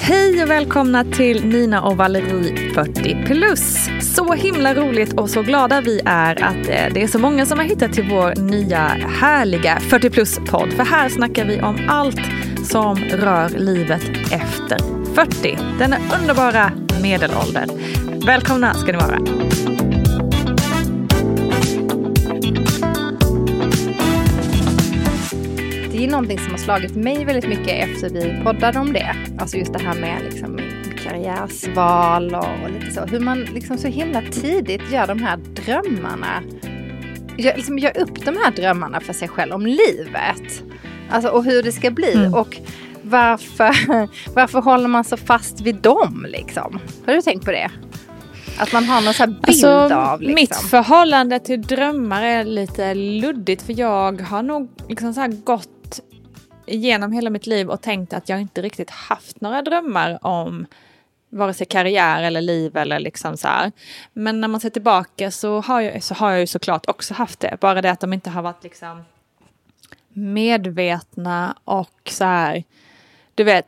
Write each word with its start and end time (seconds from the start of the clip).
Hej 0.00 0.42
och 0.42 0.50
välkomna 0.50 1.04
till 1.04 1.46
Nina 1.46 1.82
och 1.82 1.96
Valerie 1.96 2.72
40 2.74 3.24
plus. 3.26 3.88
Så 4.00 4.32
himla 4.32 4.74
roligt 4.74 5.12
och 5.12 5.30
så 5.30 5.42
glada 5.42 5.80
vi 5.80 6.00
är 6.04 6.44
att 6.44 6.68
eh, 6.68 6.92
det 6.94 7.02
är 7.02 7.06
så 7.06 7.18
många 7.18 7.46
som 7.46 7.58
har 7.58 7.66
hittat 7.66 7.92
till 7.92 8.08
vår 8.10 8.34
nya 8.40 8.80
härliga 9.20 9.80
40 9.80 10.10
plus-podd. 10.10 10.72
För 10.72 10.84
här 10.84 11.08
snackar 11.08 11.44
vi 11.44 11.60
om 11.60 11.78
allt 11.88 12.20
som 12.64 12.96
rör 12.96 13.48
livet 13.48 14.10
efter 14.32 14.78
40. 15.14 15.58
Denna 15.78 15.96
underbara 16.20 16.72
medelålder. 17.02 17.66
Välkomna 18.26 18.74
ska 18.74 18.92
ni 18.92 18.98
vara. 18.98 19.18
Det 26.04 26.08
är 26.08 26.12
någonting 26.12 26.38
som 26.38 26.50
har 26.50 26.58
slagit 26.58 26.96
mig 26.96 27.24
väldigt 27.24 27.48
mycket 27.48 27.88
efter 27.88 28.10
vi 28.10 28.44
poddade 28.44 28.78
om 28.78 28.92
det. 28.92 29.16
Alltså 29.38 29.56
just 29.56 29.72
det 29.72 29.78
här 29.78 29.94
med 29.94 30.22
liksom 30.24 30.60
karriärsval 31.04 32.34
och, 32.34 32.70
lite 32.70 32.90
så. 32.90 33.00
Hur 33.00 33.20
man 33.20 33.40
liksom 33.40 33.78
så 33.78 33.88
himla 33.88 34.22
tidigt 34.32 34.92
gör 34.92 35.06
de 35.06 35.22
här 35.22 35.36
drömmarna. 35.36 36.42
Gör, 37.38 37.56
liksom 37.56 37.78
gör 37.78 37.98
upp 37.98 38.24
de 38.24 38.36
här 38.44 38.50
drömmarna 38.50 39.00
för 39.00 39.12
sig 39.12 39.28
själv 39.28 39.52
om 39.52 39.66
livet. 39.66 40.64
Alltså 41.10 41.28
och 41.28 41.44
hur 41.44 41.62
det 41.62 41.72
ska 41.72 41.90
bli. 41.90 42.14
Mm. 42.14 42.34
Och 42.34 42.56
varför, 43.02 43.74
varför 44.34 44.60
håller 44.60 44.88
man 44.88 45.04
så 45.04 45.16
fast 45.16 45.60
vid 45.60 45.76
dem 45.76 46.26
liksom? 46.28 46.80
Har 47.06 47.14
du 47.14 47.22
tänkt 47.22 47.44
på 47.44 47.50
det? 47.50 47.70
Att 48.58 48.72
man 48.72 48.84
har 48.84 49.00
någon 49.00 49.14
sån 49.14 49.28
här 49.28 49.40
bild 49.46 49.64
alltså, 49.64 49.94
av 49.94 50.20
liksom. 50.20 50.34
Mitt 50.34 50.56
förhållande 50.56 51.38
till 51.38 51.62
drömmar 51.62 52.22
är 52.22 52.44
lite 52.44 52.94
luddigt 52.94 53.62
för 53.62 53.80
jag 53.80 54.20
har 54.20 54.42
nog 54.42 54.68
liksom 54.88 55.14
så 55.14 55.28
gått 55.44 55.73
igenom 56.66 57.12
hela 57.12 57.30
mitt 57.30 57.46
liv 57.46 57.70
och 57.70 57.80
tänkt 57.80 58.12
att 58.12 58.28
jag 58.28 58.40
inte 58.40 58.62
riktigt 58.62 58.90
haft 58.90 59.40
några 59.40 59.62
drömmar 59.62 60.18
om 60.26 60.66
vare 61.30 61.54
sig 61.54 61.66
karriär 61.66 62.22
eller 62.22 62.40
liv 62.40 62.76
eller 62.76 63.00
liksom 63.00 63.36
så 63.36 63.48
här. 63.48 63.72
Men 64.12 64.40
när 64.40 64.48
man 64.48 64.60
ser 64.60 64.70
tillbaka 64.70 65.30
så 65.30 65.60
har 65.60 65.80
jag, 65.80 66.02
så 66.02 66.14
har 66.14 66.30
jag 66.30 66.40
ju 66.40 66.46
såklart 66.46 66.88
också 66.88 67.14
haft 67.14 67.40
det. 67.40 67.56
Bara 67.60 67.82
det 67.82 67.90
att 67.90 68.00
de 68.00 68.12
inte 68.12 68.30
har 68.30 68.42
varit 68.42 68.62
liksom 68.62 69.04
medvetna 70.12 71.56
och 71.64 72.10
så 72.10 72.24
här, 72.24 72.64
du 73.34 73.44
vet, 73.44 73.66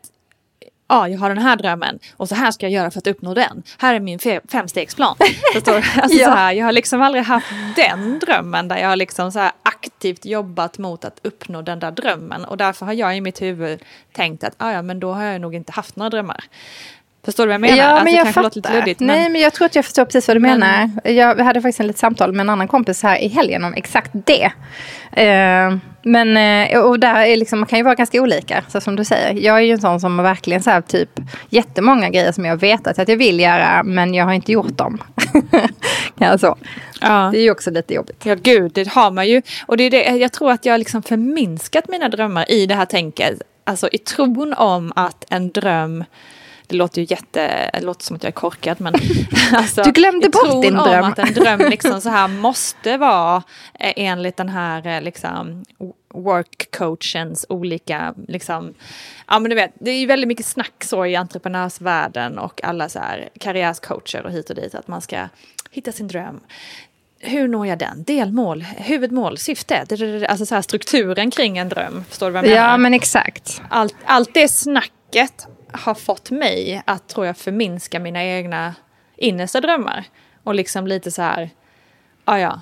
ja, 0.88 1.08
jag 1.08 1.18
har 1.18 1.28
den 1.28 1.38
här 1.38 1.56
drömmen 1.56 1.98
och 2.16 2.28
så 2.28 2.34
här 2.34 2.50
ska 2.50 2.66
jag 2.66 2.72
göra 2.72 2.90
för 2.90 2.98
att 2.98 3.06
uppnå 3.06 3.34
den. 3.34 3.62
Här 3.78 3.94
är 3.94 4.00
min 4.00 4.18
femstegsplan. 4.48 5.16
Förstår 5.52 5.74
Alltså, 5.74 6.18
ja. 6.18 6.28
så 6.28 6.34
här, 6.34 6.52
jag 6.52 6.64
har 6.64 6.72
liksom 6.72 7.02
aldrig 7.02 7.24
haft 7.24 7.46
den 7.76 8.18
drömmen 8.18 8.68
där 8.68 8.76
jag 8.76 8.88
har 8.88 8.96
liksom 8.96 9.32
så 9.32 9.38
här 9.38 9.52
aktivt 9.62 10.24
jobbat 10.24 10.78
mot 10.78 11.04
att 11.04 11.20
uppnå 11.22 11.62
den 11.62 11.78
där 11.78 11.90
drömmen. 11.90 12.44
Och 12.44 12.56
därför 12.56 12.86
har 12.86 12.92
jag 12.92 13.16
i 13.16 13.20
mitt 13.20 13.42
huvud 13.42 13.82
tänkt 14.12 14.44
att 14.44 14.54
ah, 14.58 14.72
ja, 14.72 14.82
men 14.82 15.00
då 15.00 15.12
har 15.12 15.24
jag 15.24 15.40
nog 15.40 15.54
inte 15.54 15.72
haft 15.72 15.96
några 15.96 16.10
drömmar. 16.10 16.44
Förstår 17.24 17.44
du 17.44 17.48
vad 17.48 17.54
jag 17.54 17.60
menar? 17.60 17.76
Ja, 17.76 17.84
alltså, 17.84 18.04
men 18.04 18.14
jag 18.14 18.34
fattar. 18.34 18.72
Luddigt, 18.72 19.00
men... 19.00 19.06
Nej, 19.06 19.28
men 19.28 19.40
jag 19.40 19.52
tror 19.52 19.66
att 19.66 19.74
jag 19.74 19.84
förstår 19.84 20.04
precis 20.04 20.28
vad 20.28 20.36
du 20.36 20.40
men... 20.40 20.58
menar. 20.58 21.10
Jag 21.10 21.44
hade 21.44 21.62
faktiskt 21.62 21.80
en 21.80 21.86
litet 21.86 22.00
samtal 22.00 22.32
med 22.32 22.40
en 22.40 22.50
annan 22.50 22.68
kompis 22.68 23.02
här 23.02 23.18
i 23.18 23.28
helgen 23.28 23.64
om 23.64 23.74
exakt 23.74 24.10
det. 24.12 24.52
Uh, 25.16 25.78
men, 26.06 26.36
uh, 26.72 26.78
och 26.78 27.00
där 27.00 27.22
är 27.22 27.36
liksom, 27.36 27.58
man 27.58 27.66
kan 27.66 27.78
ju 27.78 27.82
vara 27.82 27.94
ganska 27.94 28.22
olika, 28.22 28.64
så 28.68 28.80
som 28.80 28.96
du 28.96 29.04
säger. 29.04 29.34
Jag 29.34 29.56
är 29.56 29.60
ju 29.60 29.72
en 29.72 29.80
sån 29.80 30.00
som 30.00 30.16
verkligen 30.16 30.62
så 30.62 30.70
här, 30.70 30.80
typ 30.80 31.10
jättemånga 31.50 32.10
grejer 32.10 32.32
som 32.32 32.44
jag 32.44 32.56
vet 32.56 32.86
att 32.86 33.08
jag 33.08 33.16
vill 33.16 33.40
göra, 33.40 33.82
men 33.82 34.14
jag 34.14 34.24
har 34.24 34.32
inte 34.32 34.52
gjort 34.52 34.78
dem. 34.78 35.02
alltså. 36.18 36.56
Ja. 37.00 37.28
Det 37.32 37.38
är 37.38 37.42
ju 37.42 37.50
också 37.50 37.70
lite 37.70 37.94
jobbigt. 37.94 38.26
Ja, 38.26 38.34
gud, 38.34 38.72
det 38.74 38.88
har 38.88 39.10
man 39.10 39.28
ju. 39.28 39.42
Och 39.66 39.76
det 39.76 39.84
är 39.84 39.90
det, 39.90 40.04
jag 40.04 40.32
tror 40.32 40.50
att 40.50 40.64
jag 40.64 40.72
har 40.72 40.78
liksom 40.78 41.02
förminskat 41.02 41.88
mina 41.88 42.08
drömmar 42.08 42.50
i 42.50 42.66
det 42.66 42.74
här 42.74 42.86
tänket. 42.86 43.42
Alltså 43.64 43.88
i 43.92 43.98
tron 43.98 44.54
om 44.54 44.92
att 44.96 45.24
en 45.28 45.50
dröm 45.50 46.04
det 46.66 46.76
låter 46.76 47.00
ju 47.00 47.06
jätte, 47.10 47.70
det 47.72 47.80
låter 47.80 48.04
som 48.04 48.16
att 48.16 48.22
jag 48.22 48.30
är 48.30 48.32
korkad 48.32 48.80
men 48.80 48.94
alltså, 49.52 49.82
Du 49.82 49.90
glömde 49.90 50.28
bort 50.28 50.62
din 50.62 50.74
dröm. 50.74 51.04
om 51.04 51.10
att 51.10 51.18
en 51.18 51.34
dröm 51.34 51.60
liksom 51.70 52.00
så 52.00 52.08
här 52.08 52.28
måste 52.28 52.96
vara 52.96 53.42
eh, 53.74 53.92
enligt 53.96 54.36
den 54.36 54.48
här 54.48 54.86
eh, 54.86 55.02
liksom 55.02 55.64
work 56.14 56.76
coachens 56.78 57.46
olika 57.48 58.14
liksom 58.28 58.74
ja 59.26 59.38
men 59.38 59.50
du 59.50 59.54
vet 59.54 59.72
det 59.74 59.90
är 59.90 59.98
ju 59.98 60.06
väldigt 60.06 60.28
mycket 60.28 60.46
snack 60.46 60.84
så 60.84 61.06
i 61.06 61.16
entreprenörsvärlden 61.16 62.38
och 62.38 62.64
alla 62.64 62.88
så 62.88 62.98
här 62.98 63.28
karriärscoacher 63.40 64.22
och 64.26 64.32
hit 64.32 64.50
och 64.50 64.56
dit 64.56 64.74
att 64.74 64.88
man 64.88 65.00
ska 65.00 65.28
hitta 65.70 65.92
sin 65.92 66.08
dröm 66.08 66.40
hur 67.18 67.48
når 67.48 67.66
jag 67.66 67.78
den? 67.78 68.04
Delmål, 68.04 68.62
huvudmål, 68.62 69.38
syfte, 69.38 69.86
alltså 70.28 70.46
så 70.46 70.62
strukturen 70.62 71.30
kring 71.30 71.58
en 71.58 71.68
dröm. 71.68 72.04
Förstår 72.08 72.26
du 72.26 72.32
vad 72.32 72.44
jag 72.44 72.50
menar? 72.50 72.70
Ja, 72.70 72.76
men 72.76 72.94
exakt. 72.94 73.62
Allt, 73.70 73.94
allt 74.04 74.34
det 74.34 74.48
snacket 74.48 75.46
har 75.76 75.94
fått 75.94 76.30
mig 76.30 76.82
att, 76.84 77.08
tror 77.08 77.26
jag, 77.26 77.36
förminska 77.36 78.00
mina 78.00 78.24
egna 78.24 78.74
innersta 79.16 79.60
drömmar. 79.60 80.04
Och 80.44 80.54
liksom 80.54 80.86
lite 80.86 81.10
så 81.10 81.22
här, 81.22 81.50
ja 82.24 82.32
ah, 82.32 82.38
ja, 82.38 82.60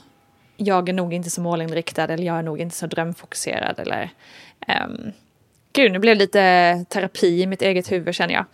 jag 0.56 0.88
är 0.88 0.92
nog 0.92 1.14
inte 1.14 1.30
så 1.30 1.40
målinriktad 1.40 2.04
eller 2.04 2.24
jag 2.24 2.38
är 2.38 2.42
nog 2.42 2.60
inte 2.60 2.76
så 2.76 2.86
drömfokuserad 2.86 3.78
eller 3.78 4.10
um, 4.84 5.12
Gud, 5.72 5.92
nu 5.92 5.98
blev 5.98 6.16
det 6.16 6.24
lite 6.24 6.84
terapi 6.88 7.42
i 7.42 7.46
mitt 7.46 7.62
eget 7.62 7.92
huvud 7.92 8.14
känner 8.14 8.34
jag. 8.34 8.44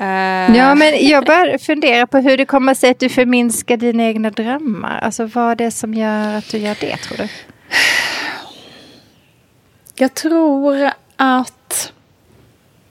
Uh, 0.00 0.56
ja, 0.56 0.74
men 0.74 1.08
jag 1.08 1.24
börjar 1.24 1.58
fundera 1.58 2.06
på 2.06 2.18
hur 2.18 2.36
det 2.36 2.44
kommer 2.44 2.74
sig 2.74 2.90
att 2.90 2.98
du 2.98 3.08
förminskar 3.08 3.76
dina 3.76 4.04
egna 4.04 4.30
drömmar. 4.30 4.98
Alltså 4.98 5.26
vad 5.26 5.50
är 5.50 5.56
det 5.56 5.70
som 5.70 5.94
gör 5.94 6.34
att 6.34 6.50
du 6.50 6.58
gör 6.58 6.76
det, 6.80 6.96
tror 6.96 7.18
du? 7.18 7.28
Jag 9.94 10.14
tror 10.14 10.90
att 11.16 11.55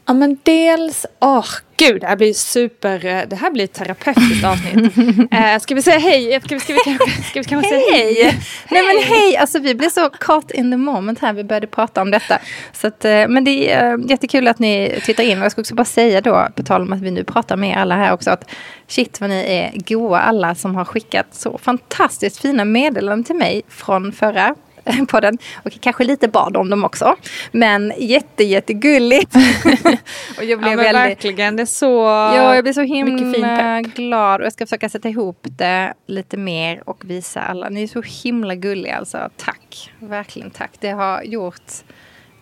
Ja 0.08 0.14
men 0.14 0.38
dels, 0.44 1.06
åh 1.20 1.40
oh, 1.40 1.46
gud 1.78 2.02
det 2.02 2.08
här 2.08 2.16
blir 2.16 2.34
super, 2.34 3.06
eh, 3.06 3.22
det 3.28 3.36
här 3.36 3.52
blir 3.52 3.64
ett 3.64 3.74
terapeutiskt 3.74 4.46
avsnitt. 4.46 4.98
uh, 4.98 5.60
ska 5.62 5.76
vi 5.76 5.82
säga 5.82 6.00
hej? 6.00 6.42
Ska 6.42 6.56
vi, 6.56 6.62
ska 6.62 6.74
vi, 6.74 6.80
kanske, 6.80 7.24
ska 7.24 7.40
vi 7.40 7.46
kanske 7.46 7.70
säga 7.70 7.92
hej? 7.92 8.24
hej? 8.24 8.40
Nej 8.72 8.82
men 8.86 9.04
hej, 9.04 9.38
alltså 9.38 9.60
vi 9.60 9.76
blev 9.76 9.90
så 9.90 10.10
caught 10.10 10.52
in 10.52 10.72
the 10.72 10.78
moment 10.78 11.20
här, 11.20 11.34
vi 11.34 11.44
började 11.44 11.68
prata 11.68 12.02
om 12.02 12.12
detta. 12.12 12.40
Så 12.74 12.88
att, 12.88 13.06
uh, 13.06 13.28
men 13.28 13.44
det 13.44 13.72
är 13.72 14.10
jättekul 14.10 14.48
att 14.48 14.60
ni 14.60 15.00
tittar 15.06 15.24
in 15.24 15.40
och 15.40 15.46
jag 15.46 15.52
ska 15.52 15.62
också 15.62 15.76
bara 15.76 15.86
säga 15.86 16.22
då, 16.22 16.48
på 16.56 16.64
tal 16.64 16.82
om 16.82 16.94
att 16.94 17.02
vi 17.02 17.12
nu 17.12 17.24
pratar 17.24 17.58
med 17.58 17.78
alla 17.78 17.96
här 17.96 18.14
också, 18.14 18.32
att 18.32 18.50
shit 18.88 19.22
vad 19.22 19.30
ni 19.30 19.36
är 19.36 19.72
goa 19.76 20.20
alla 20.20 20.56
som 20.56 20.76
har 20.76 20.86
skickat 20.86 21.28
så 21.32 21.58
fantastiskt 21.58 22.42
fina 22.42 22.66
meddelanden 22.66 23.24
till 23.24 23.36
mig 23.36 23.62
från 23.70 24.12
förra 24.12 24.56
podden. 25.08 25.38
Och 25.64 25.72
kanske 25.80 26.04
lite 26.04 26.28
bad 26.28 26.58
om 26.58 26.70
dem 26.70 26.84
också. 26.84 27.16
Men 27.52 27.94
jätte, 27.98 28.44
jättegulligt. 28.44 29.36
och 30.38 30.44
jag 30.44 30.60
blev 30.60 30.72
ja, 30.72 30.78
väldigt, 30.78 30.96
verkligen, 30.96 31.56
det 31.56 31.62
är 31.62 31.66
så 31.66 32.02
Ja, 32.06 32.56
jag 32.56 32.64
blir 32.64 32.74
så 32.74 32.82
himla 32.82 33.82
glad. 33.82 34.42
Och 34.42 34.46
jag 34.46 34.54
ska 34.54 34.66
försöka 34.66 34.90
sätta 34.90 35.10
ihop 35.10 35.40
det 35.42 35.94
lite 36.08 36.38
mer 36.38 36.90
och 36.90 37.06
visa 37.06 37.42
alla. 37.42 37.70
Ni 37.70 37.84
är 37.84 37.88
så 37.88 38.02
himla 38.02 38.56
gulliga 38.56 38.98
alltså. 38.98 39.30
Tack, 39.38 39.92
verkligen 40.00 40.52
tack. 40.52 40.72
Det 40.80 40.90
har 40.90 41.24
gjort 41.24 41.72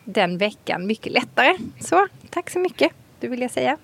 den 0.03 0.37
veckan 0.37 0.87
mycket 0.87 1.13
lättare. 1.13 1.57
Så 1.79 2.07
tack 2.29 2.49
så 2.49 2.59
mycket, 2.59 2.91
det 3.19 3.27
vill 3.27 3.41
jag 3.41 3.51
säga. 3.51 3.77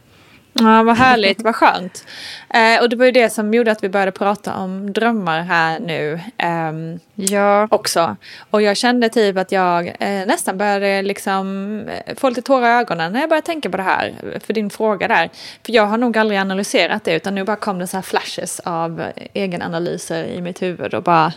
Ja, 0.59 0.83
vad 0.83 0.97
härligt, 0.97 1.41
vad 1.41 1.55
skönt. 1.55 2.05
Eh, 2.49 2.81
och 2.81 2.89
det 2.89 2.95
var 2.95 3.05
ju 3.05 3.11
det 3.11 3.29
som 3.29 3.53
gjorde 3.53 3.71
att 3.71 3.83
vi 3.83 3.89
började 3.89 4.11
prata 4.11 4.55
om 4.55 4.93
drömmar 4.93 5.41
här 5.41 5.79
nu. 5.79 6.19
Eh, 6.37 6.99
ja. 7.15 7.67
Också. 7.71 8.15
Och 8.49 8.61
jag 8.61 8.77
kände 8.77 9.09
typ 9.09 9.37
att 9.37 9.51
jag 9.51 9.87
eh, 9.87 10.27
nästan 10.27 10.57
började 10.57 11.01
liksom 11.01 11.79
eh, 12.05 12.15
få 12.15 12.29
lite 12.29 12.41
tårar 12.41 12.67
i 12.67 12.81
ögonen 12.81 13.13
när 13.13 13.19
jag 13.19 13.29
började 13.29 13.45
tänka 13.45 13.69
på 13.69 13.77
det 13.77 13.83
här. 13.83 14.39
För 14.45 14.53
din 14.53 14.69
fråga 14.69 15.07
där. 15.07 15.29
För 15.65 15.73
jag 15.73 15.85
har 15.85 15.97
nog 15.97 16.17
aldrig 16.17 16.39
analyserat 16.39 17.03
det 17.03 17.15
utan 17.15 17.35
nu 17.35 17.43
bara 17.43 17.55
kom 17.55 17.79
det 17.79 17.87
så 17.87 17.97
här 17.97 18.01
flashes 18.01 18.59
av 18.59 19.03
egenanalyser 19.33 20.23
i 20.23 20.41
mitt 20.41 20.61
huvud 20.61 20.93
och 20.93 21.03
bara 21.03 21.33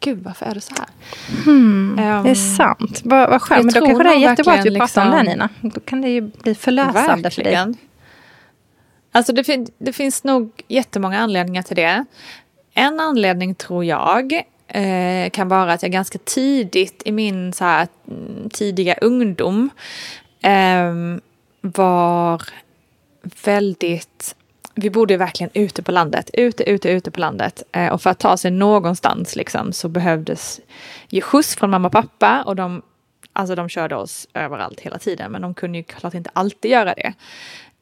Gud, 0.00 0.22
varför 0.22 0.46
är 0.46 0.54
det 0.54 0.60
så 0.60 0.74
här? 0.78 0.86
Hmm, 1.44 1.90
um, 1.90 2.24
det 2.24 2.30
är 2.30 2.34
sant. 2.34 3.00
Vad, 3.04 3.30
vad 3.30 3.42
skönt. 3.42 3.64
Men 3.64 3.74
då 3.74 3.86
kanske 3.86 4.04
det 4.04 4.14
är 4.14 4.18
jättebra 4.18 4.54
att 4.54 4.66
vi 4.66 4.78
pratar 4.78 4.84
liksom, 4.84 5.02
om 5.02 5.16
det, 5.16 5.22
Nina. 5.22 5.48
Då 5.60 5.80
kan 5.80 6.00
det 6.00 6.08
ju 6.08 6.20
bli 6.20 6.54
förlösande 6.54 7.22
verkligen. 7.22 7.66
för 7.66 7.72
dig. 7.72 7.87
Alltså 9.12 9.32
det, 9.32 9.44
fin 9.44 9.66
det 9.78 9.92
finns 9.92 10.24
nog 10.24 10.62
jättemånga 10.68 11.18
anledningar 11.18 11.62
till 11.62 11.76
det. 11.76 12.04
En 12.74 13.00
anledning 13.00 13.54
tror 13.54 13.84
jag 13.84 14.42
eh, 14.66 15.30
kan 15.30 15.48
vara 15.48 15.72
att 15.72 15.82
jag 15.82 15.92
ganska 15.92 16.18
tidigt 16.18 17.02
i 17.04 17.12
min 17.12 17.52
så 17.52 17.64
här, 17.64 17.88
mm, 18.08 18.50
tidiga 18.50 18.94
ungdom 18.94 19.70
eh, 20.42 20.94
var 21.60 22.42
väldigt 23.44 24.34
vi 24.80 24.90
bodde 24.90 25.16
verkligen 25.16 25.50
ute 25.54 25.82
på 25.82 25.92
landet, 25.92 26.30
ute, 26.32 26.70
ute, 26.70 26.90
ute 26.90 27.10
på 27.10 27.20
landet. 27.20 27.62
Eh, 27.72 27.92
och 27.92 28.02
för 28.02 28.10
att 28.10 28.18
ta 28.18 28.36
sig 28.36 28.50
någonstans 28.50 29.36
liksom, 29.36 29.72
så 29.72 29.88
behövdes 29.88 30.60
ge 31.08 31.20
skjuts 31.20 31.56
från 31.56 31.70
mamma 31.70 31.88
och 31.88 31.92
pappa. 31.92 32.42
Och 32.42 32.56
de, 32.56 32.82
alltså 33.32 33.54
de 33.54 33.68
körde 33.68 33.96
oss 33.96 34.28
överallt 34.34 34.80
hela 34.80 34.98
tiden, 34.98 35.32
men 35.32 35.42
de 35.42 35.54
kunde 35.54 35.78
ju 35.78 35.84
klart 35.84 36.14
inte 36.14 36.30
alltid 36.32 36.70
göra 36.70 36.94
det. 36.94 37.14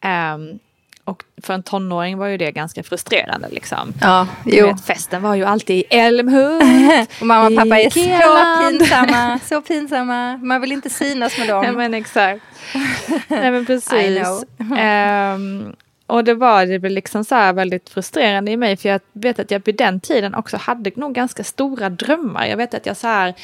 Um, 0.09 0.59
och 1.07 1.25
för 1.43 1.55
en 1.55 1.63
tonåring 1.63 2.19
var 2.19 2.27
ju 2.27 2.37
det 2.37 2.51
ganska 2.51 2.83
frustrerande 2.83 3.49
liksom. 3.49 3.93
Ja, 4.01 4.27
jo. 4.45 4.67
Vet, 4.67 4.87
festen 4.87 5.23
var 5.23 5.35
ju 5.35 5.45
alltid 5.45 5.77
i 5.77 5.85
Älmhult. 5.91 7.11
och 7.21 7.27
mamma 7.27 7.47
och 7.47 7.57
pappa 7.57 7.81
är 7.81 7.91
så 7.91 8.71
pinsamma, 8.71 9.41
så 9.45 9.61
pinsamma. 9.61 10.37
Man 10.37 10.61
vill 10.61 10.73
inte 10.73 10.91
synas 10.91 11.39
med 11.39 11.49
dem. 11.49 11.65
Ja 11.65 11.73
men 11.73 11.95
exakt. 11.95 12.43
Nej 13.29 13.51
men 13.51 13.67
precis. 13.67 14.45
um, 14.59 15.77
och 16.07 16.25
det 16.25 16.35
var 16.35 16.67
det 16.67 16.89
liksom 16.89 17.25
så 17.25 17.35
här 17.35 17.53
väldigt 17.53 17.89
frustrerande 17.89 18.51
i 18.51 18.57
mig 18.57 18.77
för 18.77 18.89
jag 18.89 19.01
vet 19.13 19.39
att 19.39 19.51
jag 19.51 19.63
vid 19.65 19.77
den 19.77 20.01
tiden 20.01 20.35
också 20.35 20.57
hade 20.57 20.91
nog 20.97 21.15
ganska 21.15 21.45
stora 21.45 21.91
drömmar. 21.91 22.47
Jag 22.47 22.57
vet 22.57 22.75
att 22.75 22.87
jag 22.87 22.97
så 22.97 23.07
här, 23.07 23.35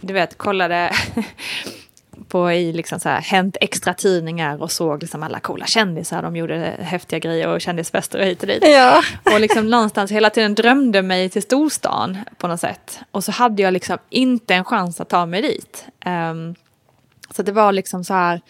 du 0.00 0.12
vet, 0.12 0.38
kollade 0.38 0.92
på 2.28 2.52
i 2.52 2.72
liksom 2.72 3.00
så 3.00 3.08
här 3.08 3.20
Hänt 3.20 3.56
Extra 3.60 3.94
tidningar 3.94 4.62
och 4.62 4.72
såg 4.72 5.02
liksom 5.02 5.22
alla 5.22 5.40
coola 5.40 5.66
kändisar. 5.66 6.22
De 6.22 6.36
gjorde 6.36 6.76
häftiga 6.80 7.18
grejer 7.18 7.48
och 7.48 7.60
kändisfester 7.60 8.18
och 8.18 8.24
hit 8.24 8.42
och 8.42 8.48
dit. 8.48 8.64
Ja. 8.66 9.02
Och 9.32 9.40
liksom 9.40 9.70
någonstans 9.70 10.10
hela 10.10 10.30
tiden 10.30 10.54
drömde 10.54 11.02
mig 11.02 11.28
till 11.28 11.42
storstan 11.42 12.18
på 12.36 12.48
något 12.48 12.60
sätt. 12.60 13.00
Och 13.10 13.24
så 13.24 13.32
hade 13.32 13.62
jag 13.62 13.72
liksom 13.72 13.98
inte 14.10 14.54
en 14.54 14.64
chans 14.64 15.00
att 15.00 15.08
ta 15.08 15.26
mig 15.26 15.42
dit. 15.42 15.84
Um, 16.06 16.54
så 17.30 17.42
det 17.42 17.52
var 17.52 17.72
liksom 17.72 18.04
så 18.04 18.14
här 18.14 18.40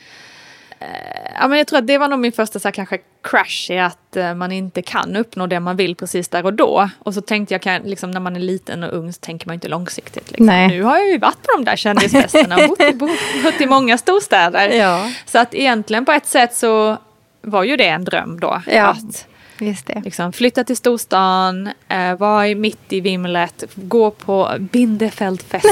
ja, 1.40 1.48
men 1.48 1.58
jag 1.58 1.66
tror 1.66 1.78
att 1.78 1.86
det 1.86 1.98
var 1.98 2.08
nog 2.08 2.19
min 2.19 2.32
första 2.32 2.58
så 2.58 2.69
här, 2.69 2.72
kanske 2.72 2.98
crash 3.22 3.70
i 3.70 3.78
att 3.78 4.16
uh, 4.16 4.34
man 4.34 4.52
inte 4.52 4.82
kan 4.82 5.16
uppnå 5.16 5.46
det 5.46 5.60
man 5.60 5.76
vill 5.76 5.96
precis 5.96 6.28
där 6.28 6.44
och 6.44 6.54
då. 6.54 6.90
Och 6.98 7.14
så 7.14 7.20
tänkte 7.20 7.54
jag, 7.54 7.62
kan, 7.62 7.82
liksom, 7.82 8.10
när 8.10 8.20
man 8.20 8.36
är 8.36 8.40
liten 8.40 8.82
och 8.84 8.92
ung 8.92 9.12
så 9.12 9.20
tänker 9.20 9.46
man 9.46 9.54
inte 9.54 9.69
långsiktigt. 9.69 10.30
Liksom. 10.30 10.46
Nu 10.46 10.82
har 10.82 10.98
jag 10.98 11.08
ju 11.08 11.19
varit 11.19 11.42
på 11.42 11.52
de 11.56 11.64
där 11.64 11.76
kändisfesterna 11.76 12.56
och 12.56 12.69
bott, 12.69 12.94
bott, 12.94 13.10
bott 13.42 13.60
i 13.60 13.66
många 13.66 13.98
storstäder. 13.98 14.69
Ja. 14.69 15.10
Så 15.26 15.38
att 15.38 15.54
egentligen 15.54 16.04
på 16.04 16.12
ett 16.12 16.26
sätt 16.26 16.54
så 16.54 16.98
var 17.42 17.62
ju 17.62 17.76
det 17.76 17.88
en 17.88 18.04
dröm 18.04 18.40
då. 18.40 18.62
Ja. 18.66 18.86
Att, 18.86 19.26
Just 19.58 19.87
det. 19.87 20.02
Liksom, 20.05 20.32
flytta 20.32 20.64
till 20.64 20.76
storstan, 20.76 21.70
eh, 21.88 22.14
vara 22.19 22.55
mitt 22.55 22.93
i 22.93 23.00
vimlet, 23.00 23.64
gå 23.75 24.10
på 24.10 24.56
Bindefeldfester. 24.58 25.70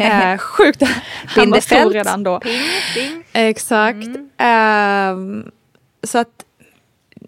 eh, 0.32 0.38
sjukt, 0.38 0.82
han 1.26 1.50
var 1.50 1.60
stor 1.60 1.90
redan 1.90 2.22
då. 2.22 2.40
Ping, 2.40 2.60
ping. 2.94 3.24
Exakt. 3.32 4.06
Mm. 4.38 5.42
Eh, 5.42 5.44
så 6.02 6.18
att 6.18 6.44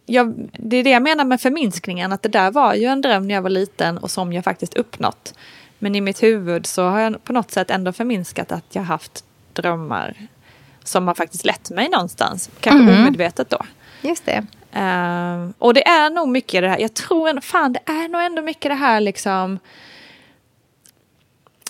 jag, 0.07 0.51
det 0.53 0.77
är 0.77 0.85
det 0.85 0.91
jag 0.91 1.03
menar 1.03 1.25
med 1.25 1.41
förminskningen, 1.41 2.13
att 2.13 2.23
det 2.23 2.29
där 2.29 2.51
var 2.51 2.75
ju 2.75 2.85
en 2.85 3.01
dröm 3.01 3.29
när 3.29 3.35
jag 3.35 3.43
var 3.43 3.51
liten 3.51 3.99
och 3.99 4.11
som 4.11 4.33
jag 4.33 4.45
faktiskt 4.45 4.75
uppnått. 4.75 5.35
Men 5.79 5.95
i 5.95 6.01
mitt 6.01 6.23
huvud 6.23 6.67
så 6.67 6.83
har 6.83 7.01
jag 7.01 7.25
på 7.25 7.33
något 7.33 7.51
sätt 7.51 7.71
ändå 7.71 7.93
förminskat 7.93 8.53
att 8.53 8.65
jag 8.73 8.83
haft 8.83 9.25
drömmar 9.53 10.17
som 10.85 11.09
har 11.09 11.15
faktiskt 11.15 11.45
lett 11.45 11.71
mig 11.71 11.89
någonstans. 11.89 12.51
Kanske 12.61 12.93
mm. 12.93 13.01
omedvetet 13.01 13.51
då. 13.51 13.59
Just 14.03 14.27
det. 14.27 14.47
Uh, 14.77 15.51
och 15.59 15.75
det 15.75 15.89
är 15.89 16.11
nog 16.11 16.29
mycket 16.29 16.63
det 16.63 16.69
här, 16.69 16.79
jag 16.79 16.95
tror 16.95 17.29
ändå, 17.29 17.41
fan 17.41 17.73
det 17.73 17.81
är 17.87 18.09
nog 18.09 18.23
ändå 18.23 18.43
mycket 18.43 18.71
det 18.71 18.75
här 18.75 19.01
liksom 19.01 19.59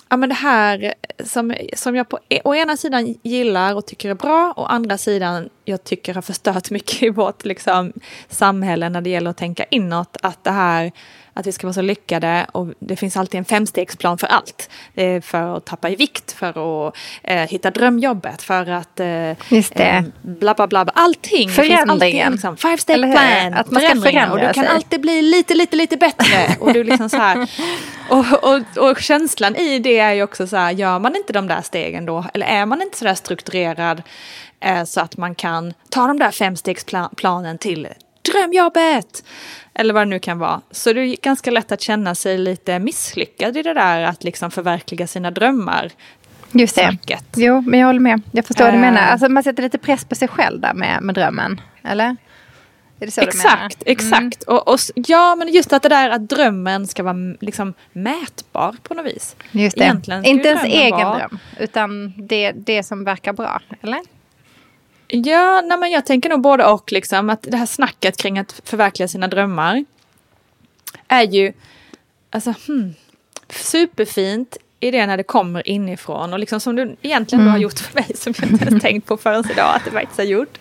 Ja 0.09 0.17
men 0.17 0.29
det 0.29 0.35
här 0.35 0.93
som, 1.23 1.55
som 1.73 1.95
jag 1.95 2.09
på 2.09 2.19
e, 2.29 2.41
å 2.43 2.55
ena 2.55 2.77
sidan 2.77 3.15
gillar 3.23 3.75
och 3.75 3.85
tycker 3.85 4.09
är 4.09 4.13
bra 4.13 4.53
och 4.55 4.63
å 4.63 4.65
andra 4.65 4.97
sidan 4.97 5.49
jag 5.65 5.83
tycker 5.83 6.13
har 6.13 6.21
förstört 6.21 6.71
mycket 6.71 7.03
i 7.03 7.09
vårt 7.09 7.45
liksom, 7.45 7.93
samhälle 8.29 8.89
när 8.89 9.01
det 9.01 9.09
gäller 9.09 9.29
att 9.29 9.37
tänka 9.37 9.63
inåt. 9.63 10.17
Att 10.21 10.43
det 10.43 10.51
här 10.51 10.91
att 11.37 11.47
vi 11.47 11.51
ska 11.51 11.67
vara 11.67 11.73
så 11.73 11.81
lyckade 11.81 12.45
och 12.51 12.67
det 12.79 12.95
finns 12.95 13.17
alltid 13.17 13.37
en 13.37 13.45
femstegsplan 13.45 14.17
för 14.17 14.27
allt. 14.27 14.69
För 15.21 15.57
att 15.57 15.65
tappa 15.65 15.89
i 15.89 15.95
vikt, 15.95 16.31
för 16.31 16.87
att 16.87 16.95
eh, 17.23 17.35
hitta 17.35 17.71
drömjobbet, 17.71 18.41
för 18.41 18.69
att 18.69 18.99
eh, 18.99 19.31
Just 19.49 19.75
det. 19.75 19.83
Eh, 19.83 20.03
bla 20.21 20.53
bla 20.53 20.67
bla. 20.67 20.85
Allting. 20.93 21.49
Förändringen. 21.49 22.31
Liksom, 22.31 22.57
five 22.57 22.77
step 22.77 22.97
plan. 22.97 23.53
Att 23.53 23.71
man 23.71 23.81
ska 23.81 24.01
förändra 24.01 24.31
Och 24.31 24.39
du 24.39 24.53
kan 24.53 24.63
sig. 24.63 24.67
alltid 24.67 25.01
bli 25.01 25.21
lite, 25.21 25.55
lite, 25.55 25.75
lite 25.75 25.97
bättre. 25.97 26.55
och, 26.59 26.73
du 26.73 26.83
liksom 26.83 27.09
så 27.09 27.17
här, 27.17 27.49
och, 28.09 28.25
och, 28.43 28.89
och 28.89 28.99
känslan 28.99 29.55
i 29.55 29.79
det 29.79 29.99
är 29.99 30.13
ju 30.13 30.23
också 30.23 30.47
så 30.47 30.57
här, 30.57 30.71
gör 30.71 30.99
man 30.99 31.15
inte 31.15 31.33
de 31.33 31.47
där 31.47 31.61
stegen 31.61 32.05
då, 32.05 32.25
eller 32.33 32.45
är 32.45 32.65
man 32.65 32.81
inte 32.81 32.97
så 32.97 33.05
där 33.05 33.15
strukturerad 33.15 34.01
så 34.85 35.01
att 35.01 35.17
man 35.17 35.35
kan 35.35 35.73
ta 35.89 36.07
de 36.07 36.19
där 36.19 36.31
femstegsplanen 36.31 37.57
till 37.57 37.87
drömjobbet. 38.31 39.23
Eller 39.73 39.93
vad 39.93 40.01
det 40.01 40.09
nu 40.09 40.19
kan 40.19 40.39
vara. 40.39 40.61
Så 40.71 40.93
det 40.93 41.01
är 41.01 41.15
ganska 41.21 41.51
lätt 41.51 41.71
att 41.71 41.81
känna 41.81 42.15
sig 42.15 42.37
lite 42.37 42.79
misslyckad 42.79 43.57
i 43.57 43.63
det 43.63 43.73
där 43.73 44.01
att 44.01 44.23
liksom 44.23 44.51
förverkliga 44.51 45.07
sina 45.07 45.31
drömmar. 45.31 45.91
Just 46.51 46.75
det. 46.75 46.81
Snacket. 46.81 47.25
Jo, 47.35 47.61
men 47.61 47.79
jag 47.79 47.87
håller 47.87 47.99
med. 47.99 48.21
Jag 48.31 48.45
förstår 48.45 48.65
vad 48.65 48.73
du 48.73 48.77
menar. 48.77 49.01
Eh. 49.01 49.11
Alltså 49.11 49.29
man 49.29 49.43
sätter 49.43 49.63
lite 49.63 49.77
press 49.77 50.05
på 50.05 50.15
sig 50.15 50.27
själv 50.27 50.61
där 50.61 50.73
med, 50.73 51.01
med 51.01 51.15
drömmen. 51.15 51.61
Eller? 51.83 52.15
Exakt, 52.99 53.83
exakt. 53.85 54.43
Mm. 54.47 54.57
Och, 54.57 54.67
och, 54.67 54.79
ja, 54.95 55.35
men 55.35 55.53
just 55.53 55.73
att 55.73 55.83
det 55.83 55.89
där 55.89 56.09
att 56.09 56.29
drömmen 56.29 56.87
ska 56.87 57.03
vara 57.03 57.35
liksom 57.41 57.73
mätbar 57.93 58.75
på 58.83 58.93
något 58.93 59.05
vis. 59.05 59.35
Just 59.51 59.77
det. 59.77 60.01
Inte 60.23 60.47
ens 60.47 60.63
egen 60.63 60.91
vara... 60.91 61.17
dröm, 61.17 61.39
utan 61.59 62.13
det, 62.17 62.51
det 62.51 62.83
som 62.83 63.03
verkar 63.03 63.33
bra, 63.33 63.61
eller? 63.81 63.99
Ja, 65.07 65.61
nej 65.61 65.77
men 65.77 65.91
jag 65.91 66.05
tänker 66.05 66.29
nog 66.29 66.41
både 66.41 66.65
och. 66.65 66.91
Liksom, 66.91 67.29
att 67.29 67.41
det 67.41 67.57
här 67.57 67.65
snacket 67.65 68.17
kring 68.17 68.39
att 68.39 68.61
förverkliga 68.65 69.07
sina 69.07 69.27
drömmar 69.27 69.85
är 71.07 71.23
ju 71.23 71.53
alltså, 72.29 72.53
hmm, 72.67 72.93
superfint 73.49 74.57
i 74.79 74.91
det 74.91 75.05
när 75.05 75.17
det 75.17 75.23
kommer 75.23 75.67
inifrån. 75.67 76.33
Och 76.33 76.39
liksom 76.39 76.59
som 76.59 76.75
du 76.75 76.95
egentligen 77.01 77.41
mm. 77.41 77.51
har 77.51 77.59
gjort 77.59 77.79
för 77.79 77.95
mig, 77.95 78.11
som 78.15 78.33
jag 78.41 78.51
inte 78.51 78.65
hade 78.65 78.79
tänkt 78.79 79.07
på 79.07 79.17
förrän 79.17 79.51
idag 79.51 79.75
att 79.75 79.85
det 79.85 79.91
faktiskt 79.91 80.17
har 80.17 80.25
gjort. 80.25 80.57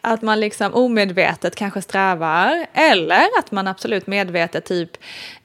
Att 0.00 0.22
man 0.22 0.40
liksom 0.40 0.74
omedvetet 0.74 1.54
kanske 1.54 1.82
strävar, 1.82 2.66
eller 2.72 3.38
att 3.38 3.52
man 3.52 3.68
absolut 3.68 4.06
medvetet 4.06 4.64
typ 4.64 4.90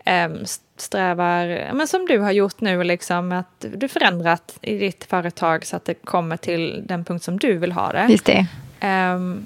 um, 0.05 0.45
strävar, 0.81 1.71
men 1.73 1.87
som 1.87 2.05
du 2.05 2.19
har 2.19 2.31
gjort 2.31 2.61
nu, 2.61 2.83
liksom, 2.83 3.31
att 3.31 3.65
du 3.75 3.87
förändrat 3.87 4.57
i 4.61 4.77
ditt 4.77 5.03
företag 5.03 5.65
så 5.65 5.75
att 5.75 5.85
det 5.85 5.93
kommer 5.93 6.37
till 6.37 6.83
den 6.85 7.05
punkt 7.05 7.23
som 7.23 7.39
du 7.39 7.57
vill 7.57 7.71
ha 7.71 7.91
det. 7.91 8.07
Just 8.09 8.25
det. 8.25 8.45
Um, 8.81 9.45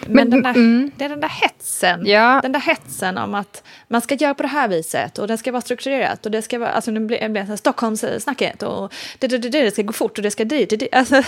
men, 0.00 0.14
men 0.14 0.30
den 0.30 0.42
där, 0.42 0.50
mm. 0.50 0.90
det 0.96 1.04
är 1.04 1.08
den 1.08 1.20
där 1.20 1.28
hetsen. 1.28 2.06
Ja. 2.06 2.40
Den 2.42 2.52
där 2.52 2.60
hetsen 2.60 3.18
om 3.18 3.34
att 3.34 3.62
man 3.88 4.00
ska 4.00 4.14
göra 4.14 4.34
på 4.34 4.42
det 4.42 4.48
här 4.48 4.68
viset 4.68 5.18
och 5.18 5.28
det 5.28 5.38
ska 5.38 5.52
vara 5.52 5.62
strukturerat 5.62 6.26
och 6.26 6.32
det 6.32 6.42
ska 6.42 6.58
vara, 6.58 6.70
alltså 6.70 6.90
det 6.90 7.00
blir, 7.00 7.28
blir 7.28 7.56
Stockholmssnacket 7.56 8.62
och 8.62 8.92
det, 9.18 9.26
det, 9.26 9.38
det, 9.38 9.48
det 9.48 9.70
ska 9.70 9.82
gå 9.82 9.92
fort 9.92 10.18
och 10.18 10.22
det 10.22 10.30
ska 10.30 10.44
dit. 10.44 10.70
Det, 10.70 10.76
det, 10.76 10.88
alltså, 10.92 11.22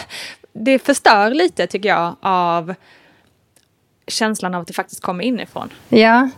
det 0.53 0.79
förstör 0.79 1.31
lite 1.31 1.67
tycker 1.67 1.89
jag 1.89 2.17
av 2.21 2.75
känslan 4.09 4.55
av 4.55 4.61
att 4.61 4.67
det 4.67 4.73
faktiskt 4.73 5.03
kommer 5.03 5.25
inifrån. 5.25 5.69
Ja, 5.89 6.31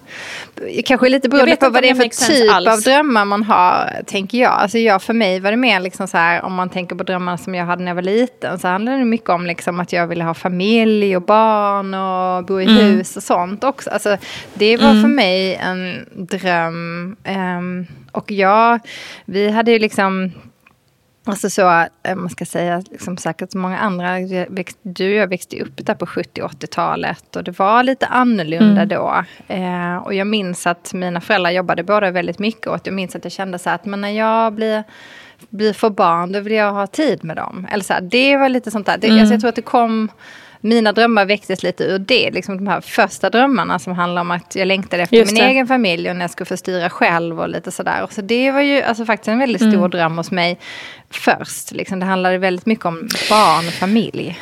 kanske 0.85 1.09
lite 1.09 1.29
beroende 1.29 1.57
på 1.57 1.71
vad 1.71 1.83
det 1.83 1.89
är 1.89 1.95
för 1.95 2.27
typ 2.27 2.53
alls. 2.53 2.69
av 2.69 2.81
drömmar 2.81 3.25
man 3.25 3.43
har, 3.43 4.03
tänker 4.07 4.39
jag. 4.39 4.53
Alltså 4.53 4.79
jag, 4.79 5.03
för 5.03 5.15
mig 5.15 5.41
var 5.41 5.51
det 5.51 5.57
mer 5.57 5.81
liksom 5.81 6.09
så 6.09 6.17
här, 6.17 6.43
om 6.43 6.55
man 6.55 6.69
tänker 6.69 6.97
på 6.97 7.05
drömmar 7.05 7.37
som 7.37 7.55
jag 7.55 7.67
hade 7.67 7.83
när 7.83 7.91
jag 7.91 7.95
var 7.95 8.03
liten, 8.03 8.59
så 8.59 8.69
handlade 8.69 8.99
det 8.99 9.05
mycket 9.05 9.29
om 9.29 9.47
liksom 9.47 9.81
att 9.81 9.93
jag 9.93 10.07
ville 10.07 10.25
ha 10.25 10.35
familj 10.35 11.17
och 11.17 11.23
barn 11.23 11.95
och 11.95 12.45
bo 12.45 12.61
i 12.61 12.65
mm. 12.65 12.77
hus 12.77 13.17
och 13.17 13.23
sånt 13.23 13.65
också. 13.65 13.91
Alltså, 13.91 14.17
det 14.55 14.77
var 14.77 14.91
mm. 14.91 15.03
för 15.03 15.09
mig 15.09 15.55
en 15.55 16.07
dröm. 16.13 17.17
Um, 17.29 17.87
och 18.13 18.31
jag, 18.31 18.81
vi 19.25 19.51
hade 19.51 19.71
ju 19.71 19.79
liksom 19.79 20.33
Alltså 21.25 21.51
så, 21.51 21.87
eh, 22.03 22.17
man 22.17 22.31
ska 22.31 22.45
säga, 22.45 22.83
liksom 22.91 23.17
säkert 23.17 23.55
många 23.55 23.79
andra, 23.79 24.19
du 24.83 25.09
och 25.09 25.17
jag 25.17 25.27
växte 25.29 25.61
upp 25.61 25.73
där 25.77 25.95
på 25.95 26.07
70 26.07 26.43
80-talet 26.43 27.37
och 27.37 27.45
det 27.45 27.59
var 27.59 27.83
lite 27.83 28.07
annorlunda 28.07 28.83
mm. 28.83 28.89
då. 28.89 29.25
Eh, 29.49 29.97
och 29.97 30.15
jag 30.15 30.27
minns 30.27 30.67
att 30.67 30.93
mina 30.95 31.21
föräldrar 31.21 31.51
jobbade 31.51 31.83
båda 31.83 32.11
väldigt 32.11 32.39
mycket 32.39 32.67
och 32.67 32.81
jag 32.85 32.95
minns 32.95 33.17
att 33.17 33.25
jag 33.25 33.33
kände 33.33 33.59
så 33.59 33.71
att 33.71 33.85
men 33.85 34.01
när 34.01 34.11
jag 34.11 34.53
blir, 34.53 34.85
blir 35.49 35.73
för 35.73 35.91
barn 35.91 36.33
då 36.33 36.41
vill 36.41 36.53
jag 36.53 36.73
ha 36.73 36.87
tid 36.87 37.25
med 37.25 37.37
dem. 37.37 37.67
Eller 37.71 37.85
så 37.85 37.93
här, 37.93 38.01
det 38.01 38.37
var 38.37 38.49
lite 38.49 38.71
sånt 38.71 38.87
där, 38.87 38.99
det, 38.99 39.07
mm. 39.07 39.21
alltså 39.21 39.35
jag 39.35 39.41
tror 39.41 39.49
att 39.49 39.57
det 39.57 39.63
kom 39.63 40.09
mina 40.61 40.93
drömmar 40.93 41.25
väcktes 41.25 41.63
lite 41.63 41.85
ur 41.85 41.99
det. 41.99 42.31
Liksom 42.31 42.57
de 42.57 42.67
här 42.67 42.81
första 42.81 43.31
drömmarna 43.31 43.79
som 43.79 43.93
handlar 43.93 44.21
om 44.21 44.31
att 44.31 44.57
jag 44.57 44.67
längtade 44.67 45.03
efter 45.03 45.27
min 45.27 45.37
egen 45.37 45.67
familj 45.67 46.11
och 46.11 46.17
när 46.17 46.23
jag 46.23 46.31
skulle 46.31 46.47
få 46.47 46.57
styra 46.57 46.91
själv 46.91 47.41
och 47.41 47.49
lite 47.49 47.71
sådär. 47.71 48.07
Så 48.11 48.21
det 48.21 48.51
var 48.51 48.61
ju 48.61 48.83
alltså 48.83 49.05
faktiskt 49.05 49.29
en 49.29 49.39
väldigt 49.39 49.63
stor 49.63 49.75
mm. 49.75 49.91
dröm 49.91 50.17
hos 50.17 50.31
mig 50.31 50.59
först. 51.11 51.73
Liksom, 51.73 52.01
det 52.01 52.07
handlade 52.07 52.39
väldigt 52.39 52.67
mycket 52.67 52.85
om 52.85 53.09
barn 53.31 53.67
och 53.67 53.73
familj. 53.73 54.39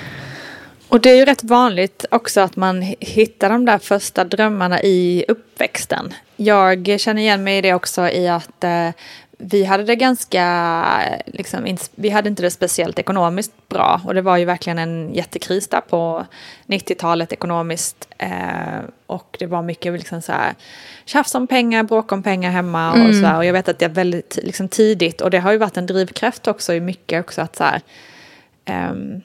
Och 0.89 1.01
det 1.01 1.11
är 1.11 1.15
ju 1.15 1.25
rätt 1.25 1.45
vanligt 1.45 2.05
också 2.11 2.41
att 2.41 2.57
man 2.57 2.83
hittar 3.01 3.49
de 3.49 3.65
där 3.65 3.79
första 3.79 4.25
drömmarna 4.25 4.83
i 4.83 5.25
uppväxten. 5.29 6.15
Jag 6.37 7.01
känner 7.01 7.23
igen 7.23 7.45
mig 7.45 7.59
i 7.59 7.61
det 7.61 7.75
också 7.75 8.09
i 8.09 8.29
att 8.29 8.65
eh, 8.65 8.89
vi 9.39 9.65
hade 9.65 9.85
det 9.85 9.97
ganska, 9.97 11.03
liksom, 11.27 11.77
vi 11.95 12.09
hade 12.09 12.29
inte 12.29 12.43
det 12.43 12.51
speciellt 12.51 12.99
ekonomiskt 12.99 13.69
bra 13.69 14.01
och 14.05 14.15
det 14.15 14.23
var 14.23 14.37
ju 14.37 14.45
verkligen 14.45 14.79
en 14.79 15.15
jättekris 15.15 15.69
där 15.69 15.81
på 15.81 16.27
90-talet 16.67 17.33
ekonomiskt. 17.33 18.09
Eh, 18.19 18.79
och 19.07 19.37
det 19.39 19.47
var 19.47 19.63
mycket 19.63 19.93
liksom 19.93 20.23
så 20.23 20.33
här, 20.33 20.55
tjafs 21.05 21.35
om 21.35 21.47
pengar, 21.47 21.83
bråk 21.83 22.13
om 22.13 22.23
pengar 22.23 22.51
hemma 22.51 22.91
och 22.91 22.99
mm. 22.99 23.21
så 23.21 23.27
här. 23.27 23.37
Och 23.37 23.45
jag 23.45 23.53
vet 23.53 23.69
att 23.69 23.79
det 23.79 23.85
är 23.85 23.89
väldigt 23.89 24.39
liksom, 24.43 24.69
tidigt 24.69 25.21
och 25.21 25.31
det 25.31 25.39
har 25.39 25.53
ju 25.53 25.59
varit 25.59 25.77
en 25.77 25.87
drivkraft 25.87 26.49
också 26.49 26.75
i 26.75 26.81
mycket 26.81 27.21
också 27.21 27.43
att 27.43 27.57
så 27.57 27.65
här, 27.65 27.81
um, 28.91 29.23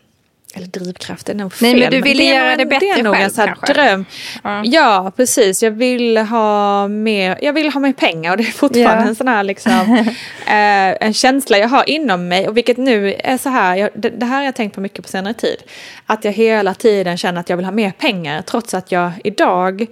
eller 0.53 0.67
drivkraft 0.67 1.29
är 1.29 1.33
fel. 1.33 1.49
Nej 1.61 1.79
men 1.79 1.91
du 1.91 2.01
ville 2.01 2.23
göra 2.23 2.55
det 2.55 2.65
bättre 2.65 2.85
Det 2.85 2.99
är 2.99 3.03
nog 3.03 3.13
själv, 3.13 3.23
en 3.23 3.31
sån 3.31 3.75
dröm. 3.75 4.05
Ja. 4.43 4.61
ja. 4.65 5.11
precis. 5.15 5.63
Jag 5.63 5.71
vill 5.71 6.17
ha 6.17 6.87
mer, 6.87 7.37
jag 7.41 7.53
vill 7.53 7.71
ha 7.71 7.79
mer 7.79 7.93
pengar 7.93 8.31
och 8.31 8.37
det 8.37 8.43
är 8.43 8.51
fortfarande 8.51 9.03
ja. 9.03 9.09
en 9.09 9.15
sån 9.15 9.27
här 9.27 9.43
liksom, 9.43 9.71
eh, 10.47 11.05
en 11.07 11.13
känsla 11.13 11.57
jag 11.57 11.67
har 11.67 11.89
inom 11.89 12.27
mig 12.27 12.47
och 12.47 12.57
vilket 12.57 12.77
nu 12.77 13.13
är 13.13 13.37
så 13.37 13.49
här, 13.49 13.75
jag, 13.75 13.89
det, 13.93 14.09
det, 14.09 14.25
här 14.25 14.37
har 14.37 14.43
jag 14.43 14.55
tänkt 14.55 14.75
på 14.75 14.81
mycket 14.81 15.03
på 15.03 15.09
senare 15.09 15.33
tid. 15.33 15.57
Att 16.05 16.25
jag 16.25 16.31
hela 16.31 16.73
tiden 16.73 17.17
känner 17.17 17.39
att 17.39 17.49
jag 17.49 17.57
vill 17.57 17.65
ha 17.65 17.71
mer 17.71 17.91
pengar 17.91 18.41
trots 18.41 18.73
att 18.73 18.91
jag 18.91 19.11
idag 19.23 19.85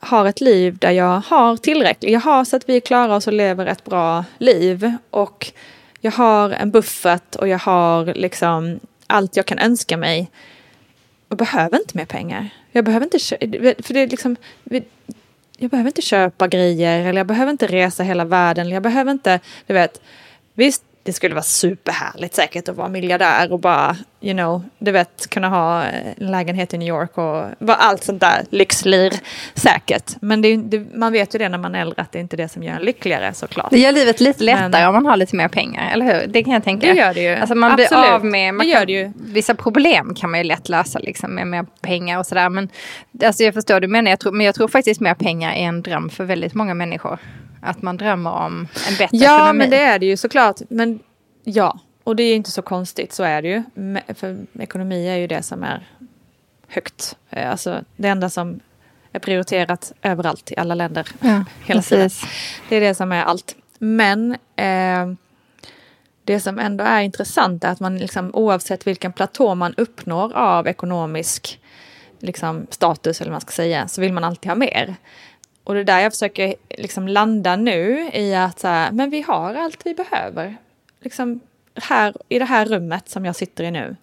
har 0.00 0.26
ett 0.26 0.40
liv 0.40 0.76
där 0.78 0.90
jag 0.90 1.22
har 1.26 1.56
tillräckligt. 1.56 2.12
Jag 2.12 2.20
har 2.20 2.44
så 2.44 2.56
att 2.56 2.68
vi 2.68 2.80
klarar 2.80 3.14
oss 3.14 3.26
och 3.26 3.32
lever 3.32 3.66
ett 3.66 3.84
bra 3.84 4.24
liv 4.38 4.92
och 5.10 5.52
jag 6.00 6.12
har 6.12 6.50
en 6.50 6.70
buffert 6.70 7.36
och 7.36 7.48
jag 7.48 7.58
har 7.58 8.14
liksom 8.14 8.80
allt 9.12 9.36
jag 9.36 9.46
kan 9.46 9.58
önska 9.58 9.96
mig. 9.96 10.30
Och 11.28 11.36
behöver 11.36 11.78
inte 11.78 11.96
mer 11.96 12.04
pengar. 12.04 12.48
Jag 12.72 12.84
behöver 12.84 13.06
inte, 13.06 13.18
för 13.82 13.94
det 13.94 14.00
är 14.00 14.06
liksom, 14.06 14.36
jag 15.58 15.70
behöver 15.70 15.88
inte 15.90 16.02
köpa 16.02 16.48
grejer 16.48 17.06
eller 17.06 17.20
jag 17.20 17.26
behöver 17.26 17.52
inte 17.52 17.66
resa 17.66 18.02
hela 18.02 18.24
världen. 18.24 18.66
Eller 18.66 18.76
jag 18.76 18.82
behöver 18.82 19.12
inte, 19.12 19.40
du 19.66 19.74
vet, 19.74 20.00
visst 20.54 20.82
det 21.02 21.12
skulle 21.12 21.34
vara 21.34 21.42
superhärligt 21.42 22.34
säkert 22.34 22.68
att 22.68 22.76
vara 22.76 22.88
miljardär 22.88 23.52
och 23.52 23.60
bara, 23.60 23.96
you 24.22 24.34
know, 24.34 24.62
du 24.78 24.90
vet, 24.90 25.30
kunna 25.30 25.48
ha 25.48 25.82
en 25.82 26.30
lägenhet 26.30 26.74
i 26.74 26.78
New 26.78 26.88
York 26.88 27.18
och 27.18 27.44
allt 27.66 28.04
sånt 28.04 28.20
där 28.20 28.44
lyxlir 28.50 29.12
säkert. 29.54 30.12
Men 30.20 30.42
det, 30.42 30.56
det, 30.56 30.94
man 30.94 31.12
vet 31.12 31.34
ju 31.34 31.38
det 31.38 31.48
när 31.48 31.58
man 31.58 31.74
är 31.74 31.80
äldre 31.80 32.02
att 32.02 32.12
det 32.12 32.18
är 32.18 32.20
inte 32.20 32.36
det 32.36 32.48
som 32.48 32.62
gör 32.62 32.74
en 32.74 32.82
lyckligare 32.82 33.34
såklart. 33.34 33.70
Det 33.70 33.78
gör 33.78 33.92
livet 33.92 34.20
lite 34.20 34.44
lättare 34.44 34.68
Men, 34.68 34.88
om 34.88 34.94
man 34.94 35.06
har 35.06 35.16
lite 35.16 35.36
mer 35.36 35.48
pengar, 35.48 35.92
eller 35.92 36.04
hur? 36.04 36.26
Det 36.26 36.44
kan 36.44 36.52
jag 36.52 36.64
tänka. 36.64 36.86
Det 36.86 36.98
gör 36.98 37.14
det 37.14 37.22
ju. 37.22 37.34
Alltså 37.34 37.54
man 37.54 37.72
Absolut. 37.72 37.88
blir 37.88 38.12
av 38.12 38.24
med, 38.24 38.54
man 38.54 38.66
det 38.66 38.72
kan, 38.72 38.86
det 38.86 38.92
ju. 38.92 39.12
vissa 39.16 39.54
problem 39.54 40.14
kan 40.14 40.30
man 40.30 40.40
ju 40.40 40.44
lätt 40.44 40.68
lösa 40.68 40.98
liksom 40.98 41.34
med 41.34 41.46
mer 41.46 41.66
pengar 41.80 42.18
och 42.18 42.26
sådär. 42.26 42.48
Men 42.48 42.68
alltså 43.24 43.42
jag 43.42 43.54
förstår 43.54 43.80
du 43.80 43.88
menar, 43.88 44.10
jag 44.10 44.20
tror, 44.20 44.32
men 44.32 44.46
jag 44.46 44.54
tror 44.54 44.68
faktiskt 44.68 45.00
mer 45.00 45.14
pengar 45.14 45.52
är 45.52 45.64
en 45.64 45.82
dröm 45.82 46.10
för 46.10 46.24
väldigt 46.24 46.54
många 46.54 46.74
människor. 46.74 47.18
Att 47.62 47.82
man 47.82 47.96
drömmer 47.96 48.30
om 48.30 48.68
en 48.88 48.94
bättre 48.98 49.16
ja, 49.16 49.34
ekonomi. 49.34 49.48
Ja, 49.48 49.52
men 49.52 49.70
det 49.70 49.78
är 49.78 49.98
det 49.98 50.06
ju 50.06 50.16
såklart. 50.16 50.56
Men 50.68 50.98
ja, 51.44 51.78
och 52.04 52.16
det 52.16 52.22
är 52.22 52.36
inte 52.36 52.50
så 52.50 52.62
konstigt, 52.62 53.12
så 53.12 53.22
är 53.22 53.42
det 53.42 53.48
ju. 53.48 53.62
För 54.14 54.46
ekonomi 54.58 55.08
är 55.08 55.16
ju 55.16 55.26
det 55.26 55.42
som 55.42 55.62
är 55.62 55.88
högt. 56.68 57.16
Eh, 57.30 57.50
alltså 57.50 57.84
det 57.96 58.08
enda 58.08 58.30
som 58.30 58.60
är 59.12 59.18
prioriterat 59.18 59.92
överallt 60.02 60.52
i 60.52 60.56
alla 60.56 60.74
länder. 60.74 61.08
Ja, 61.20 61.44
hela 61.66 61.82
tiden. 61.82 62.10
Det 62.68 62.76
är 62.76 62.80
det 62.80 62.94
som 62.94 63.12
är 63.12 63.24
allt. 63.24 63.56
Men 63.78 64.32
eh, 64.56 65.12
det 66.24 66.40
som 66.40 66.58
ändå 66.58 66.84
är 66.84 67.00
intressant 67.00 67.64
är 67.64 67.68
att 67.68 67.80
man 67.80 67.98
liksom, 67.98 68.30
oavsett 68.34 68.86
vilken 68.86 69.12
platå 69.12 69.54
man 69.54 69.74
uppnår 69.74 70.36
av 70.36 70.68
ekonomisk 70.68 71.60
liksom, 72.18 72.66
status 72.70 73.20
eller 73.20 73.30
vad 73.30 73.34
man 73.34 73.40
ska 73.40 73.52
säga 73.52 73.88
så 73.88 74.00
vill 74.00 74.12
man 74.12 74.24
alltid 74.24 74.50
ha 74.50 74.56
mer. 74.56 74.94
Och 75.64 75.74
det 75.74 75.80
är 75.80 75.84
där 75.84 76.00
jag 76.00 76.12
försöker 76.12 76.54
liksom 76.68 77.08
landa 77.08 77.56
nu 77.56 78.10
i 78.12 78.34
att 78.34 78.60
så 78.60 78.68
här, 78.68 78.92
men 78.92 79.10
vi 79.10 79.22
har 79.22 79.54
allt 79.54 79.86
vi 79.86 79.94
behöver. 79.94 80.56
Liksom 81.00 81.40
här 81.82 82.14
i 82.28 82.38
det 82.38 82.44
här 82.44 82.64
rummet 82.64 83.08
som 83.08 83.24
jag 83.24 83.36
sitter 83.36 83.64
i 83.64 83.70
nu. 83.70 83.96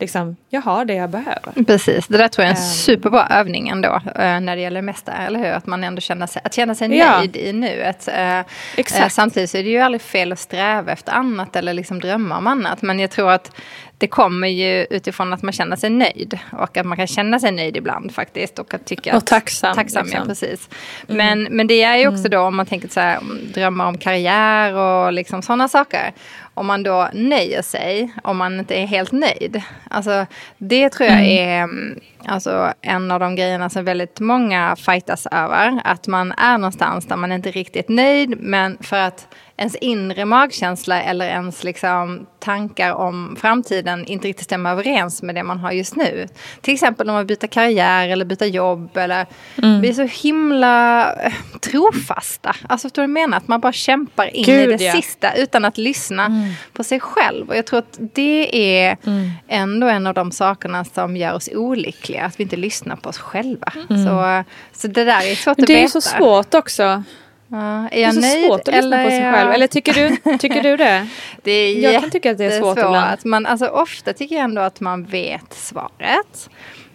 Liksom, 0.00 0.36
jag 0.48 0.60
har 0.60 0.84
det 0.84 0.94
jag 0.94 1.10
behöver. 1.10 1.64
Precis, 1.66 2.06
det 2.06 2.18
där 2.18 2.28
tror 2.28 2.44
jag 2.44 2.52
är 2.52 2.56
en 2.56 2.62
um, 2.62 2.68
superbra 2.68 3.26
övning 3.30 3.68
ändå 3.68 3.88
uh, 3.88 4.40
när 4.40 4.56
det 4.56 4.62
gäller 4.62 4.82
mesta, 4.82 5.12
eller 5.12 5.38
hur? 5.38 5.52
Att 5.52 5.66
man 5.66 5.84
ändå 5.84 6.00
känner 6.00 6.26
sig, 6.26 6.42
att 6.44 6.54
känna 6.54 6.74
sig 6.74 6.96
ja. 6.96 7.18
nöjd 7.18 7.36
i 7.36 7.52
nuet. 7.52 8.08
Uh, 8.08 8.40
Exakt. 8.76 9.02
Uh, 9.02 9.08
samtidigt 9.08 9.50
så 9.50 9.56
är 9.56 9.62
det 9.62 9.70
ju 9.70 9.78
aldrig 9.78 10.02
fel 10.02 10.32
att 10.32 10.38
sträva 10.38 10.92
efter 10.92 11.12
annat 11.12 11.56
eller 11.56 11.74
liksom 11.74 12.00
drömma 12.00 12.38
om 12.38 12.46
annat. 12.46 12.82
Men 12.82 12.98
jag 12.98 13.10
tror 13.10 13.30
att 13.30 13.52
det 13.98 14.06
kommer 14.06 14.48
ju 14.48 14.86
utifrån 14.90 15.32
att 15.32 15.42
man 15.42 15.52
känner 15.52 15.76
sig 15.76 15.90
nöjd. 15.90 16.38
Och 16.52 16.76
att 16.76 16.86
man 16.86 16.96
kan 16.96 17.06
känna 17.06 17.40
sig 17.40 17.52
nöjd 17.52 17.76
ibland 17.76 18.14
faktiskt. 18.14 18.58
Och 18.58 18.74
att 18.74 18.84
tycka 18.84 19.16
och 19.16 19.26
tacksam. 19.26 19.74
tacksam 19.74 20.04
liksom. 20.04 20.20
ja, 20.20 20.26
precis. 20.28 20.68
Mm. 21.08 21.16
Men, 21.16 21.56
men 21.56 21.66
det 21.66 21.82
är 21.82 21.96
ju 21.96 22.08
också 22.08 22.18
mm. 22.18 22.30
då 22.30 22.40
om 22.40 22.56
man 22.56 22.66
tänker 22.66 22.88
så 22.88 23.00
här, 23.00 23.20
drömmar 23.54 23.86
om 23.86 23.98
karriär 23.98 24.74
och 24.74 25.12
liksom 25.12 25.42
sådana 25.42 25.68
saker. 25.68 26.12
Om 26.54 26.66
man 26.66 26.82
då 26.82 27.08
nöjer 27.12 27.62
sig, 27.62 28.12
om 28.22 28.36
man 28.36 28.58
inte 28.58 28.74
är 28.74 28.86
helt 28.86 29.12
nöjd. 29.12 29.62
Alltså 29.90 30.26
det 30.58 30.90
tror 30.90 31.08
jag 31.08 31.18
mm. 31.18 31.48
är 31.48 31.62
mm, 31.62 32.00
alltså, 32.24 32.72
en 32.80 33.10
av 33.10 33.20
de 33.20 33.36
grejerna 33.36 33.70
som 33.70 33.84
väldigt 33.84 34.20
många 34.20 34.76
fightas 34.76 35.26
över. 35.30 35.80
Att 35.84 36.06
man 36.06 36.32
är 36.32 36.58
någonstans 36.58 37.06
där 37.06 37.16
man 37.16 37.32
inte 37.32 37.48
är 37.48 37.52
riktigt 37.52 37.88
nöjd. 37.88 38.40
Men 38.40 38.78
för 38.80 38.96
att 38.96 39.28
ens 39.58 39.74
inre 39.74 40.24
magkänsla 40.24 41.02
eller 41.02 41.26
ens 41.26 41.64
liksom, 41.64 42.26
tankar 42.38 42.92
om 42.92 43.36
framtiden 43.40 44.04
inte 44.04 44.28
riktigt 44.28 44.44
stämmer 44.44 44.70
överens 44.70 45.22
med 45.22 45.34
det 45.34 45.42
man 45.42 45.58
har 45.58 45.72
just 45.72 45.96
nu. 45.96 46.28
Till 46.60 46.74
exempel 46.74 47.08
om 47.08 47.14
man 47.14 47.26
byter 47.26 47.46
karriär 47.46 48.08
eller 48.08 48.24
byter 48.24 48.44
jobb. 48.44 48.96
Eller, 48.96 49.26
mm. 49.62 49.80
Vi 49.80 49.88
är 49.88 49.92
så 49.92 50.02
himla 50.02 51.12
eh, 51.14 51.32
trofasta. 51.60 52.56
Alltså 52.68 52.88
förstår 52.88 53.02
du 53.02 53.06
vad 53.06 53.20
jag 53.20 53.28
menar? 53.28 53.36
Att 53.36 53.48
man 53.48 53.60
bara 53.60 53.72
kämpar 53.72 54.36
in 54.36 54.44
Gud, 54.44 54.70
i 54.70 54.76
det 54.76 54.84
ja. 54.84 54.92
sista 54.92 55.34
utan 55.34 55.64
att 55.64 55.78
lyssna 55.78 56.24
mm. 56.24 56.52
på 56.72 56.84
sig 56.84 57.00
själv. 57.00 57.48
Och 57.48 57.56
jag 57.56 57.66
tror 57.66 57.78
att 57.78 57.98
det 58.14 58.56
är 58.86 58.96
mm. 59.06 59.30
ändå 59.48 59.86
en 59.86 60.06
av 60.06 60.14
de 60.14 60.32
sakerna 60.32 60.84
som 60.84 61.16
gör 61.16 61.34
oss 61.34 61.48
olyckliga. 61.52 62.24
Att 62.24 62.40
vi 62.40 62.42
inte 62.42 62.56
lyssnar 62.56 62.96
på 62.96 63.08
oss 63.08 63.18
själva. 63.18 63.72
Mm. 63.90 64.06
Så, 64.06 64.44
så 64.80 64.88
det 64.88 65.04
där 65.04 65.30
är 65.30 65.34
svårt 65.34 65.52
att 65.52 65.58
veta. 65.58 65.72
Det 65.72 65.82
är 65.82 65.88
så 65.88 66.00
svårt 66.00 66.54
också. 66.54 67.02
Ja, 67.50 67.88
är 67.88 68.02
jag 68.02 68.14
det 68.14 68.18
är 68.18 68.20
så 68.20 68.20
nöjd, 68.20 68.46
svårt 68.46 68.68
att 68.68 68.74
lyssna 68.74 69.04
på 69.04 69.10
sig 69.10 69.20
jag... 69.20 69.34
själv. 69.34 69.50
Eller 69.50 69.66
tycker 69.66 69.92
du, 69.94 70.38
tycker 70.38 70.62
du 70.62 70.76
det? 70.76 71.08
det 71.42 71.50
är 71.50 71.92
jag 71.92 72.02
kan 72.02 72.10
tycka 72.10 72.30
att 72.30 72.38
det 72.38 72.44
är 72.44 72.60
svårt 72.60 72.78
ibland. 72.78 73.18
Man, 73.24 73.46
alltså, 73.46 73.66
ofta 73.66 74.12
tycker 74.12 74.34
jag 74.34 74.44
ändå 74.44 74.60
att 74.60 74.80
man 74.80 75.04
vet 75.04 75.54
svaret. 75.54 76.50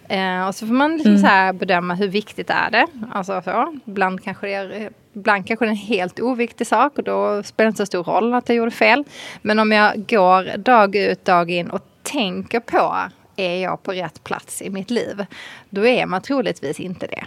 Eh, 0.08 0.46
och 0.46 0.54
så 0.54 0.66
får 0.66 0.74
man 0.74 0.92
liksom 0.92 1.10
mm. 1.10 1.22
så 1.22 1.26
här 1.26 1.52
bedöma 1.52 1.94
hur 1.94 2.08
viktigt 2.08 2.50
är 2.50 2.70
det. 2.70 2.86
Alltså, 3.12 3.42
så. 3.44 3.78
Ibland, 3.86 4.24
kanske 4.24 4.46
det 4.46 4.54
är, 4.54 4.90
ibland 5.14 5.46
kanske 5.46 5.64
det 5.64 5.68
är 5.68 5.70
en 5.70 5.76
helt 5.76 6.20
oviktig 6.20 6.66
sak 6.66 6.98
och 6.98 7.04
då 7.04 7.42
spelar 7.42 7.66
det 7.66 7.68
inte 7.68 7.82
så 7.82 7.86
stor 7.86 8.04
roll 8.04 8.34
att 8.34 8.48
jag 8.48 8.56
gjorde 8.56 8.70
fel. 8.70 9.04
Men 9.42 9.58
om 9.58 9.72
jag 9.72 10.06
går 10.06 10.56
dag 10.56 10.96
ut, 10.96 11.24
dag 11.24 11.50
in 11.50 11.70
och 11.70 11.82
tänker 12.02 12.60
på 12.60 12.94
är 13.36 13.62
jag 13.62 13.82
på 13.82 13.92
rätt 13.92 14.24
plats 14.24 14.62
i 14.62 14.70
mitt 14.70 14.90
liv? 14.90 15.26
Då 15.70 15.86
är 15.86 16.06
man 16.06 16.22
troligtvis 16.22 16.80
inte 16.80 17.06
det. 17.06 17.24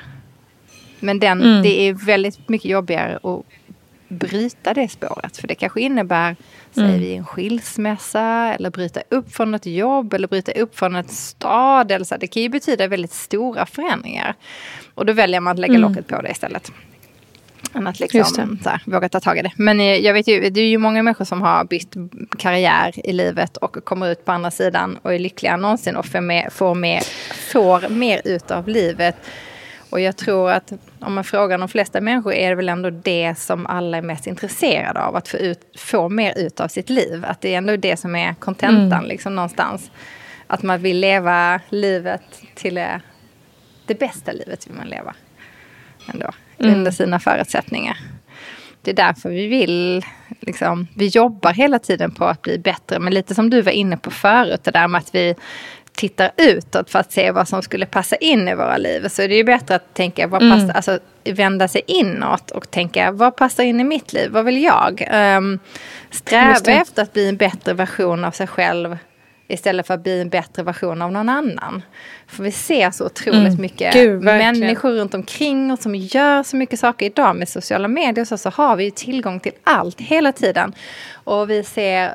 Men 1.00 1.20
den, 1.20 1.42
mm. 1.42 1.64
det 1.64 1.90
är 1.90 1.94
väldigt 1.94 2.50
mycket 2.50 2.72
jobbigare 2.72 3.20
att 3.24 3.46
bryta 4.08 4.74
det 4.74 4.88
spåret. 4.88 5.38
För 5.38 5.48
det 5.48 5.56
kanske 5.56 5.82
innebär, 5.82 6.36
säger 6.72 6.88
mm. 6.88 7.00
vi, 7.00 7.16
en 7.16 7.26
skilsmässa 7.26 8.54
eller 8.54 8.70
bryta 8.70 9.02
upp 9.10 9.32
från 9.32 9.54
ett 9.54 9.66
jobb 9.66 10.14
eller 10.14 10.28
bryta 10.28 10.52
upp 10.52 10.78
från 10.78 10.96
ett 10.96 11.12
stad. 11.12 11.92
Eller 11.92 12.06
så. 12.06 12.18
Det 12.18 12.28
kan 12.28 12.44
ju 12.44 12.50
betyda 12.50 12.88
väldigt 12.88 13.14
stora 13.14 13.66
förändringar. 13.66 14.36
Och 14.94 15.06
då 15.06 15.14
väljer 15.14 15.40
man 15.40 15.52
att 15.52 15.60
lägga 15.60 15.76
mm. 15.76 15.90
locket 15.90 16.08
på 16.08 16.22
det 16.22 16.32
istället. 16.32 16.72
Än 17.74 17.88
att 17.88 18.00
liksom, 18.00 18.60
så 18.64 18.70
här, 18.70 18.82
våga 18.86 19.10
ta 19.10 19.20
tag 19.20 19.38
i 19.38 19.42
det. 19.42 19.52
Men 19.56 19.80
eh, 19.80 19.86
jag 19.86 20.14
vet 20.14 20.28
ju, 20.28 20.50
det 20.50 20.62
är 20.62 20.68
ju 20.68 20.78
många 20.78 21.04
människor 21.04 21.26
som 21.26 21.42
har 21.42 21.64
bytt 21.64 21.94
karriär 22.38 23.08
i 23.08 23.14
livet 23.14 23.58
och 23.58 23.86
kommer 23.86 24.12
ut 24.12 24.26
på 24.26 24.32
andra 24.32 24.52
sidan 24.52 25.00
och 25.02 25.14
är 25.14 25.20
lyckligare 25.20 25.54
än 25.54 25.62
någonsin 25.62 25.96
och 25.96 26.06
får 26.06 26.22
mer, 26.22 26.50
får 26.50 26.76
mer, 26.76 27.02
får 27.52 27.90
mer 27.90 28.22
ut 28.26 28.52
av 28.52 28.68
livet 28.68 29.16
och 29.90 30.00
jag 30.00 30.18
tror 30.18 30.52
att 30.52 30.74
om 31.00 31.14
man 31.14 31.24
frågar 31.24 31.58
de 31.58 31.68
flesta 31.68 32.02
människor 32.02 32.34
är 32.34 32.50
det 32.50 32.56
väl 32.56 32.70
ändå 32.70 32.90
det 32.90 33.36
som 33.38 33.68
alla 33.68 33.98
är 33.98 34.02
mest 34.02 34.28
intresserade 34.28 35.02
av. 35.02 35.16
Att 35.16 35.28
få, 35.28 35.38
ut, 35.38 35.60
få 35.78 36.10
mer 36.10 36.38
ut 36.38 36.60
av 36.60 36.68
sitt 36.68 36.90
liv. 36.90 37.26
Att 37.28 37.42
det 37.42 37.54
är 37.54 37.58
ändå 37.58 37.76
det 37.76 37.98
som 37.98 38.16
är 38.16 38.34
kontentan 38.34 38.92
mm. 38.92 39.06
liksom 39.06 39.36
någonstans. 39.36 39.92
Att 40.48 40.64
man 40.64 40.82
vill 40.82 41.00
leva 41.00 41.62
livet 41.70 42.42
till 42.56 42.76
det, 42.76 43.02
det 43.86 44.00
bästa 44.00 44.32
livet 44.32 44.68
vill 44.68 44.76
man 44.76 44.88
leva. 44.88 45.14
Ändå, 46.14 46.32
mm. 46.58 46.74
under 46.74 46.92
sina 46.92 47.20
förutsättningar. 47.20 47.98
Det 48.82 48.92
är 48.92 48.96
därför 48.96 49.30
vi 49.30 49.48
vill, 49.48 50.06
liksom, 50.40 50.88
vi 50.96 51.08
jobbar 51.08 51.54
hela 51.54 51.80
tiden 51.80 52.12
på 52.12 52.26
att 52.26 52.42
bli 52.42 52.60
bättre. 52.60 53.00
Men 53.00 53.14
lite 53.14 53.36
som 53.36 53.50
du 53.50 53.62
var 53.62 53.72
inne 53.72 53.98
på 53.98 54.12
förut, 54.12 54.64
det 54.64 54.72
där 54.72 54.88
med 54.88 55.00
att 55.00 55.16
vi 55.16 55.36
tittar 55.98 56.32
utåt 56.38 56.90
för 56.90 57.00
att 57.00 57.12
se 57.12 57.32
vad 57.32 57.48
som 57.48 57.62
skulle 57.62 57.86
passa 57.86 58.16
in 58.16 58.48
i 58.48 58.56
våra 58.56 58.78
liv. 58.78 59.08
Så 59.08 59.22
det 59.22 59.34
är 59.34 59.38
ju 59.38 59.44
bättre 59.44 59.76
att 59.76 59.94
tänka, 59.94 60.28
vad 60.28 60.42
mm. 60.44 60.72
alltså, 60.76 61.00
vända 61.24 61.68
sig 61.68 61.82
inåt 61.88 62.52
och 62.52 62.72
tänka, 62.72 63.12
vad 63.12 63.36
passar 63.36 63.64
in 63.64 63.80
i 63.80 63.84
mitt 63.84 64.14
liv? 64.14 64.32
Vad 64.32 64.46
vill 64.46 64.64
jag? 64.64 65.08
Um, 65.14 65.60
sträva 66.12 66.72
efter 66.72 67.04
att 67.04 67.14
bli 67.14 67.30
en 67.30 67.38
bättre 67.38 67.74
version 67.74 68.24
av 68.24 68.32
sig 68.32 68.48
själv 68.48 68.98
istället 69.48 69.88
för 69.88 69.94
att 69.94 70.04
bli 70.04 70.22
en 70.22 70.30
bättre 70.30 70.64
version 70.64 71.02
av 71.02 71.12
någon 71.12 71.30
annan. 71.30 71.82
För 72.28 72.44
vi 72.44 72.52
ser 72.52 72.92
så 72.92 73.06
otroligt 73.06 73.36
mm. 73.36 73.62
mycket 73.62 73.94
Gud, 73.94 74.24
människor 74.24 74.92
runt 74.92 75.14
omkring 75.14 75.72
oss 75.72 75.82
som 75.82 75.96
gör 75.96 76.44
så 76.44 76.56
mycket 76.56 76.80
saker 76.80 77.06
idag 77.06 77.36
med 77.36 77.50
sociala 77.50 77.88
medier. 77.88 78.26
Så, 78.26 78.38
så 78.38 78.50
har 78.50 78.76
vi 78.76 78.92
tillgång 78.92 79.40
till 79.40 79.52
allt 79.64 80.02
hela 80.02 80.32
tiden. 80.32 80.74
Och 81.14 81.50
vi 81.50 81.64
ser 81.64 82.14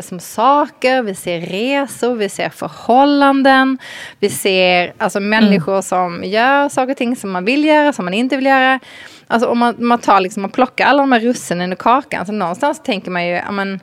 som 0.00 0.20
saker, 0.20 1.02
vi 1.02 1.14
ser 1.14 1.40
resor, 1.40 2.14
vi 2.14 2.28
ser 2.28 2.48
förhållanden. 2.48 3.78
Vi 4.20 4.28
ser 4.28 4.92
alltså, 4.98 5.20
människor 5.20 5.72
mm. 5.72 5.82
som 5.82 6.24
gör 6.24 6.68
saker 6.68 6.90
och 6.90 6.96
ting 6.96 7.16
som 7.16 7.30
man 7.30 7.44
vill 7.44 7.64
göra, 7.64 7.92
som 7.92 8.04
man 8.04 8.14
inte 8.14 8.36
vill 8.36 8.46
göra. 8.46 8.80
Alltså 9.26 9.48
om 9.48 9.58
man, 9.58 9.74
man 9.78 9.98
tar 9.98 10.20
liksom, 10.20 10.42
man 10.42 10.50
plockar 10.50 10.86
alla 10.86 11.02
de 11.02 11.12
här 11.12 11.20
russinen 11.20 11.72
i 11.72 11.76
kakan. 11.76 12.26
Så 12.26 12.32
någonstans 12.32 12.82
tänker 12.82 13.10
man 13.10 13.26
ju, 13.26 13.32
ja 13.32 13.50
men 13.50 13.80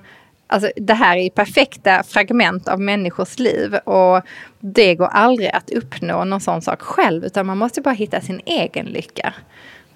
Alltså, 0.51 0.71
det 0.75 0.93
här 0.93 1.17
är 1.17 1.29
perfekta 1.29 2.03
fragment 2.03 2.67
av 2.67 2.79
människors 2.79 3.39
liv 3.39 3.75
och 3.75 4.21
det 4.59 4.95
går 4.95 5.05
aldrig 5.05 5.49
att 5.49 5.71
uppnå 5.71 6.23
någon 6.23 6.41
sån 6.41 6.61
sak 6.61 6.81
själv 6.81 7.25
utan 7.25 7.45
man 7.45 7.57
måste 7.57 7.81
bara 7.81 7.93
hitta 7.93 8.21
sin 8.21 8.41
egen 8.45 8.85
lycka. 8.85 9.33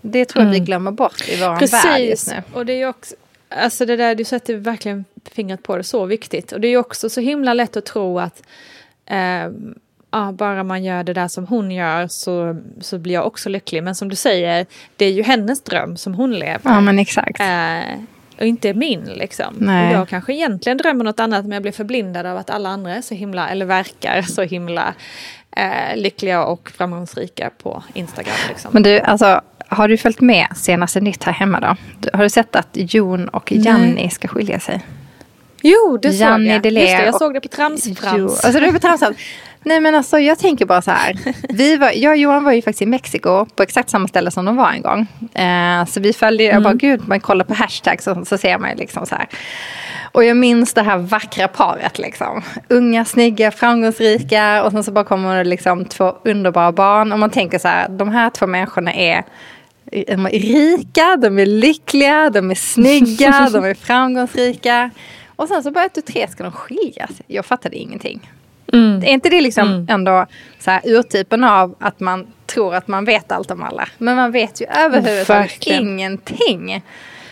Det 0.02 0.26
tror 0.26 0.42
jag 0.42 0.50
mm. 0.50 0.60
vi 0.60 0.66
glömmer 0.66 0.92
bort 0.92 1.30
i 1.30 1.40
vår 1.40 1.72
värld 1.72 2.02
just 2.02 2.28
nu. 2.28 2.44
Och 2.54 2.66
det 2.66 2.82
är 2.82 2.90
också, 2.90 3.16
alltså 3.50 3.86
det 3.86 3.96
där, 3.96 4.16
du 4.16 4.24
sätter 4.24 4.56
verkligen 4.56 5.06
fingret 5.32 5.64
på 5.64 5.78
det, 5.78 5.84
så 5.84 6.06
viktigt. 6.06 6.52
Och 6.52 6.62
det 6.62 6.68
är 6.68 6.78
också 6.78 7.10
så 7.10 7.22
himla 7.22 7.54
lätt 7.54 7.78
att 7.78 7.86
tro 7.86 8.20
att 8.20 8.44
eh, 9.06 9.50
ja, 10.12 10.32
bara 10.32 10.64
man 10.64 10.84
gör 10.84 11.04
det 11.04 11.14
där 11.14 11.28
som 11.28 11.48
hon 11.48 11.72
gör 11.72 12.08
så, 12.08 12.62
så 12.82 12.98
blir 12.98 13.14
jag 13.14 13.28
också 13.28 13.50
lycklig. 13.50 13.84
Men 13.84 13.96
som 13.96 14.10
du 14.10 14.16
säger, 14.16 14.66
det 14.96 15.06
är 15.06 15.12
ju 15.12 15.24
hennes 15.24 15.62
dröm 15.64 15.98
som 15.98 16.14
hon 16.14 16.34
lever. 16.34 16.62
Ja, 16.64 16.82
men 16.82 17.00
exakt. 17.00 17.40
Eh, 17.40 18.00
och 18.40 18.46
inte 18.46 18.74
min 18.74 19.06
liksom. 19.06 19.56
Nej. 19.60 19.94
Jag 19.94 20.08
kanske 20.08 20.34
egentligen 20.34 20.78
drömmer 20.78 21.04
något 21.04 21.20
annat 21.20 21.42
men 21.46 21.52
jag 21.52 21.62
blir 21.62 21.72
förblindad 21.72 22.26
av 22.26 22.38
att 22.38 22.50
alla 22.50 22.70
andra 22.70 22.96
är 22.96 23.02
så 23.02 23.16
himla, 23.16 23.50
eller 23.50 23.66
verkar 23.66 24.22
så 24.22 24.42
himla 24.42 24.94
eh, 25.56 25.96
lyckliga 25.96 26.46
och 26.46 26.72
framgångsrika 26.78 27.50
på 27.64 27.84
Instagram. 27.94 28.36
Liksom. 28.50 28.72
Men 28.74 28.84
du, 28.84 29.00
alltså 29.00 29.42
har 29.68 29.88
du 29.88 29.98
följt 29.98 30.22
med 30.22 30.48
senaste 30.56 31.02
nytt 31.02 31.24
här 31.24 31.34
hemma 31.34 31.60
då? 31.60 31.76
Har 32.14 32.24
du 32.24 32.30
sett 32.30 32.56
att 32.56 32.70
Jon 32.74 33.30
och 33.30 33.52
Janni 33.52 34.10
ska 34.10 34.28
skilja 34.28 34.60
sig? 34.60 34.82
Jo, 35.62 36.00
det 36.02 36.10
Janni 36.10 36.50
såg 36.50 36.66
jag. 36.66 36.74
Just 36.74 36.98
det, 36.98 37.06
jag 37.06 37.16
såg 37.16 37.34
det 37.34 37.42
på 37.42 37.48
Tramsfrans. 37.48 38.46
Alltså, 38.46 38.60
det 38.60 38.72
på 38.72 38.80
Tramsfrans. 38.80 39.18
Nej 39.66 39.80
men 39.80 39.96
alltså 39.96 40.20
jag 40.20 40.40
tänker 40.40 40.66
bara 40.66 40.82
så 40.82 40.92
här. 40.92 41.20
Vi 41.50 41.78
var, 41.78 41.92
jag 41.96 42.12
och 42.12 42.18
Johan 42.18 42.44
var 42.44 42.52
ju 42.52 42.62
faktiskt 42.62 42.82
i 42.82 42.86
Mexiko 42.86 43.46
på 43.46 43.64
exakt 43.64 43.90
samma 43.90 44.08
ställe 44.08 44.32
som 44.32 44.46
de 44.46 44.56
var 44.56 44.72
en 44.72 44.82
gång. 44.82 45.08
Eh, 45.34 45.86
så 45.86 46.00
vi 46.00 46.14
följde, 46.14 46.44
mm. 46.44 46.54
jag 46.54 46.64
bara 46.64 46.70
mm. 46.70 46.78
gud, 46.78 47.08
man 47.08 47.20
kollar 47.20 47.46
på 47.46 47.54
hashtag 47.54 48.02
så, 48.02 48.26
så 48.26 48.38
ser 48.38 48.58
man 48.58 48.70
ju 48.70 48.76
liksom 48.76 49.06
så 49.06 49.16
här. 49.16 49.28
Och 50.12 50.24
jag 50.24 50.38
minns 50.38 50.74
det 50.74 50.82
här 50.82 50.98
vackra 50.98 51.48
paret 51.48 52.00
liksom. 52.00 52.42
Unga, 52.70 53.06
snygga, 53.06 53.52
framgångsrika 53.52 54.64
och 54.64 54.72
sen 54.72 54.84
så 54.84 54.92
bara 54.92 55.06
kommer 55.06 55.38
det 55.38 55.44
liksom 55.44 55.86
två 55.86 56.16
underbara 56.24 56.72
barn. 56.72 57.12
Och 57.12 57.20
man 57.20 57.30
tänker 57.30 57.60
så 57.60 57.68
här, 57.68 57.90
de 57.90 58.10
här 58.10 58.30
två 58.30 58.48
människorna 58.48 58.94
är 58.94 59.24
de 59.92 60.26
är 60.26 60.30
rika, 60.30 61.18
de 61.18 61.40
är 61.40 61.46
lyckliga, 61.46 62.30
de 62.30 62.52
är 62.52 62.56
snygga, 62.56 63.50
de 63.54 63.66
är 63.66 63.74
framgångsrika. 63.74 64.90
Och 65.36 65.48
sen 65.48 65.64
så 65.64 65.72
bara 65.72 65.86
ett 65.86 65.98
och 65.98 66.06
tre 66.06 66.28
ska 66.28 66.44
de 66.44 66.52
skiljas. 66.52 67.12
Jag 67.28 67.46
fattade 67.46 67.76
ingenting. 67.76 68.32
Mm. 68.76 69.04
Är 69.04 69.08
inte 69.08 69.30
det 69.30 69.42
liksom 69.42 69.68
mm. 69.68 69.88
ändå 69.90 70.26
så 70.60 70.72
här, 70.72 70.82
urtypen 70.86 71.44
av 71.44 71.76
att 71.80 72.00
man 72.00 72.28
tror 72.46 72.76
att 72.76 72.88
man 72.88 73.06
vet 73.06 73.32
allt 73.32 73.52
om 73.52 73.64
alla? 73.64 73.88
Men 73.98 74.16
man 74.16 74.32
vet 74.32 74.62
ju 74.62 74.66
överhuvudtaget 74.66 75.68
ingenting. 75.68 76.84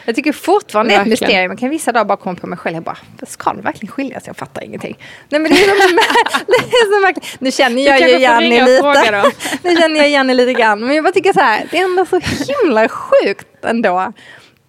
Jag 0.06 0.16
tycker 0.16 0.32
fortfarande 0.32 0.94
det 0.94 0.98
är 0.98 1.02
ett 1.02 1.08
mysterium. 1.08 1.48
Man 1.48 1.58
kan 1.58 1.70
vissa 1.70 1.92
dagar 1.92 2.06
bara 2.06 2.18
komma 2.18 2.36
på 2.36 2.48
mig 2.48 2.58
själv. 2.58 2.76
Jag 2.76 2.84
bara, 2.84 2.98
ska 3.28 3.54
de 3.54 3.62
verkligen 3.62 3.92
skiljas? 3.92 4.24
Jag 4.28 4.38
fattar 4.38 4.64
ingenting. 4.64 4.98
Nej 5.30 5.42
men 5.42 5.52
det 5.52 5.58
är 5.58 5.88
som, 5.88 5.96
det 6.48 6.54
är 6.54 7.02
verkligen, 7.02 7.30
nu 7.40 7.52
känner 7.52 7.82
jag 7.82 8.00
ju 8.00 8.20
Jenny 8.20 8.62
lite. 8.62 9.24
nu 9.64 9.76
känner 9.76 9.96
jag 9.96 10.10
Jenny 10.10 10.34
lite 10.34 10.54
grann. 10.54 10.80
Men 10.80 10.96
jag 10.96 11.04
bara 11.04 11.14
tycker 11.14 11.34
så 11.34 11.40
här, 11.40 11.66
det 11.72 11.78
är 11.78 11.84
ändå 11.84 12.06
så 12.06 12.20
himla 12.64 12.90
sjukt 12.90 13.66
ändå. 13.66 14.14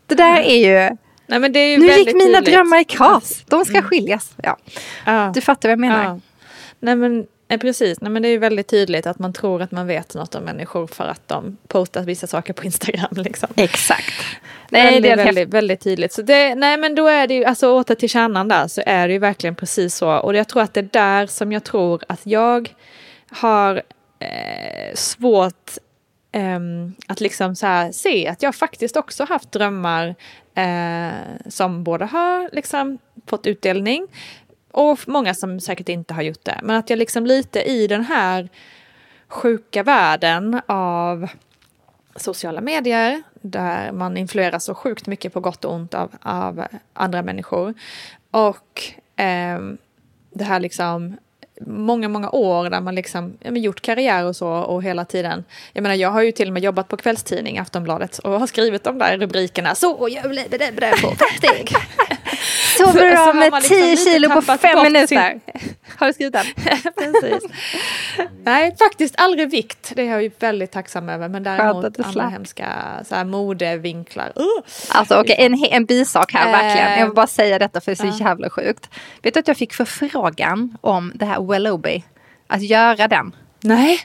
Det 0.06 0.14
där 0.14 0.40
är 0.40 0.56
ju 0.56 0.96
Nej, 1.26 1.40
nu 1.78 1.86
gick 1.86 2.14
mina 2.14 2.38
tydligt. 2.38 2.44
drömmar 2.44 2.80
i 2.80 2.84
kas. 2.84 3.42
De 3.48 3.64
ska 3.64 3.76
mm. 3.76 3.88
skiljas. 3.88 4.32
Ja. 4.42 4.56
Ah. 5.04 5.28
Du 5.28 5.40
fattar 5.40 5.68
vad 5.68 5.72
jag 5.72 5.78
menar. 5.78 6.04
Ah. 6.04 6.20
Nej 6.84 6.96
men 6.96 7.26
eh, 7.48 7.60
precis, 7.60 8.00
Nej, 8.00 8.10
men 8.10 8.22
det 8.22 8.28
är 8.28 8.38
väldigt 8.38 8.68
tydligt 8.68 9.06
att 9.06 9.18
man 9.18 9.32
tror 9.32 9.62
att 9.62 9.70
man 9.70 9.86
vet 9.86 10.14
något 10.14 10.34
om 10.34 10.44
människor 10.44 10.86
för 10.86 11.04
att 11.04 11.28
de 11.28 11.56
postar 11.68 12.02
vissa 12.02 12.26
saker 12.26 12.52
på 12.52 12.64
Instagram. 12.64 13.08
Liksom. 13.16 13.48
Exakt. 13.56 14.24
Nej, 14.70 14.84
väldigt, 14.84 15.02
det 15.02 15.10
är 15.10 15.24
väldigt, 15.24 15.48
väldigt 15.48 15.80
tydligt. 15.80 16.12
Så 16.12 16.22
det, 16.22 16.54
nej 16.54 16.76
men 16.76 16.94
då 16.94 17.06
är 17.06 17.26
det 17.26 17.34
ju, 17.34 17.44
alltså 17.44 17.70
åter 17.72 17.94
till 17.94 18.08
kärnan 18.08 18.48
där 18.48 18.68
så 18.68 18.82
är 18.86 19.08
det 19.08 19.12
ju 19.12 19.18
verkligen 19.18 19.54
precis 19.54 19.94
så. 19.94 20.10
Och 20.10 20.34
jag 20.34 20.48
tror 20.48 20.62
att 20.62 20.74
det 20.74 20.80
är 20.80 20.88
där 20.92 21.26
som 21.26 21.52
jag 21.52 21.64
tror 21.64 22.02
att 22.08 22.20
jag 22.22 22.74
har 23.30 23.82
eh, 24.18 24.94
svårt 24.94 25.70
eh, 26.32 26.60
att 27.06 27.20
liksom 27.20 27.56
så 27.56 27.90
se 27.92 28.28
att 28.28 28.42
jag 28.42 28.54
faktiskt 28.54 28.96
också 28.96 29.24
haft 29.24 29.52
drömmar 29.52 30.14
eh, 30.54 31.48
som 31.48 31.84
både 31.84 32.04
har 32.04 32.50
liksom 32.52 32.98
fått 33.26 33.46
utdelning 33.46 34.06
och 34.74 34.98
många 35.06 35.34
som 35.34 35.60
säkert 35.60 35.88
inte 35.88 36.14
har 36.14 36.22
gjort 36.22 36.44
det. 36.44 36.60
Men 36.62 36.76
att 36.76 36.90
jag 36.90 36.98
liksom 36.98 37.26
lite 37.26 37.62
i 37.62 37.86
den 37.86 38.04
här 38.04 38.48
sjuka 39.28 39.82
världen 39.82 40.60
av 40.66 41.28
sociala 42.16 42.60
medier 42.60 43.22
där 43.40 43.92
man 43.92 44.16
influeras 44.16 44.64
så 44.64 44.74
sjukt 44.74 45.06
mycket 45.06 45.32
på 45.32 45.40
gott 45.40 45.64
och 45.64 45.72
ont 45.72 45.94
av, 45.94 46.12
av 46.22 46.64
andra 46.92 47.22
människor. 47.22 47.74
Och 48.30 48.82
eh, 49.16 49.58
det 50.30 50.44
här 50.44 50.60
liksom 50.60 51.16
många, 51.60 52.08
många 52.08 52.30
år 52.30 52.70
där 52.70 52.80
man 52.80 52.94
liksom 52.94 53.36
ja, 53.40 53.50
gjort 53.50 53.80
karriär 53.80 54.24
och 54.24 54.36
så 54.36 54.48
och 54.48 54.82
hela 54.82 55.04
tiden. 55.04 55.44
Jag 55.72 55.82
menar, 55.82 55.94
jag 55.94 56.10
har 56.10 56.22
ju 56.22 56.32
till 56.32 56.48
och 56.48 56.54
med 56.54 56.62
jobbat 56.62 56.88
på 56.88 56.96
kvällstidning, 56.96 57.58
Aftonbladet, 57.58 58.18
och 58.18 58.40
har 58.40 58.46
skrivit 58.46 58.84
de 58.84 58.98
där 58.98 59.18
rubrikerna. 59.18 59.74
Så 59.74 60.08
jag 60.10 60.22
det 60.50 60.58
på 61.02 61.08
fem 61.08 61.28
steg. 61.38 61.72
Så 62.76 62.92
bra 62.92 63.32
med 63.32 63.62
10 63.62 63.90
liksom 63.90 64.12
kilo 64.12 64.30
på 64.30 64.42
fem 64.42 64.82
minuter. 64.82 65.06
Sin... 65.06 65.40
Har 65.96 66.06
du 66.06 66.12
skrivit 66.12 66.32
den? 66.32 66.46
Precis. 66.94 67.50
Nej, 68.44 68.76
faktiskt 68.78 69.14
aldrig 69.18 69.50
vikt. 69.50 69.92
Det 69.96 70.02
är 70.02 70.10
jag 70.10 70.22
ju 70.22 70.30
väldigt 70.38 70.70
tacksam 70.70 71.08
över. 71.08 71.28
Men 71.28 71.42
däremot 71.42 72.00
andra 72.00 72.28
hemska 72.28 72.68
så 73.04 73.14
här, 73.14 73.24
modevinklar. 73.24 74.26
Uh. 74.26 74.44
Alltså 74.88 75.14
okej, 75.14 75.34
okay, 75.34 75.46
en, 75.46 75.64
en 75.70 75.84
bisak 75.84 76.32
här 76.32 76.46
äh, 76.46 76.52
verkligen. 76.52 76.98
Jag 76.98 77.06
vill 77.06 77.14
bara 77.14 77.26
säga 77.26 77.58
detta 77.58 77.80
för 77.80 77.94
det 77.94 78.08
är 78.08 78.12
så 78.12 78.24
jävla 78.24 78.50
sjukt. 78.50 78.90
Vet 79.22 79.34
du 79.34 79.40
att 79.40 79.48
jag 79.48 79.56
fick 79.56 79.72
förfrågan 79.72 80.76
om 80.80 81.12
det 81.14 81.24
här 81.24 81.42
Welloby? 81.42 82.02
Att 82.46 82.62
göra 82.62 83.08
den. 83.08 83.36
Nej. 83.60 84.00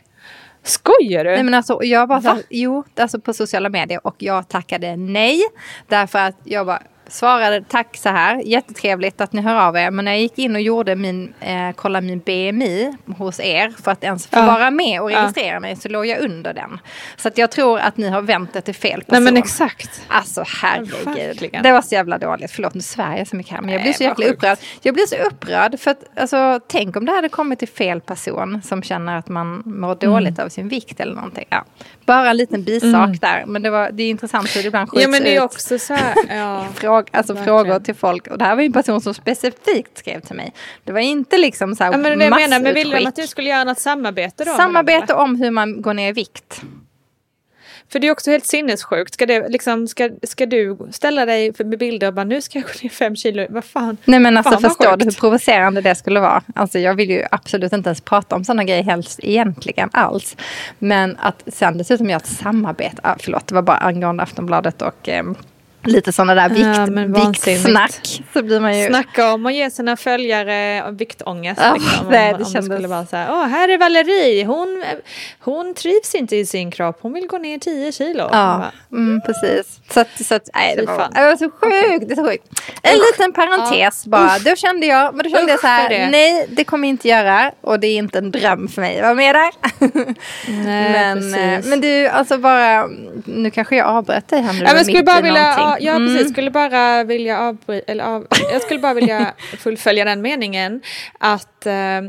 Skojar 0.64 1.24
du? 1.24 1.32
Nej 1.32 1.44
men 1.44 1.54
alltså 1.54 1.84
jag 1.84 2.08
bara 2.08 2.22
så, 2.22 2.38
jo, 2.50 2.84
alltså 2.98 3.20
på 3.20 3.34
sociala 3.34 3.70
medier 3.70 4.08
och 4.08 4.16
jag 4.18 4.48
tackade 4.48 4.96
nej. 4.96 5.42
Därför 5.88 6.20
att 6.20 6.36
jag 6.44 6.66
bara, 6.66 6.82
svarade 7.10 7.64
tack 7.68 7.98
så 7.98 8.10
här, 8.10 8.42
jättetrevligt 8.42 9.22
att 9.22 9.34
ni 9.34 9.42
hör 9.42 9.56
av 9.56 9.78
er. 9.78 9.92
Men 9.92 10.06
när 10.06 10.12
jag 10.12 10.22
gick 10.22 10.38
in 10.38 10.56
och 10.56 10.62
gjorde 10.62 10.96
min, 10.96 11.34
eh, 11.40 11.72
kolla 11.76 12.02
min 12.02 12.20
BMI 12.20 12.98
hos 13.18 13.40
er 13.40 13.74
för 13.84 13.92
att 13.92 14.04
ens 14.04 14.28
få 14.28 14.40
ja. 14.40 14.46
vara 14.46 14.72
med 14.72 15.02
och 15.02 15.10
registrera 15.10 15.54
ja. 15.54 15.60
mig 15.60 15.76
så 15.76 15.90
låg 15.90 16.06
jag 16.06 16.20
under 16.20 16.54
den. 16.54 16.80
Så 17.18 17.28
att 17.28 17.38
jag 17.38 17.52
tror 17.52 17.80
att 17.80 17.98
ni 17.98 18.10
har 18.10 18.22
vänt 18.22 18.54
det 18.54 18.62
till 18.62 18.76
fel 18.76 19.04
person. 19.04 19.24
Nej 19.24 19.34
men 19.34 19.44
exakt. 19.44 20.02
Alltså 20.08 20.44
herregud. 20.62 21.60
Det 21.64 21.72
var 21.72 21.82
så 21.82 21.96
jävla 21.96 22.18
dåligt. 22.18 22.52
Förlåt 22.52 22.74
nu 22.74 22.82
svär 22.82 23.18
jag 23.18 23.28
så 23.28 23.36
mycket 23.36 23.54
här 23.54 23.62
men 23.62 23.74
jag 23.74 23.82
blir 23.82 23.94
så 23.94 24.04
jävla 24.04 24.26
upprörd. 24.26 24.58
Jag 24.82 24.94
blir 24.94 25.06
så 25.06 25.16
upprörd 25.16 25.80
för 25.80 25.92
att 25.92 26.04
alltså 26.16 26.60
tänk 26.68 26.96
om 26.96 27.06
det 27.06 27.12
hade 27.12 27.30
kommit 27.30 27.60
till 27.60 27.68
fel 27.68 28.02
person 28.02 28.62
som 28.64 28.84
känner 28.84 29.18
att 29.18 29.28
man 29.28 29.62
mår 29.66 29.96
dåligt 29.96 30.38
mm. 30.38 30.46
av 30.46 30.50
sin 30.50 30.70
vikt 30.70 31.00
eller 31.00 31.16
någonting. 31.16 31.46
Ja. 31.50 31.66
Bara 32.06 32.30
en 32.30 32.38
liten 32.38 32.64
bisak 32.64 32.94
mm. 32.94 33.18
där 33.18 33.44
men 33.48 33.62
det, 33.62 33.70
var, 33.70 33.92
det 33.92 34.04
är 34.04 34.10
intressant 34.10 34.56
hur 34.56 34.62
det 34.62 34.68
ibland 34.68 34.90
skjuts 34.90 35.04
Ja 35.04 35.10
men 35.10 35.24
det 35.24 35.36
är 35.36 35.44
också 35.44 35.80
så 35.80 35.94
här. 35.94 36.16
Fråga, 37.00 37.18
alltså 37.18 37.36
frågor 37.36 37.80
till 37.80 37.96
folk. 37.96 38.28
Och 38.28 38.38
det 38.38 38.46
här 38.46 38.56
var 38.56 38.62
ju 38.62 38.66
en 38.66 38.74
person 38.74 39.02
som 39.02 39.14
specifikt 39.14 39.98
skrev 39.98 40.20
till 40.20 40.36
mig. 40.36 40.54
Det 40.84 40.92
var 40.92 41.00
inte 41.00 41.38
liksom 41.38 41.76
så 41.76 41.84
här 41.84 41.92
ja, 41.92 41.98
men 41.98 42.20
det 42.20 42.30
menar, 42.30 42.60
men 42.60 42.74
vill 42.74 42.90
de 42.90 43.06
att 43.06 43.16
du 43.16 43.28
skulle 43.28 43.50
göra 43.50 43.64
något 43.64 43.80
samarbete 43.80 44.46
då? 44.46 44.52
Samarbete 44.52 45.14
om 45.14 45.36
hur 45.36 45.52
man 45.52 45.82
går 45.82 45.94
ner 45.94 46.10
i 46.10 46.12
vikt. 46.12 46.62
För 47.92 48.00
det 48.00 48.08
är 48.08 48.12
också 48.12 48.32
helt 48.32 48.46
sinnessjukt. 48.46 49.14
Ska, 49.14 49.26
det, 49.26 49.50
liksom, 49.50 49.88
ska, 49.88 50.10
ska 50.24 50.46
du 50.46 50.78
ställa 50.92 51.26
dig 51.26 51.54
med 51.58 51.80
bilder 51.80 52.08
och 52.08 52.14
bara 52.14 52.24
nu 52.24 52.42
ska 52.42 52.60
jag 52.60 52.66
gå 52.66 52.74
ner 52.84 52.90
fem 52.90 53.16
kilo? 53.16 53.46
Vad 53.50 53.66
fan? 53.66 53.98
Nej 54.06 54.20
men 54.20 54.38
alltså 54.38 54.58
förstår 54.58 54.98
du 54.98 55.06
hur 55.06 55.12
provocerande 55.12 55.82
det 55.82 55.96
skulle 55.96 56.20
vara? 56.20 56.44
Alltså 56.56 56.80
jag 56.80 56.96
vill 56.96 57.10
ju 57.10 57.24
absolut 57.32 57.74
inte 57.74 57.90
ens 57.90 58.02
prata 58.02 58.36
om 58.36 58.44
sådana 58.44 58.64
grejer 58.64 58.84
helst 58.84 59.20
egentligen 59.24 59.90
alls. 59.94 60.38
Men 60.80 61.18
att 61.20 61.44
sen 61.48 61.78
dessutom 61.78 62.10
göra 62.10 62.18
ett 62.18 62.28
samarbete, 62.28 62.98
ah, 63.04 63.16
förlåt 63.20 63.48
det 63.48 63.56
var 63.56 63.62
bara 63.62 63.78
angående 63.78 64.24
Aftonbladet 64.24 64.82
och 64.82 65.10
eh, 65.10 65.24
lite 65.84 66.12
sådana 66.12 66.36
där 66.36 66.50
vikt, 66.50 67.14
ja, 67.16 67.24
viktsnack. 67.24 68.24
Så 68.34 68.44
blir 68.44 68.60
man 68.60 68.80
ju... 68.80 68.88
Snacka 68.88 69.34
om 69.34 69.46
att 69.46 69.54
ge 69.54 69.70
sina 69.70 69.98
följare 69.98 70.92
viktångest. 70.92 71.62
Oh, 71.62 71.74
liksom, 71.74 72.08
nej, 72.10 72.34
det 72.34 72.44
om, 72.44 72.52
kändes... 72.52 72.66
skulle 72.66 72.88
vara 72.88 73.06
så 73.06 73.16
här, 73.16 73.28
Åh, 73.32 73.46
här 73.46 73.70
är 73.70 73.78
Valerie, 73.78 74.46
hon, 74.46 74.84
hon 75.40 75.74
trivs 75.74 76.16
inte 76.16 76.36
i 76.36 76.46
sin 76.46 76.72
kropp, 76.72 76.98
hon 77.02 77.14
vill 77.14 77.28
gå 77.28 77.38
ner 77.38 77.58
10 77.58 77.92
kilo. 77.92 78.24
Ja, 78.24 78.30
bara, 78.30 78.72
mm, 78.92 79.22
precis. 79.22 79.80
Så, 79.90 80.00
att, 80.00 80.26
så 80.26 80.36
att, 80.36 80.50
nej, 80.56 80.76
det, 80.76 80.86
var, 80.86 81.10
det 81.14 81.22
var 81.22 81.36
så 81.36 81.50
sjukt. 81.50 82.10
Det 82.10 82.16
så 82.16 82.26
sjukt. 82.26 82.44
En 82.82 82.96
Usch. 82.96 83.04
liten 83.12 83.34
parentes 83.34 84.02
ja. 84.06 84.10
bara. 84.10 84.40
Då 84.40 84.56
kände 84.56 84.86
jag, 84.86 85.16
men 85.16 85.24
då 85.24 85.30
kände 85.30 85.44
Usch, 85.46 85.50
jag 85.52 85.60
så 85.60 85.68
här, 85.68 85.90
det. 85.90 86.10
nej 86.10 86.48
det 86.50 86.64
kommer 86.64 86.88
jag 86.88 86.94
inte 86.94 87.08
göra 87.08 87.52
och 87.62 87.80
det 87.80 87.88
är 87.88 87.98
inte 87.98 88.18
en 88.18 88.32
dröm 88.32 88.68
för 88.68 88.82
mig 88.82 89.02
vara 89.02 89.14
med 89.14 89.36
där. 89.36 89.52
Nej, 90.48 90.92
men, 91.22 91.34
eh, 91.34 91.66
men 91.66 91.82
du, 91.82 92.08
alltså 92.08 92.38
bara, 92.38 92.88
nu 93.26 93.52
kanske 93.52 93.76
jag 93.76 93.88
avbröt 93.88 94.28
dig 94.28 94.42
här 94.42 94.54
nu. 94.54 94.60
Ja, 94.66 94.74
men 94.74 94.86
skulle 94.86 95.04
bara 95.04 95.22
vilja 95.22 95.69
ja, 95.80 95.96
mm. 95.96 96.08
precis. 96.08 96.32
Skulle 96.32 96.52
bara 96.52 97.04
vilja 97.04 97.40
avbryta, 97.40 97.92
eller 97.92 98.04
av, 98.04 98.28
jag 98.52 98.62
skulle 98.62 98.80
bara 98.80 98.94
vilja 98.94 99.34
fullfölja 99.58 100.06
den 100.06 100.22
meningen. 100.22 100.82
Att 101.20 101.66
eh, 101.66 102.02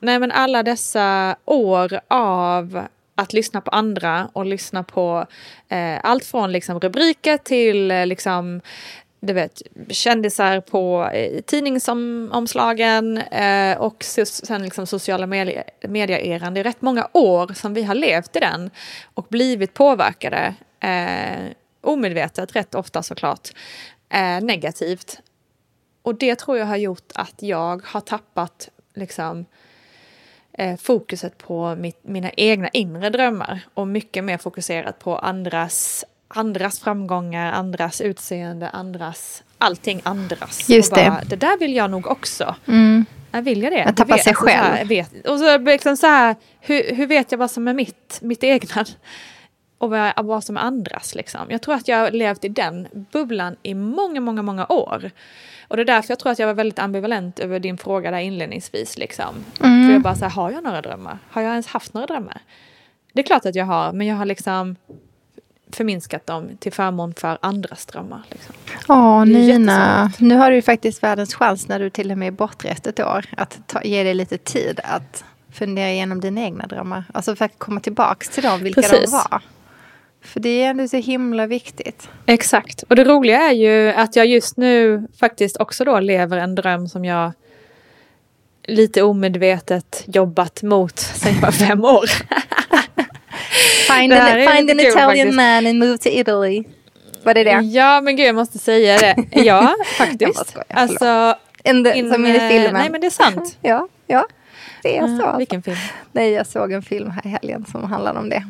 nej, 0.00 0.18
men 0.18 0.32
alla 0.32 0.62
dessa 0.62 1.36
år 1.44 2.00
av 2.08 2.86
att 3.14 3.32
lyssna 3.32 3.60
på 3.60 3.70
andra 3.70 4.30
och 4.32 4.46
lyssna 4.46 4.82
på 4.82 5.26
eh, 5.68 5.98
allt 6.02 6.24
från 6.24 6.52
liksom, 6.52 6.80
rubriker 6.80 7.36
till 7.36 7.90
eh, 7.90 8.06
liksom, 8.06 8.60
du 9.20 9.32
vet, 9.32 9.62
kändisar 9.88 10.60
på 10.60 11.10
eh, 11.12 11.40
tidningsomslagen 11.40 13.18
eh, 13.18 13.78
och 13.78 14.04
sen 14.24 14.62
liksom 14.62 14.86
sociala 14.86 15.26
medier-eran. 15.26 16.54
Det 16.54 16.60
är 16.60 16.64
rätt 16.64 16.82
många 16.82 17.08
år 17.12 17.54
som 17.54 17.74
vi 17.74 17.82
har 17.82 17.94
levt 17.94 18.36
i 18.36 18.40
den 18.40 18.70
och 19.14 19.26
blivit 19.28 19.74
påverkade 19.74 20.54
eh, 20.80 21.52
omedvetet 21.86 22.56
rätt 22.56 22.74
ofta 22.74 23.02
såklart, 23.02 23.48
eh, 24.08 24.40
negativt. 24.40 25.20
Och 26.02 26.14
det 26.14 26.34
tror 26.34 26.58
jag 26.58 26.66
har 26.66 26.76
gjort 26.76 27.12
att 27.14 27.34
jag 27.38 27.82
har 27.86 28.00
tappat 28.00 28.68
liksom, 28.94 29.46
eh, 30.52 30.76
fokuset 30.76 31.38
på 31.38 31.74
mitt, 31.74 31.98
mina 32.02 32.30
egna 32.30 32.68
inre 32.68 33.10
drömmar 33.10 33.60
och 33.74 33.88
mycket 33.88 34.24
mer 34.24 34.38
fokuserat 34.38 34.98
på 34.98 35.18
andras, 35.18 36.04
andras 36.28 36.80
framgångar, 36.80 37.52
andras 37.52 38.00
utseende, 38.00 38.68
andras, 38.68 39.42
allting 39.58 40.00
andras. 40.04 40.68
Just 40.68 40.90
bara, 40.90 41.10
det. 41.10 41.26
Det 41.26 41.36
där 41.36 41.58
vill 41.58 41.76
jag 41.76 41.90
nog 41.90 42.06
också. 42.06 42.54
Mm. 42.68 43.04
Jag 43.30 43.42
vill 43.42 43.62
jag 43.62 43.72
det? 43.72 43.84
Att 43.84 43.96
tappa 43.96 44.18
sig 44.18 44.34
själv. 44.34 44.64
Så 44.64 44.76
här, 44.76 44.84
vet, 44.84 45.26
och 45.26 45.38
så 45.38 45.58
liksom 45.58 45.96
så 45.96 46.06
här, 46.06 46.36
hur, 46.60 46.94
hur 46.94 47.06
vet 47.06 47.32
jag 47.32 47.38
vad 47.38 47.50
som 47.50 47.68
är 47.68 47.74
mitt, 47.74 48.18
mitt 48.22 48.44
egna? 48.44 48.84
Och 49.78 49.90
vad, 49.90 50.12
vad 50.24 50.44
som 50.44 50.56
är 50.56 50.60
andras. 50.60 51.14
Liksom. 51.14 51.40
Jag 51.48 51.62
tror 51.62 51.74
att 51.74 51.88
jag 51.88 51.98
har 51.98 52.10
levt 52.10 52.44
i 52.44 52.48
den 52.48 52.88
bubblan 53.12 53.56
i 53.62 53.74
många, 53.74 54.20
många, 54.20 54.42
många 54.42 54.66
år. 54.66 55.10
Och 55.68 55.76
det 55.76 55.82
är 55.82 55.86
därför 55.86 56.10
jag 56.10 56.18
tror 56.18 56.32
att 56.32 56.38
jag 56.38 56.46
var 56.46 56.54
väldigt 56.54 56.78
ambivalent 56.78 57.38
över 57.38 57.60
din 57.60 57.78
fråga 57.78 58.10
där 58.10 58.18
inledningsvis. 58.18 58.98
Liksom. 58.98 59.34
Mm. 59.62 59.86
För 59.86 59.92
jag 59.92 60.02
bara 60.02 60.14
så 60.14 60.24
här, 60.24 60.30
har 60.30 60.50
jag 60.50 60.64
några 60.64 60.82
drömmar? 60.82 61.18
Har 61.30 61.42
jag 61.42 61.50
ens 61.50 61.66
haft 61.66 61.94
några 61.94 62.06
drömmar? 62.06 62.40
Det 63.12 63.20
är 63.20 63.26
klart 63.26 63.46
att 63.46 63.54
jag 63.54 63.64
har, 63.64 63.92
men 63.92 64.06
jag 64.06 64.16
har 64.16 64.24
liksom 64.24 64.76
förminskat 65.72 66.26
dem 66.26 66.48
till 66.58 66.72
förmån 66.72 67.14
för 67.14 67.38
andras 67.42 67.86
drömmar. 67.86 68.22
Liksom. 68.30 68.54
Åh, 68.88 69.24
Nina. 69.24 70.12
Nu 70.18 70.36
har 70.36 70.50
du 70.50 70.56
ju 70.56 70.62
faktiskt 70.62 71.02
världens 71.02 71.34
chans 71.34 71.68
när 71.68 71.78
du 71.78 71.90
till 71.90 72.10
och 72.10 72.18
med 72.18 72.28
är 72.28 72.32
bortrest 72.32 72.86
ett 72.86 73.00
år. 73.00 73.24
Att 73.36 73.58
ta, 73.66 73.82
ge 73.82 74.02
dig 74.02 74.14
lite 74.14 74.38
tid 74.38 74.80
att 74.84 75.24
fundera 75.52 75.90
igenom 75.90 76.20
dina 76.20 76.40
egna 76.40 76.66
drömmar. 76.66 77.04
Alltså 77.14 77.36
för 77.36 77.44
att 77.44 77.58
komma 77.58 77.80
tillbaka 77.80 78.26
till 78.32 78.42
dem, 78.42 78.60
vilka 78.60 78.82
Precis. 78.82 79.10
de 79.10 79.22
var. 79.30 79.42
För 80.26 80.40
det 80.40 80.62
är 80.62 80.70
ändå 80.70 80.88
så 80.88 80.96
himla 80.96 81.46
viktigt. 81.46 82.08
Exakt. 82.26 82.82
Och 82.82 82.96
det 82.96 83.04
roliga 83.04 83.40
är 83.40 83.52
ju 83.52 83.88
att 83.88 84.16
jag 84.16 84.26
just 84.26 84.56
nu 84.56 85.06
faktiskt 85.20 85.56
också 85.60 85.84
då 85.84 86.00
lever 86.00 86.36
en 86.36 86.54
dröm 86.54 86.88
som 86.88 87.04
jag 87.04 87.32
lite 88.66 89.02
omedvetet 89.02 90.04
jobbat 90.06 90.62
mot 90.62 90.98
sen 90.98 91.34
jag 91.34 91.40
var 91.40 91.50
fem 91.66 91.84
år. 91.84 92.06
find 93.92 94.12
an, 94.12 94.56
find 94.56 94.70
an 94.70 94.80
Italian 94.80 95.08
faktiskt. 95.08 95.36
man 95.36 95.66
and 95.66 95.78
move 95.78 95.98
to 95.98 96.08
Italy. 96.08 96.64
Var 97.22 97.34
det 97.34 97.44
det? 97.44 97.60
Ja, 97.62 98.00
men 98.00 98.16
gud 98.16 98.26
jag 98.26 98.34
måste 98.34 98.58
säga 98.58 98.98
det. 98.98 99.16
Ja, 99.30 99.74
faktiskt. 99.98 100.48
Skojar, 100.48 100.66
alltså, 100.68 101.34
in 101.64 101.84
the, 101.84 101.98
in, 101.98 102.12
som 102.12 102.26
i 102.26 102.38
filmen. 102.38 102.72
Nej, 102.72 102.90
men 102.90 103.00
det 103.00 103.06
är 103.06 103.10
sant. 103.10 103.58
ja, 103.62 103.88
ja. 104.06 104.26
Det 104.82 104.96
är 104.96 105.06
så. 105.06 105.26
Uh, 105.26 105.38
vilken 105.38 105.62
film? 105.62 105.76
Nej, 106.12 106.30
jag 106.30 106.46
såg 106.46 106.72
en 106.72 106.82
film 106.82 107.10
här 107.10 107.26
i 107.26 107.28
helgen 107.28 107.66
som 107.72 107.84
handlar 107.84 108.14
om 108.14 108.28
det. 108.28 108.42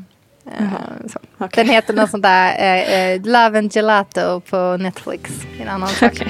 Uh, 0.47 1.45
okay. 1.45 1.65
Den 1.65 1.75
heter 1.75 1.95
något 1.95 2.11
sånt 2.11 2.23
där 2.23 3.15
uh, 3.15 3.21
uh, 3.21 3.27
Love 3.27 3.59
and 3.59 3.73
Gelato 3.73 4.41
på 4.41 4.77
Netflix. 4.77 5.31
En 5.61 5.69
annan 5.69 5.89
sak. 5.89 6.13
Okay. 6.13 6.29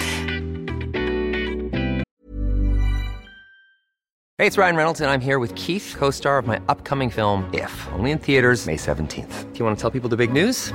Hey, 4.39 4.47
it's 4.47 4.59
Ryan 4.59 4.77
Reynolds 4.77 5.01
and 5.01 5.11
I'm 5.11 5.23
here 5.23 5.39
with 5.39 5.55
Keith, 5.55 5.95
co-star 5.99 6.39
of 6.39 6.47
my 6.47 6.61
upcoming 6.69 7.09
film 7.11 7.49
If, 7.55 7.89
only 7.99 8.11
in 8.11 8.19
theaters 8.19 8.67
May 8.67 8.77
17th. 8.77 9.53
Do 9.53 9.59
you 9.59 9.65
want 9.65 9.79
to 9.79 9.81
tell 9.81 9.91
people 9.91 10.11
the 10.11 10.17
big 10.17 10.31
news? 10.31 10.75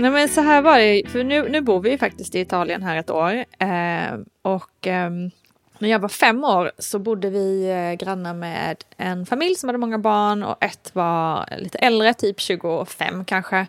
Nej 0.00 0.10
men 0.10 0.28
så 0.28 0.40
här 0.40 0.62
var 0.62 0.78
det, 0.78 1.02
för 1.08 1.24
nu, 1.24 1.48
nu 1.48 1.60
bor 1.60 1.80
vi 1.80 1.90
ju 1.90 1.98
faktiskt 1.98 2.34
i 2.34 2.40
Italien 2.40 2.82
här 2.82 2.96
ett 2.96 3.10
år. 3.10 3.44
Eh, 3.58 4.18
och 4.42 4.86
eh, 4.86 5.10
när 5.80 5.88
jag 5.88 5.98
var 5.98 6.08
fem 6.08 6.44
år 6.44 6.72
så 6.78 6.98
bodde 6.98 7.30
vi 7.30 7.70
eh, 7.70 8.06
grannar 8.06 8.34
med 8.34 8.84
en 8.96 9.26
familj 9.26 9.54
som 9.54 9.68
hade 9.68 9.78
många 9.78 9.98
barn 9.98 10.42
och 10.42 10.64
ett 10.64 10.94
var 10.94 11.48
lite 11.58 11.78
äldre, 11.78 12.14
typ 12.14 12.40
25 12.40 13.24
kanske. 13.24 13.66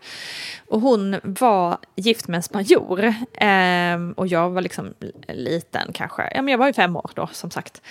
Och 0.67 0.82
hon 0.82 1.19
var 1.24 1.78
gift 1.95 2.28
med 2.28 2.38
en 2.38 2.43
spanjor. 2.43 3.04
Eh, 3.34 3.97
och 4.15 4.28
jag 4.28 4.50
var 4.50 4.62
liksom 4.62 4.93
liten 5.28 5.93
kanske, 5.93 6.32
ja 6.36 6.41
men 6.41 6.52
jag 6.52 6.58
var 6.58 6.67
ju 6.67 6.74
fem 6.74 6.95
år 6.95 7.12
då 7.15 7.30
som 7.32 7.52
sagt. 7.52 7.82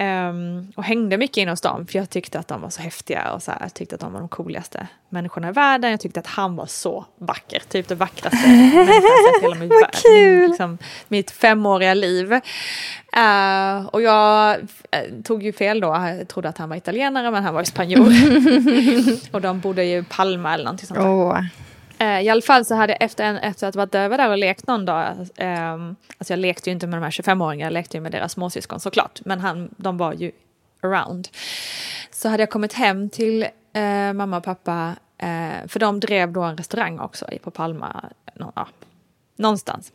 Um, 0.00 0.72
och 0.76 0.84
hängde 0.84 1.18
mycket 1.18 1.36
inom 1.36 1.56
stan 1.56 1.86
för 1.86 1.98
jag 1.98 2.10
tyckte 2.10 2.38
att 2.38 2.48
de 2.48 2.60
var 2.60 2.70
så 2.70 2.82
häftiga 2.82 3.32
och 3.32 3.42
så 3.42 3.50
här, 3.50 3.58
jag 3.60 3.74
tyckte 3.74 3.94
att 3.94 4.00
de 4.00 4.12
var 4.12 4.20
de 4.20 4.28
cooligaste 4.28 4.88
människorna 5.08 5.48
i 5.48 5.52
världen. 5.52 5.90
Jag 5.90 6.00
tyckte 6.00 6.20
att 6.20 6.26
han 6.26 6.56
var 6.56 6.66
så 6.66 7.04
vacker, 7.16 7.62
typ 7.68 7.88
det 7.88 7.94
vackraste 7.94 8.48
människan 8.48 9.02
jag 9.02 9.34
sett 9.34 9.42
hela 9.42 9.54
mitt, 9.54 9.72
min, 10.04 10.48
liksom, 10.48 10.78
mitt 11.08 11.30
femåriga 11.30 11.94
liv. 11.94 12.40
Uh, 13.16 13.86
och 13.86 14.02
jag 14.02 14.58
uh, 14.60 15.22
tog 15.24 15.42
ju 15.42 15.52
fel 15.52 15.80
då, 15.80 15.86
jag 15.86 16.28
trodde 16.28 16.48
att 16.48 16.58
han 16.58 16.68
var 16.68 16.76
italienare 16.76 17.30
men 17.30 17.44
han 17.44 17.54
var 17.54 17.60
ju 17.60 17.64
spanjor. 17.64 18.12
och 19.34 19.40
de 19.40 19.60
bodde 19.60 19.84
ju 19.84 19.98
i 19.98 20.02
Palma 20.02 20.54
eller 20.54 20.64
någonting 20.64 20.86
sånt. 20.86 20.98
Oh. 20.98 21.40
Uh, 22.00 22.20
I 22.22 22.28
alla 22.28 22.42
fall 22.42 22.64
så 22.64 22.74
hade 22.74 22.92
jag 22.92 23.02
efter, 23.02 23.24
en, 23.24 23.36
efter 23.36 23.66
att 23.66 23.76
varit 23.76 23.94
över 23.94 24.18
där 24.18 24.30
och 24.30 24.38
lekt 24.38 24.66
någon 24.66 24.84
dag, 24.84 25.06
um, 25.36 25.96
alltså 26.18 26.32
jag 26.32 26.38
lekte 26.38 26.70
ju 26.70 26.74
inte 26.74 26.86
med 26.86 26.98
de 26.98 27.04
här 27.04 27.10
25-åringarna, 27.10 27.66
jag 27.66 27.72
lekte 27.72 27.96
ju 27.96 28.00
med 28.00 28.12
deras 28.12 28.32
småsyskon 28.32 28.80
såklart, 28.80 29.20
men 29.24 29.40
han, 29.40 29.68
de 29.76 29.98
var 29.98 30.12
ju 30.12 30.32
around. 30.82 31.28
Så 32.10 32.28
hade 32.28 32.42
jag 32.42 32.50
kommit 32.50 32.72
hem 32.72 33.10
till 33.10 33.46
mamma 34.14 34.36
och 34.36 34.44
pappa, 34.44 34.94
för 35.66 35.78
de 35.78 36.00
drev 36.00 36.32
då 36.32 36.42
en 36.42 36.56
restaurang 36.56 36.98
också 36.98 37.26
på 37.42 37.50
Palma, 37.50 38.04
ja, 38.54 38.68
någonstans. 39.38 39.92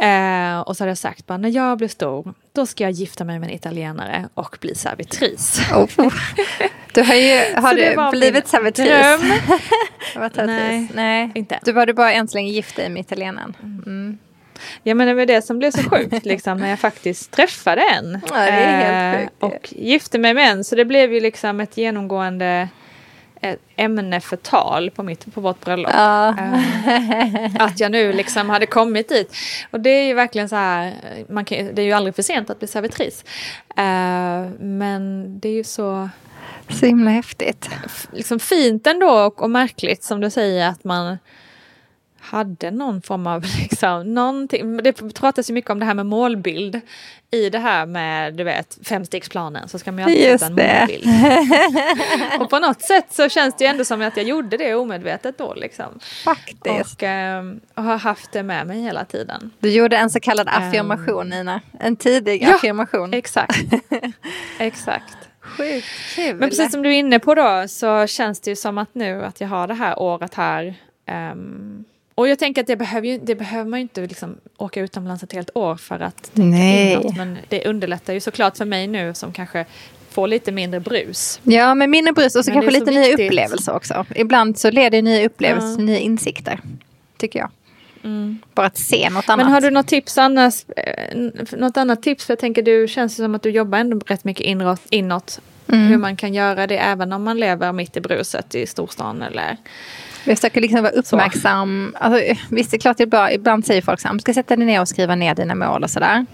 Eh, 0.00 0.60
och 0.60 0.76
så 0.76 0.82
hade 0.82 0.90
jag 0.90 0.98
sagt 0.98 1.26
bara 1.26 1.38
när 1.38 1.48
jag 1.48 1.78
blir 1.78 1.88
stor, 1.88 2.34
då 2.52 2.66
ska 2.66 2.84
jag 2.84 2.90
gifta 2.90 3.24
mig 3.24 3.38
med 3.38 3.48
en 3.48 3.54
italienare 3.54 4.28
och 4.34 4.56
bli 4.60 4.74
servitris. 4.74 5.60
Oh. 5.74 6.14
Du 6.94 7.02
har 7.02 7.14
ju 7.14 7.54
har 7.56 7.74
du 7.74 8.18
blivit 8.18 8.48
servitris. 8.48 8.88
Nej, 10.46 10.88
Nej, 10.94 11.30
inte. 11.34 11.58
Du 11.64 11.72
var 11.72 11.86
du 11.86 11.92
bara 11.92 12.12
än 12.12 12.28
så 12.28 12.36
länge 12.36 12.50
gift 12.50 12.76
dig 12.76 12.88
med 12.88 13.00
italienaren. 13.00 13.56
Mm. 13.62 14.18
Ja 14.82 14.94
men 14.94 15.06
det 15.06 15.14
var 15.14 15.26
det 15.26 15.42
som 15.42 15.58
blev 15.58 15.70
så 15.70 15.82
sjukt 15.90 16.24
liksom 16.24 16.58
när 16.58 16.70
jag 16.70 16.78
faktiskt 16.78 17.30
träffade 17.30 17.82
en. 17.82 18.20
Ja, 18.30 18.36
det 18.36 18.50
är 18.50 19.12
helt 19.12 19.20
sjukt. 19.20 19.42
Eh, 19.42 19.48
och 19.48 19.68
gifte 19.72 20.18
mig 20.18 20.34
med 20.34 20.50
en. 20.50 20.64
Så 20.64 20.74
det 20.74 20.84
blev 20.84 21.12
ju 21.12 21.20
liksom 21.20 21.60
ett 21.60 21.76
genomgående 21.76 22.68
ämne 23.76 24.20
för 24.20 24.36
tal 24.36 24.90
på, 24.90 25.02
mitt, 25.02 25.34
på 25.34 25.40
vårt 25.40 25.64
bröllop. 25.64 25.90
Ja. 25.94 26.28
Eh, 26.28 27.50
att 27.58 27.80
jag 27.80 27.92
nu 27.92 28.12
liksom 28.12 28.50
hade 28.50 28.66
kommit 28.66 29.08
dit. 29.08 29.36
Och 29.70 29.80
det 29.80 29.90
är 29.90 30.06
ju 30.06 30.14
verkligen 30.14 30.48
så 30.48 30.56
här, 30.56 30.94
man 31.28 31.44
kan, 31.44 31.74
det 31.74 31.82
är 31.82 31.86
ju 31.86 31.92
aldrig 31.92 32.14
för 32.14 32.22
sent 32.22 32.50
att 32.50 32.58
bli 32.58 32.68
servitris. 32.68 33.24
Eh, 33.76 34.50
men 34.60 35.24
det 35.40 35.48
är 35.48 35.52
ju 35.52 35.64
så... 35.64 36.08
Så 36.68 36.86
himla 36.86 37.10
häftigt. 37.10 37.70
Liksom 38.12 38.38
fint 38.38 38.86
ändå 38.86 39.10
och, 39.10 39.42
och 39.42 39.50
märkligt 39.50 40.04
som 40.04 40.20
du 40.20 40.30
säger 40.30 40.68
att 40.68 40.84
man 40.84 41.18
hade 42.32 42.70
någon 42.70 43.02
form 43.02 43.26
av, 43.26 43.44
liksom, 43.62 44.14
någonting, 44.14 44.76
det 44.76 45.14
pratas 45.14 45.50
ju 45.50 45.54
mycket 45.54 45.70
om 45.70 45.78
det 45.78 45.84
här 45.84 45.94
med 45.94 46.06
målbild. 46.06 46.80
I 47.30 47.50
det 47.50 47.58
här 47.58 47.86
med, 47.86 48.34
du 48.34 48.44
vet, 48.44 48.78
femstegsplanen 48.82 49.68
så 49.68 49.78
ska 49.78 49.92
man 49.92 49.98
ju 49.98 50.04
alltid 50.04 50.40
sätta 50.40 50.62
en 50.62 50.80
målbild. 50.80 51.06
och 52.40 52.50
på 52.50 52.58
något 52.58 52.82
sätt 52.82 53.06
så 53.10 53.28
känns 53.28 53.56
det 53.56 53.64
ju 53.64 53.70
ändå 53.70 53.84
som 53.84 54.02
att 54.02 54.16
jag 54.16 54.26
gjorde 54.26 54.56
det 54.56 54.74
omedvetet 54.74 55.38
då 55.38 55.54
liksom. 55.54 55.98
Faktiskt. 56.24 56.94
Och, 56.94 57.02
eh, 57.02 57.44
och 57.74 57.82
har 57.82 57.98
haft 57.98 58.32
det 58.32 58.42
med 58.42 58.66
mig 58.66 58.80
hela 58.80 59.04
tiden. 59.04 59.50
Du 59.58 59.70
gjorde 59.70 59.96
en 59.96 60.10
så 60.10 60.20
kallad 60.20 60.48
affirmation 60.48 61.28
Nina. 61.28 61.60
En 61.80 61.96
tidig 61.96 62.42
ja, 62.42 62.54
affirmation. 62.54 63.14
Exakt. 63.14 63.64
exakt. 64.58 65.16
Sjukt 65.40 65.86
kul. 66.14 66.36
Men 66.36 66.48
precis 66.48 66.72
som 66.72 66.82
du 66.82 66.88
är 66.88 66.98
inne 66.98 67.18
på 67.18 67.34
då 67.34 67.64
så 67.68 68.06
känns 68.06 68.40
det 68.40 68.50
ju 68.50 68.56
som 68.56 68.78
att 68.78 68.94
nu 68.94 69.24
att 69.24 69.40
jag 69.40 69.48
har 69.48 69.68
det 69.68 69.74
här 69.74 69.98
året 69.98 70.34
här 70.34 70.74
um, 71.32 71.84
och 72.14 72.28
jag 72.28 72.38
tänker 72.38 72.60
att 72.60 72.66
det 72.66 72.76
behöver, 72.76 73.08
ju, 73.08 73.18
det 73.18 73.34
behöver 73.34 73.70
man 73.70 73.78
ju 73.78 73.82
inte 73.82 74.00
liksom 74.00 74.36
åka 74.56 74.80
utomlands 74.80 75.22
ett 75.22 75.32
helt 75.32 75.56
år 75.56 75.76
för 75.76 76.00
att 76.00 76.30
Nej. 76.32 76.92
Inåt, 76.92 77.16
men 77.16 77.38
det 77.48 77.66
underlättar 77.66 78.12
ju 78.12 78.20
såklart 78.20 78.56
för 78.56 78.64
mig 78.64 78.86
nu 78.86 79.14
som 79.14 79.32
kanske 79.32 79.66
får 80.10 80.26
lite 80.26 80.52
mindre 80.52 80.80
brus. 80.80 81.40
Ja, 81.42 81.74
men 81.74 81.90
mindre 81.90 82.12
brus 82.12 82.36
och 82.36 82.44
så 82.44 82.50
men 82.50 82.62
kanske 82.62 82.80
lite 82.80 82.90
nya 82.90 83.14
upplevelser 83.14 83.74
också. 83.74 84.06
Ibland 84.14 84.58
så 84.58 84.70
leder 84.70 85.02
nya 85.02 85.26
upplevelser 85.26 85.68
ja. 85.68 85.76
till 85.76 85.84
nya 85.84 85.98
insikter, 85.98 86.60
tycker 87.16 87.38
jag. 87.38 87.50
Mm. 88.04 88.38
Bara 88.54 88.66
att 88.66 88.78
se 88.78 89.10
något 89.10 89.28
annat. 89.28 89.46
Men 89.46 89.52
har 89.52 89.60
du 89.60 89.70
något 89.70 89.88
tips 89.88 90.18
annars? 90.18 90.64
Eh, 90.76 91.16
något 91.52 91.76
annat 91.76 92.02
tips? 92.02 92.24
För 92.24 92.32
jag 92.32 92.38
tänker 92.38 92.62
du 92.62 92.88
känns 92.88 93.16
som 93.16 93.34
att 93.34 93.42
du 93.42 93.50
jobbar 93.50 93.78
ändå 93.78 93.98
rätt 93.98 94.24
mycket 94.24 94.46
inåt. 94.46 94.80
inåt 94.90 95.40
mm. 95.66 95.86
Hur 95.86 95.96
man 95.96 96.16
kan 96.16 96.34
göra 96.34 96.66
det 96.66 96.78
även 96.78 97.12
om 97.12 97.22
man 97.22 97.40
lever 97.40 97.72
mitt 97.72 97.96
i 97.96 98.00
bruset 98.00 98.54
i 98.54 98.66
storstan 98.66 99.22
eller 99.22 99.56
jag 100.24 100.38
försöker 100.38 100.60
liksom 100.60 100.82
vara 100.82 100.92
uppmärksam. 100.92 101.96
Alltså, 101.98 102.34
visst, 102.50 102.70
det 102.70 102.76
är 102.76 102.78
klart 102.78 102.96
det 102.96 103.02
är 103.02 103.06
bra. 103.06 103.32
Ibland 103.32 103.66
säger 103.66 103.82
folk 103.82 104.04
att 104.04 104.12
du 104.12 104.18
ska 104.18 104.34
sätta 104.34 104.56
dig 104.56 104.66
ner 104.66 104.80
och 104.80 104.88
skriva 104.88 105.14
ner 105.14 105.34
dina 105.34 105.54
mål 105.54 105.82
och 105.82 105.90
sådär. 105.90 106.26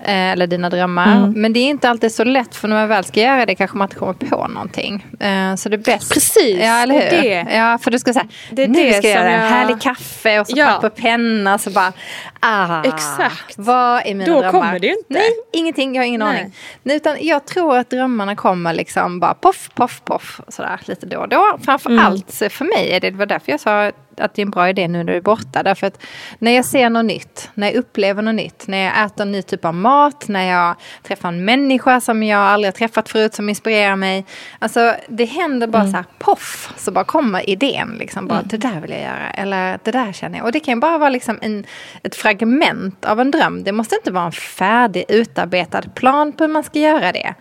Eh, 0.00 0.32
eller 0.32 0.46
dina 0.46 0.70
drömmar. 0.70 1.16
Mm. 1.16 1.32
Men 1.40 1.52
det 1.52 1.60
är 1.60 1.68
inte 1.68 1.90
alltid 1.90 2.12
så 2.12 2.24
lätt 2.24 2.54
för 2.54 2.68
när 2.68 2.76
man 2.76 2.88
väl 2.88 3.04
ska 3.04 3.20
göra 3.20 3.46
det 3.46 3.54
kanske 3.54 3.76
man 3.76 3.84
inte 3.84 3.96
kommer 3.96 4.12
på 4.12 4.48
någonting. 4.48 5.06
Eh, 5.20 5.54
så 5.54 5.68
det 5.68 5.76
är 5.76 5.78
bäst. 5.78 6.14
Precis, 6.14 6.58
ja, 6.60 6.82
eller 6.82 6.94
hur? 6.94 7.22
Det. 7.22 7.46
Ja, 7.50 7.78
för 7.78 7.90
du 7.90 7.98
ska 7.98 8.12
säga, 8.12 8.28
det 8.50 8.62
är 8.62 8.68
nu 8.68 8.84
det 8.84 8.92
ska 8.92 9.08
jag 9.08 9.20
göra 9.20 9.30
en 9.30 9.42
jag... 9.42 9.50
härlig 9.50 9.80
kaffe 9.80 10.40
och 10.40 10.46
så 10.46 10.52
ja. 10.56 10.66
papper 10.66 10.86
och 10.86 10.96
penna. 10.96 11.58
Så 11.58 11.70
bara, 11.70 11.92
ah, 12.40 12.82
Exakt. 12.84 13.54
Vad 13.56 14.06
är 14.06 14.14
mina 14.14 14.24
Då 14.24 14.40
drömmar? 14.40 14.52
Då 14.52 14.60
kommer 14.60 14.78
det 14.78 14.86
ju 14.86 14.92
inte. 14.92 15.04
Nej, 15.08 15.30
ingenting, 15.52 15.94
jag 15.94 16.02
har 16.02 16.06
ingen 16.06 16.20
Nej. 16.20 16.40
aning. 16.40 16.96
Utan 16.96 17.16
jag 17.20 17.46
tror 17.46 17.76
att 17.76 17.90
drömmarna 17.90 18.36
kommer 18.36 18.74
liksom 18.74 19.20
bara 19.20 19.34
poff, 19.34 19.70
poff, 19.74 20.02
poff. 20.04 20.40
Sådär 20.48 20.80
lite 20.84 21.06
då 21.06 21.18
och 21.18 21.28
då. 21.28 21.58
Framför 21.64 21.90
mm. 21.90 22.06
allt 22.06 22.42
för 22.50 22.64
mig 22.64 22.92
är 22.92 23.00
det, 23.00 23.10
det 23.10 23.16
var 23.16 23.26
därför 23.26 23.52
jag 23.52 23.60
sa 23.60 23.92
att 24.20 24.34
det 24.34 24.42
är 24.42 24.46
en 24.46 24.50
bra 24.50 24.68
idé 24.68 24.88
nu 24.88 24.98
när 24.98 25.12
du 25.12 25.16
är 25.16 25.20
borta. 25.20 25.62
Därför 25.62 25.86
att 25.86 26.02
när 26.38 26.52
jag 26.52 26.64
ser 26.64 26.90
något 26.90 27.04
nytt, 27.04 27.50
när 27.54 27.66
jag 27.66 27.76
upplever 27.76 28.22
något 28.22 28.34
nytt, 28.34 28.66
när 28.66 28.78
jag 28.78 29.04
äter 29.04 29.22
en 29.22 29.32
ny 29.32 29.42
typ 29.42 29.64
av 29.64 29.74
mat, 29.74 30.28
när 30.28 30.50
jag 30.50 30.74
träffar 31.02 31.28
en 31.28 31.44
människa 31.44 32.00
som 32.00 32.22
jag 32.22 32.40
aldrig 32.40 32.66
har 32.66 32.76
träffat 32.76 33.08
förut 33.08 33.34
som 33.34 33.48
inspirerar 33.48 33.96
mig. 33.96 34.26
Alltså 34.58 34.94
det 35.08 35.24
händer 35.24 35.66
bara 35.66 35.82
mm. 35.82 35.92
så 35.92 35.96
här 35.96 36.06
poff, 36.18 36.72
så 36.76 36.90
bara 36.90 37.04
kommer 37.04 37.50
idén. 37.50 37.96
Liksom, 37.98 38.26
bara, 38.26 38.38
mm. 38.38 38.48
Det 38.48 38.56
där 38.56 38.80
vill 38.80 38.90
jag 38.90 39.00
göra, 39.00 39.30
eller 39.30 39.78
det 39.82 39.90
där 39.90 40.12
känner 40.12 40.38
jag. 40.38 40.46
Och 40.46 40.52
det 40.52 40.60
kan 40.60 40.74
ju 40.74 40.80
bara 40.80 40.98
vara 40.98 41.10
liksom 41.10 41.38
en, 41.42 41.64
ett 42.02 42.14
fragment 42.14 43.04
av 43.04 43.20
en 43.20 43.30
dröm. 43.30 43.64
Det 43.64 43.72
måste 43.72 43.94
inte 43.94 44.10
vara 44.10 44.24
en 44.24 44.32
färdig 44.32 45.04
utarbetad 45.08 45.82
plan 45.82 46.32
på 46.32 46.44
hur 46.44 46.52
man 46.52 46.64
ska 46.64 46.78
göra 46.78 47.12
det. 47.12 47.34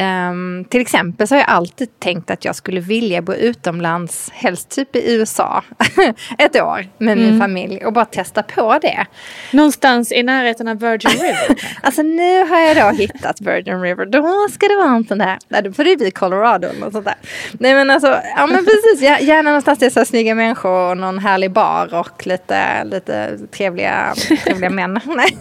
Um, 0.00 0.64
till 0.64 0.80
exempel 0.80 1.28
så 1.28 1.34
har 1.34 1.40
jag 1.40 1.48
alltid 1.48 2.00
tänkt 2.00 2.30
att 2.30 2.44
jag 2.44 2.54
skulle 2.56 2.80
vilja 2.80 3.22
bo 3.22 3.32
utomlands, 3.32 4.30
helst 4.32 4.70
typ 4.70 4.96
i 4.96 5.14
USA. 5.14 5.62
ett 6.38 6.56
år 6.56 6.86
med 6.98 7.18
min 7.18 7.28
mm. 7.28 7.40
familj 7.40 7.84
och 7.84 7.92
bara 7.92 8.04
testa 8.04 8.42
på 8.42 8.78
det. 8.82 9.06
Någonstans 9.52 10.12
i 10.12 10.22
närheten 10.22 10.68
av 10.68 10.78
Virgin 10.78 11.10
River? 11.20 11.62
alltså 11.82 12.02
nu 12.02 12.44
har 12.44 12.58
jag 12.58 12.76
då 12.76 12.96
hittat 12.96 13.40
Virgin 13.40 13.80
River. 13.80 14.06
Då 14.06 14.48
ska 14.50 14.68
det 14.68 14.76
vara 14.76 14.96
en 14.96 15.04
sån 15.04 15.18
där, 15.18 15.38
nej, 15.48 15.62
då 15.62 15.72
får 15.72 15.84
det 15.84 15.96
bli 15.96 16.10
Colorado 16.10 16.68
eller 16.68 16.90
sånt 16.90 17.04
där. 17.04 17.14
Nej 17.52 17.74
men 17.74 17.90
alltså, 17.90 18.20
ja 18.36 18.46
men 18.46 18.64
precis, 18.64 19.00
gärna 19.02 19.42
någonstans 19.42 19.78
där 19.78 19.90
så 19.90 20.04
snygga 20.04 20.34
människor 20.34 20.90
och 20.90 20.96
någon 20.96 21.18
härlig 21.18 21.50
bar 21.50 21.94
och 21.94 22.26
lite, 22.26 22.84
lite 22.84 23.38
trevliga, 23.50 24.14
trevliga 24.44 24.70
män. 24.70 25.00
nej. 25.04 25.36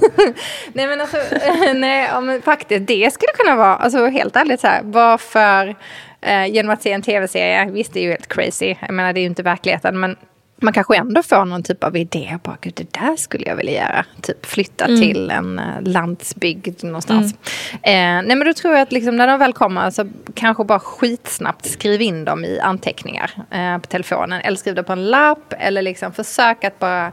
nej 0.73 0.87
men 0.87 1.01
alltså, 1.01 1.17
nej 1.75 2.09
ja, 2.11 2.21
men 2.21 2.41
faktiskt 2.41 2.87
det 2.87 3.13
skulle 3.13 3.31
kunna 3.37 3.55
vara, 3.55 3.75
alltså 3.75 4.05
helt 4.05 4.35
ärligt 4.35 4.59
så 4.59 4.67
här, 4.67 4.81
varför 4.83 5.75
eh, 6.21 6.45
genom 6.45 6.71
att 6.71 6.81
se 6.81 6.91
en 6.91 7.01
tv-serie, 7.01 7.71
visst 7.71 7.93
det 7.93 7.99
är 7.99 8.03
ju 8.03 8.09
helt 8.09 8.27
crazy, 8.27 8.75
jag 8.79 8.93
menar 8.93 9.13
det 9.13 9.19
är 9.19 9.21
ju 9.21 9.27
inte 9.27 9.43
verkligheten 9.43 9.99
men 9.99 10.15
man 10.57 10.73
kanske 10.73 10.97
ändå 10.97 11.23
får 11.23 11.45
någon 11.45 11.63
typ 11.63 11.83
av 11.83 11.97
idé. 11.97 12.37
Bara, 12.43 12.57
Gud, 12.61 12.73
det 12.75 12.93
där 12.93 13.15
skulle 13.15 13.45
jag 13.45 13.55
vilja 13.55 13.73
göra. 13.73 14.05
Typ 14.21 14.45
flytta 14.45 14.85
mm. 14.85 15.01
till 15.01 15.31
en 15.31 15.59
uh, 15.59 15.81
landsbygd 15.81 16.83
någonstans. 16.83 17.35
Mm. 17.83 18.21
Eh, 18.21 18.27
nej 18.27 18.35
men 18.35 18.47
då 18.47 18.53
tror 18.53 18.73
jag 18.73 18.81
att 18.81 18.91
liksom, 18.91 19.15
när 19.15 19.27
de 19.27 19.39
väl 19.39 19.53
kommer 19.53 19.89
så 19.89 20.09
kanske 20.33 20.63
bara 20.63 20.79
skitsnabbt 20.79 21.65
skriv 21.65 22.01
in 22.01 22.25
dem 22.25 22.45
i 22.45 22.59
anteckningar 22.59 23.31
eh, 23.51 23.77
på 23.77 23.87
telefonen. 23.87 24.41
Eller 24.41 24.57
skriv 24.57 24.75
det 24.75 24.83
på 24.83 24.93
en 24.93 25.05
lapp. 25.05 25.53
Eller 25.59 25.81
liksom 25.81 26.13
försök 26.13 26.63
att 26.63 26.79
bara 26.79 27.11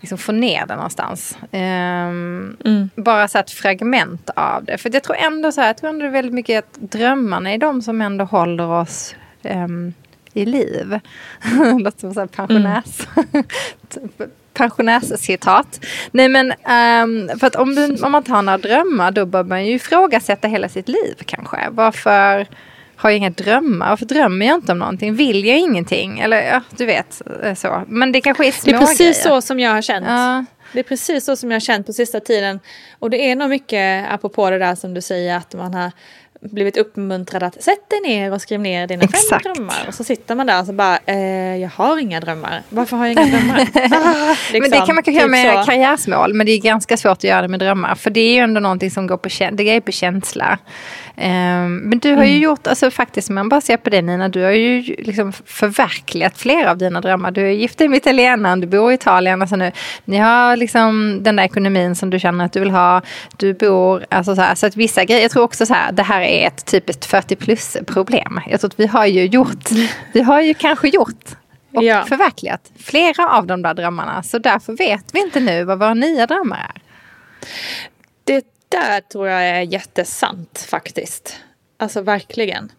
liksom 0.00 0.18
få 0.18 0.32
ner 0.32 0.66
det 0.66 0.74
någonstans. 0.74 1.38
Eh, 1.50 1.60
mm. 1.60 2.90
Bara 2.94 3.28
så 3.28 3.38
ett 3.38 3.50
fragment 3.50 4.30
av 4.36 4.64
det. 4.64 4.78
För 4.78 4.90
jag 4.92 5.02
tror 5.02 5.16
ändå 5.16 5.52
så 5.52 5.60
här, 5.60 5.68
jag 5.68 5.76
tror 5.76 5.90
ändå 5.90 6.08
väldigt 6.08 6.34
mycket 6.34 6.64
att 6.64 6.90
drömmarna 6.90 7.52
är 7.52 7.58
de 7.58 7.82
som 7.82 8.00
ändå 8.00 8.24
håller 8.24 8.70
oss 8.70 9.14
um, 9.42 9.94
i 10.36 10.46
liv. 10.46 11.00
Låter 11.80 12.00
som 12.00 12.14
så 12.14 12.26
pensionärs... 12.26 13.06
Mm. 13.32 13.44
pensionärscitat. 14.56 15.84
Nej 16.10 16.28
men 16.28 16.50
um, 16.50 17.38
för 17.38 17.46
att 17.46 17.56
om, 17.56 17.74
du, 17.74 17.96
om 18.02 18.12
man 18.12 18.22
tar 18.22 18.42
några 18.42 18.58
drömmar 18.58 19.10
då 19.10 19.26
bör 19.26 19.44
man 19.44 19.66
ju 19.66 19.74
ifrågasätta 19.74 20.48
hela 20.48 20.68
sitt 20.68 20.88
liv 20.88 21.14
kanske. 21.26 21.68
Varför 21.70 22.46
har 22.96 23.10
jag 23.10 23.16
inga 23.16 23.30
drömmar? 23.30 23.88
Varför 23.88 24.06
drömmer 24.06 24.46
jag 24.46 24.54
inte 24.54 24.72
om 24.72 24.78
någonting? 24.78 25.14
Vill 25.14 25.44
jag 25.44 25.58
ingenting? 25.58 26.20
Eller 26.20 26.42
ja, 26.42 26.62
du 26.76 26.86
vet 26.86 27.22
eh, 27.42 27.54
så. 27.54 27.82
Men 27.88 28.12
det 28.12 28.20
kanske 28.20 28.46
är 28.46 28.52
små 28.52 28.70
Det 28.72 28.76
är 28.76 28.80
precis 28.80 28.98
grejer. 28.98 29.12
så 29.12 29.40
som 29.40 29.60
jag 29.60 29.70
har 29.70 29.82
känt. 29.82 30.06
Ja. 30.08 30.44
Det 30.72 30.78
är 30.78 30.84
precis 30.84 31.24
så 31.24 31.36
som 31.36 31.50
jag 31.50 31.54
har 31.54 31.60
känt 31.60 31.86
på 31.86 31.92
sista 31.92 32.20
tiden. 32.20 32.60
Och 32.98 33.10
det 33.10 33.30
är 33.30 33.36
nog 33.36 33.48
mycket 33.48 34.06
apropå 34.10 34.50
det 34.50 34.58
där 34.58 34.74
som 34.74 34.94
du 34.94 35.00
säger 35.00 35.36
att 35.36 35.54
man 35.54 35.74
har 35.74 35.92
blivit 36.40 36.76
uppmuntrad 36.76 37.42
att 37.42 37.62
sätta 37.62 37.80
dig 37.88 38.00
ner 38.00 38.32
och 38.32 38.40
skriv 38.40 38.60
ner 38.60 38.86
dina 38.86 39.04
Exakt. 39.04 39.44
fem 39.44 39.52
drömmar. 39.54 39.84
Och 39.88 39.94
så 39.94 40.04
sitter 40.04 40.34
man 40.34 40.46
där 40.46 40.60
och 40.60 40.66
så 40.66 40.72
bara, 40.72 40.98
eh, 41.06 41.56
jag 41.56 41.68
har 41.68 41.98
inga 41.98 42.20
drömmar. 42.20 42.62
Varför 42.68 42.96
har 42.96 43.06
jag 43.06 43.12
inga 43.12 43.26
drömmar? 43.38 43.54
ah, 43.54 43.60
liksom, 43.62 43.76
men 44.52 44.62
det 44.62 44.68
liksom, 44.68 44.86
kan 44.86 44.94
man 44.94 45.04
kanske 45.04 45.20
göra 45.20 45.22
typ 45.22 45.30
med 45.30 45.64
så. 45.64 45.70
karriärsmål, 45.70 46.34
men 46.34 46.46
det 46.46 46.52
är 46.52 46.60
ganska 46.60 46.96
svårt 46.96 47.12
att 47.12 47.24
göra 47.24 47.42
det 47.42 47.48
med 47.48 47.60
drömmar. 47.60 47.94
För 47.94 48.10
det 48.10 48.20
är 48.20 48.32
ju 48.32 48.38
ändå 48.38 48.60
någonting 48.60 48.90
som 48.90 49.06
går 49.06 49.16
på, 49.16 49.28
det 49.52 49.62
är 49.62 49.80
på 49.80 49.92
känsla. 49.92 50.58
Um, 51.18 51.76
men 51.76 51.98
du 51.98 52.14
har 52.14 52.24
ju 52.24 52.30
mm. 52.30 52.42
gjort, 52.42 52.66
alltså 52.66 52.90
faktiskt 52.90 53.28
om 53.28 53.34
man 53.34 53.48
bara 53.48 53.60
ser 53.60 53.76
på 53.76 53.90
det 53.90 54.02
Nina, 54.02 54.28
du 54.28 54.42
har 54.42 54.50
ju 54.50 54.82
liksom 54.82 55.32
förverkligat 55.32 56.38
flera 56.38 56.70
av 56.70 56.78
dina 56.78 57.00
drömmar. 57.00 57.30
Du 57.30 57.46
är 57.46 57.50
gift 57.50 57.78
dig 57.78 57.88
med 57.88 57.96
italienaren, 57.96 58.60
du 58.60 58.66
bor 58.66 58.92
i 58.92 58.94
Italien. 58.94 59.42
Alltså 59.42 59.56
nu, 59.56 59.72
ni 60.04 60.16
har 60.16 60.56
liksom 60.56 61.18
den 61.22 61.36
där 61.36 61.44
ekonomin 61.44 61.94
som 61.94 62.10
du 62.10 62.18
känner 62.18 62.44
att 62.44 62.52
du 62.52 62.60
vill 62.60 62.70
ha. 62.70 63.02
Du 63.36 63.54
bor, 63.54 64.06
alltså 64.08 64.34
så 64.34 64.40
här, 64.40 64.54
så 64.54 64.66
att 64.66 64.76
vissa 64.76 65.04
grejer, 65.04 65.22
jag 65.22 65.30
tror 65.30 65.42
också 65.42 65.66
så 65.66 65.74
här, 65.74 65.92
det 65.92 66.02
här 66.02 66.20
är 66.20 66.26
ett 66.44 66.66
typiskt 66.66 67.04
40 67.04 67.36
plus 67.36 67.76
problem. 67.86 68.40
Jag 68.46 68.60
tror 68.60 68.70
att 68.70 68.80
vi 68.80 68.86
har 68.86 69.06
ju 69.06 69.26
gjort, 69.26 69.70
vi 70.12 70.22
har 70.22 70.40
ju 70.40 70.54
kanske 70.54 70.88
gjort 70.88 71.36
och 71.74 71.84
ja. 71.84 72.04
förverkligat 72.04 72.72
flera 72.78 73.28
av 73.28 73.46
de 73.46 73.62
där 73.62 73.74
drömmarna. 73.74 74.22
Så 74.22 74.38
därför 74.38 74.72
vet 74.72 75.04
vi 75.12 75.20
inte 75.20 75.40
nu 75.40 75.64
vad 75.64 75.78
våra 75.78 75.94
nya 75.94 76.26
drömmar 76.26 76.58
är. 76.58 76.82
Det 78.24 78.44
där 78.68 79.00
tror 79.00 79.28
jag 79.28 79.42
är 79.48 79.60
jättesant 79.60 80.66
faktiskt. 80.70 81.36
Alltså 81.78 82.00
verkligen. 82.00 82.72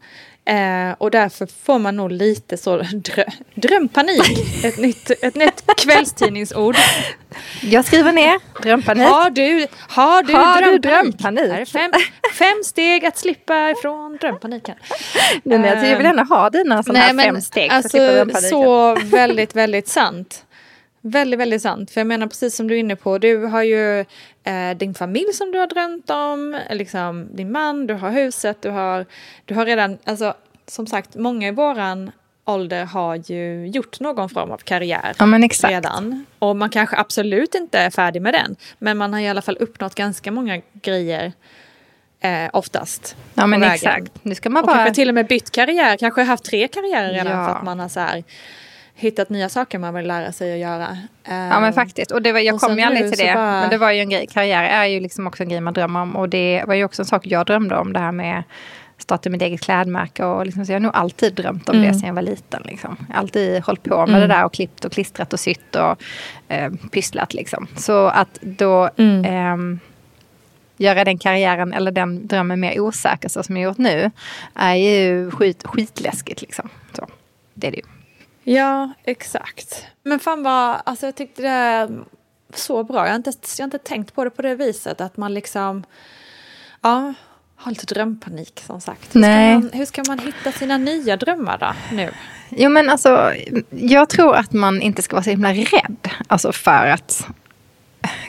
Eh, 0.48 0.96
och 0.98 1.12
därför 1.12 1.48
får 1.66 1.80
man 1.80 1.96
nog 1.96 2.12
lite 2.12 2.58
så 2.58 2.78
drö 2.78 3.24
drömpanik. 3.56 4.64
ett, 4.64 4.78
nytt, 4.78 5.12
ett 5.22 5.36
nytt 5.36 5.64
kvällstidningsord. 5.78 6.76
Jag 7.62 7.86
skriver 7.86 8.12
ner 8.12 8.62
drömpanik. 8.62 9.08
Har 9.08 9.30
du, 9.30 9.68
har 9.78 10.24
du, 10.24 10.34
har 10.34 10.62
drömpanik? 10.62 10.82
Du 10.82 10.90
drömpanik? 10.90 11.70
Fem, 11.70 11.92
fem 12.34 12.64
steg 12.64 13.06
att 13.06 13.18
slippa 13.18 13.70
ifrån 13.72 14.18
drömpaniken. 14.22 14.76
Men 15.44 15.64
jag 15.64 15.98
vill 15.98 16.06
gärna 16.06 16.24
ha 16.24 16.50
dina 16.50 16.84
sådana 16.84 17.00
här 17.00 17.24
fem 17.24 17.42
steg 17.42 17.72
alltså, 17.72 18.26
Så 18.50 18.96
väldigt, 18.96 19.56
väldigt 19.56 19.88
sant. 19.88 20.44
Väldigt, 21.02 21.40
väldigt 21.40 21.62
sant. 21.62 21.92
För 21.92 22.00
jag 22.02 22.08
menar 22.08 22.28
precis 22.28 22.56
som 22.56 22.68
du 22.68 22.76
är 22.76 22.80
inne 22.80 22.96
på, 22.96 23.18
du 23.18 23.46
har 23.46 23.64
ju 23.64 24.06
eh, 24.48 24.78
din 24.78 24.94
familj 24.94 25.34
som 25.34 25.52
du 25.52 25.60
har 25.60 25.68
drömt 25.68 26.10
om, 26.10 26.60
liksom 26.70 27.28
din 27.32 27.52
man, 27.52 27.88
du 27.88 27.94
har 27.94 28.12
huset, 28.12 28.62
du 28.62 28.70
har, 28.70 29.06
du 29.46 29.54
har 29.54 29.66
redan, 29.66 29.98
alltså 30.04 30.34
som 30.68 30.88
sagt, 30.88 31.16
många 31.16 31.48
i 31.48 31.52
våran 31.52 32.12
ålder 32.46 32.86
har 32.86 33.32
ju 33.32 33.68
gjort 33.68 34.00
någon 34.00 34.30
form 34.30 34.52
av 34.52 34.58
karriär 34.58 35.16
ja, 35.20 35.26
redan. 35.70 36.26
Och 36.40 36.56
man 36.56 36.70
kanske 36.70 36.98
absolut 36.98 37.56
inte 37.56 37.80
är 37.80 37.90
färdig 37.90 38.22
med 38.22 38.34
den, 38.34 38.56
men 38.80 38.98
man 38.98 39.14
har 39.14 39.20
i 39.20 39.28
alla 39.28 39.42
fall 39.42 39.58
uppnått 39.60 39.96
ganska 39.96 40.32
många 40.32 40.62
grejer 40.74 41.34
eh, 42.20 42.50
oftast. 42.54 43.16
Ja 43.34 43.48
men 43.48 43.64
exakt. 43.64 44.12
Nu 44.24 44.36
ska 44.36 44.50
man 44.50 44.66
bara... 44.66 44.72
Och 44.72 44.78
kanske 44.78 44.96
till 44.96 45.10
och 45.10 45.16
med 45.16 45.28
bytt 45.28 45.52
karriär, 45.52 45.98
kanske 45.98 46.22
haft 46.22 46.44
tre 46.44 46.68
karriärer 46.68 47.14
redan 47.14 47.40
ja. 47.40 47.46
för 47.46 47.56
att 47.56 47.64
man 47.64 47.80
har 47.80 47.90
så 47.90 48.00
här, 48.00 48.24
hittat 48.98 49.30
nya 49.30 49.50
saker 49.50 49.80
man 49.80 49.94
vill 49.94 50.08
lära 50.08 50.32
sig 50.32 50.54
att 50.54 50.60
göra. 50.60 50.98
Ja 51.24 51.60
men 51.60 51.64
ehm, 51.64 51.74
faktiskt. 51.74 52.12
Och 52.12 52.22
det 52.22 52.32
var, 52.32 52.40
jag 52.40 52.60
kom 52.60 52.78
ju 52.78 52.84
aldrig 52.84 53.12
till 53.12 53.26
det. 53.26 53.34
Bara... 53.34 53.62
Men 53.62 53.70
det 53.70 53.78
var 53.78 53.92
ju 53.92 54.00
en 54.00 54.10
grej. 54.10 54.28
Karriär 54.28 54.64
är 54.64 54.86
ju 54.86 55.00
liksom 55.00 55.28
också 55.28 55.44
en 55.44 55.50
grej 55.50 55.62
man 55.62 55.74
drömmer 55.74 56.02
om. 56.02 56.16
Och 56.16 56.30
det 56.30 56.64
var 56.68 56.74
ju 56.74 56.84
också 56.84 57.02
en 57.02 57.06
sak 57.06 57.26
jag 57.26 57.46
drömde 57.46 57.78
om. 57.78 57.94
Det 57.94 58.00
här 58.00 58.12
med 58.12 58.44
starta 58.98 59.30
mitt 59.30 59.42
eget 59.42 59.62
klädmärke. 59.62 60.26
Och 60.26 60.46
liksom, 60.46 60.66
så 60.66 60.72
jag 60.72 60.76
har 60.76 60.82
nog 60.82 60.96
alltid 60.96 61.34
drömt 61.34 61.70
om 61.70 61.76
mm. 61.76 61.88
det 61.88 61.94
sedan 61.94 62.08
jag 62.08 62.16
var 62.16 62.22
liten. 62.22 62.62
Liksom. 62.66 62.98
Alltid 63.14 63.64
hållit 63.64 63.84
på 63.84 63.98
med 63.98 64.10
mm. 64.10 64.22
det 64.22 64.28
där 64.28 64.46
och 64.46 64.54
klippt 64.54 64.86
och 64.86 64.92
klistrat 64.92 65.34
och 65.34 65.40
sytt 65.40 65.76
och 65.76 66.04
eh, 66.48 66.72
pysslat. 66.92 67.34
Liksom. 67.34 67.68
Så 67.76 68.08
att 68.08 68.40
då 68.42 68.90
mm. 68.98 69.26
eh, 69.26 69.80
göra 70.78 71.04
den 71.04 71.18
karriären 71.18 71.74
eller 71.74 71.92
den 71.92 72.28
drömmen 72.28 72.60
mer 72.60 72.80
osäker 72.80 73.30
så 73.30 73.44
som 73.44 73.58
jag 73.58 73.64
gjort 73.64 73.78
nu 73.78 74.12
är 74.56 74.76
ju 74.76 75.32
skit, 75.32 75.64
skitläskigt. 75.66 76.42
Liksom. 76.42 76.70
Så, 76.94 77.08
det 77.54 77.68
är 77.68 77.72
det 77.72 77.78
ju. 77.78 77.97
Ja, 78.50 78.94
exakt. 79.04 79.86
Men 80.04 80.20
fan 80.20 80.44
vad, 80.44 80.82
alltså 80.84 81.06
jag 81.06 81.16
tyckte 81.16 81.42
det 81.42 81.48
är 81.48 81.90
så 82.54 82.84
bra. 82.84 83.06
Jag 83.06 83.12
har 83.12 83.16
inte, 83.16 83.32
jag 83.58 83.64
har 83.64 83.68
inte 83.68 83.78
tänkt 83.78 84.14
på 84.14 84.24
det 84.24 84.30
på 84.30 84.42
det 84.42 84.56
viset 84.56 85.02
att 85.02 85.18
man 85.18 85.34
liksom, 85.34 85.84
ja, 86.82 87.14
har 87.56 87.72
lite 87.72 87.86
drömpanik 87.86 88.64
som 88.66 88.82
sagt. 88.82 89.16
Hur, 89.16 89.22
Nej. 89.22 89.56
Ska 89.56 89.62
man, 89.62 89.72
hur 89.74 89.86
ska 89.86 90.04
man 90.08 90.20
hitta 90.20 90.52
sina 90.52 90.78
nya 90.78 91.18
drömmar 91.18 91.58
då 91.58 91.96
nu? 91.96 92.12
Jo 92.50 92.70
men 92.70 92.90
alltså, 92.90 93.34
jag 93.70 94.10
tror 94.10 94.36
att 94.36 94.54
man 94.54 94.82
inte 94.82 95.02
ska 95.02 95.16
vara 95.16 95.24
så 95.24 95.30
himla 95.30 95.54
rädd. 95.54 96.10
Alltså 96.28 96.52
för 96.52 96.88
att 96.88 97.28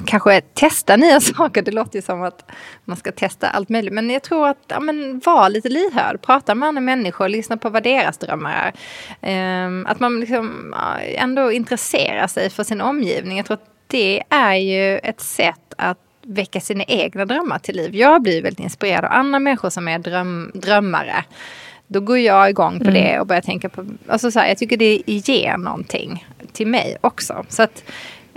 kanske 0.07 0.41
testa 0.41 0.97
nya 0.97 1.21
saker. 1.37 1.63
Det 1.63 1.71
låter 1.71 1.97
ju 1.99 2.03
som 2.03 2.23
att 2.23 2.51
man 2.85 2.97
ska 2.97 3.13
testa 3.13 3.49
allt 3.49 3.69
möjligt. 3.69 3.93
Men 3.93 4.11
jag 4.11 4.23
tror 4.23 4.49
att 4.49 4.65
ja, 4.69 4.81
men, 4.81 5.19
var 5.25 5.49
lite 5.49 5.69
lyhörd. 5.69 6.23
Prata 6.23 6.55
med 6.55 6.69
andra 6.69 6.81
människor. 6.81 7.29
Lyssna 7.29 7.57
på 7.57 7.69
vad 7.71 7.83
deras 7.83 8.19
drömmar 8.19 8.73
är. 9.21 9.67
Um, 9.67 9.87
att 9.87 10.01
man 10.01 10.21
liksom, 10.21 10.75
ja, 10.77 10.99
ändå 11.01 11.53
intresserar 11.53 12.27
sig 12.27 12.51
för 12.51 12.65
sin 12.65 12.81
omgivning. 12.81 13.37
Jag 13.37 13.47
tror 13.47 13.55
att 13.55 13.71
det 13.87 14.23
är 14.29 14.55
ju 14.55 14.99
ett 14.99 15.21
sätt 15.21 15.75
att 15.77 15.99
väcka 16.23 16.61
sina 16.61 16.85
egna 16.85 17.25
drömmar 17.25 17.59
till 17.59 17.77
liv. 17.77 17.95
Jag 17.95 18.23
blir 18.23 18.43
väldigt 18.43 18.61
inspirerad 18.61 19.05
av 19.05 19.13
andra 19.13 19.39
människor 19.39 19.71
som 19.71 19.89
är 19.89 19.99
dröm, 19.99 20.51
drömmare. 20.55 21.25
Då 21.87 22.01
går 22.01 22.19
jag 22.19 22.51
igång 22.51 22.79
på 22.79 22.89
mm. 22.89 22.95
det 22.95 23.21
och 23.21 23.27
börjar 23.27 23.43
tänka 23.43 23.69
på... 23.69 23.85
Alltså 24.09 24.31
så 24.31 24.39
här, 24.39 24.49
jag 24.49 24.59
tycker 24.59 24.77
det 24.77 25.03
ger 25.07 25.57
någonting 25.57 26.27
till 26.53 26.67
mig 26.67 26.97
också. 27.01 27.45
Så 27.49 27.63
att 27.63 27.85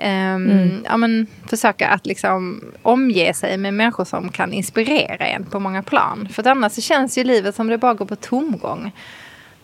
mm. 0.01 0.83
ja, 0.85 0.97
men, 0.97 1.27
försöka 1.49 1.87
att 1.87 2.05
liksom 2.05 2.63
omge 2.81 3.33
sig 3.33 3.57
med 3.57 3.73
människor 3.73 4.05
som 4.05 4.29
kan 4.29 4.53
inspirera 4.53 5.25
en 5.25 5.45
på 5.45 5.59
många 5.59 5.83
plan. 5.83 6.27
För 6.31 6.47
annars 6.47 6.71
så 6.71 6.81
känns 6.81 7.17
ju 7.17 7.23
livet 7.23 7.55
som 7.55 7.67
det 7.67 7.77
bara 7.77 7.93
går 7.93 8.05
på 8.05 8.15
tomgång. 8.15 8.91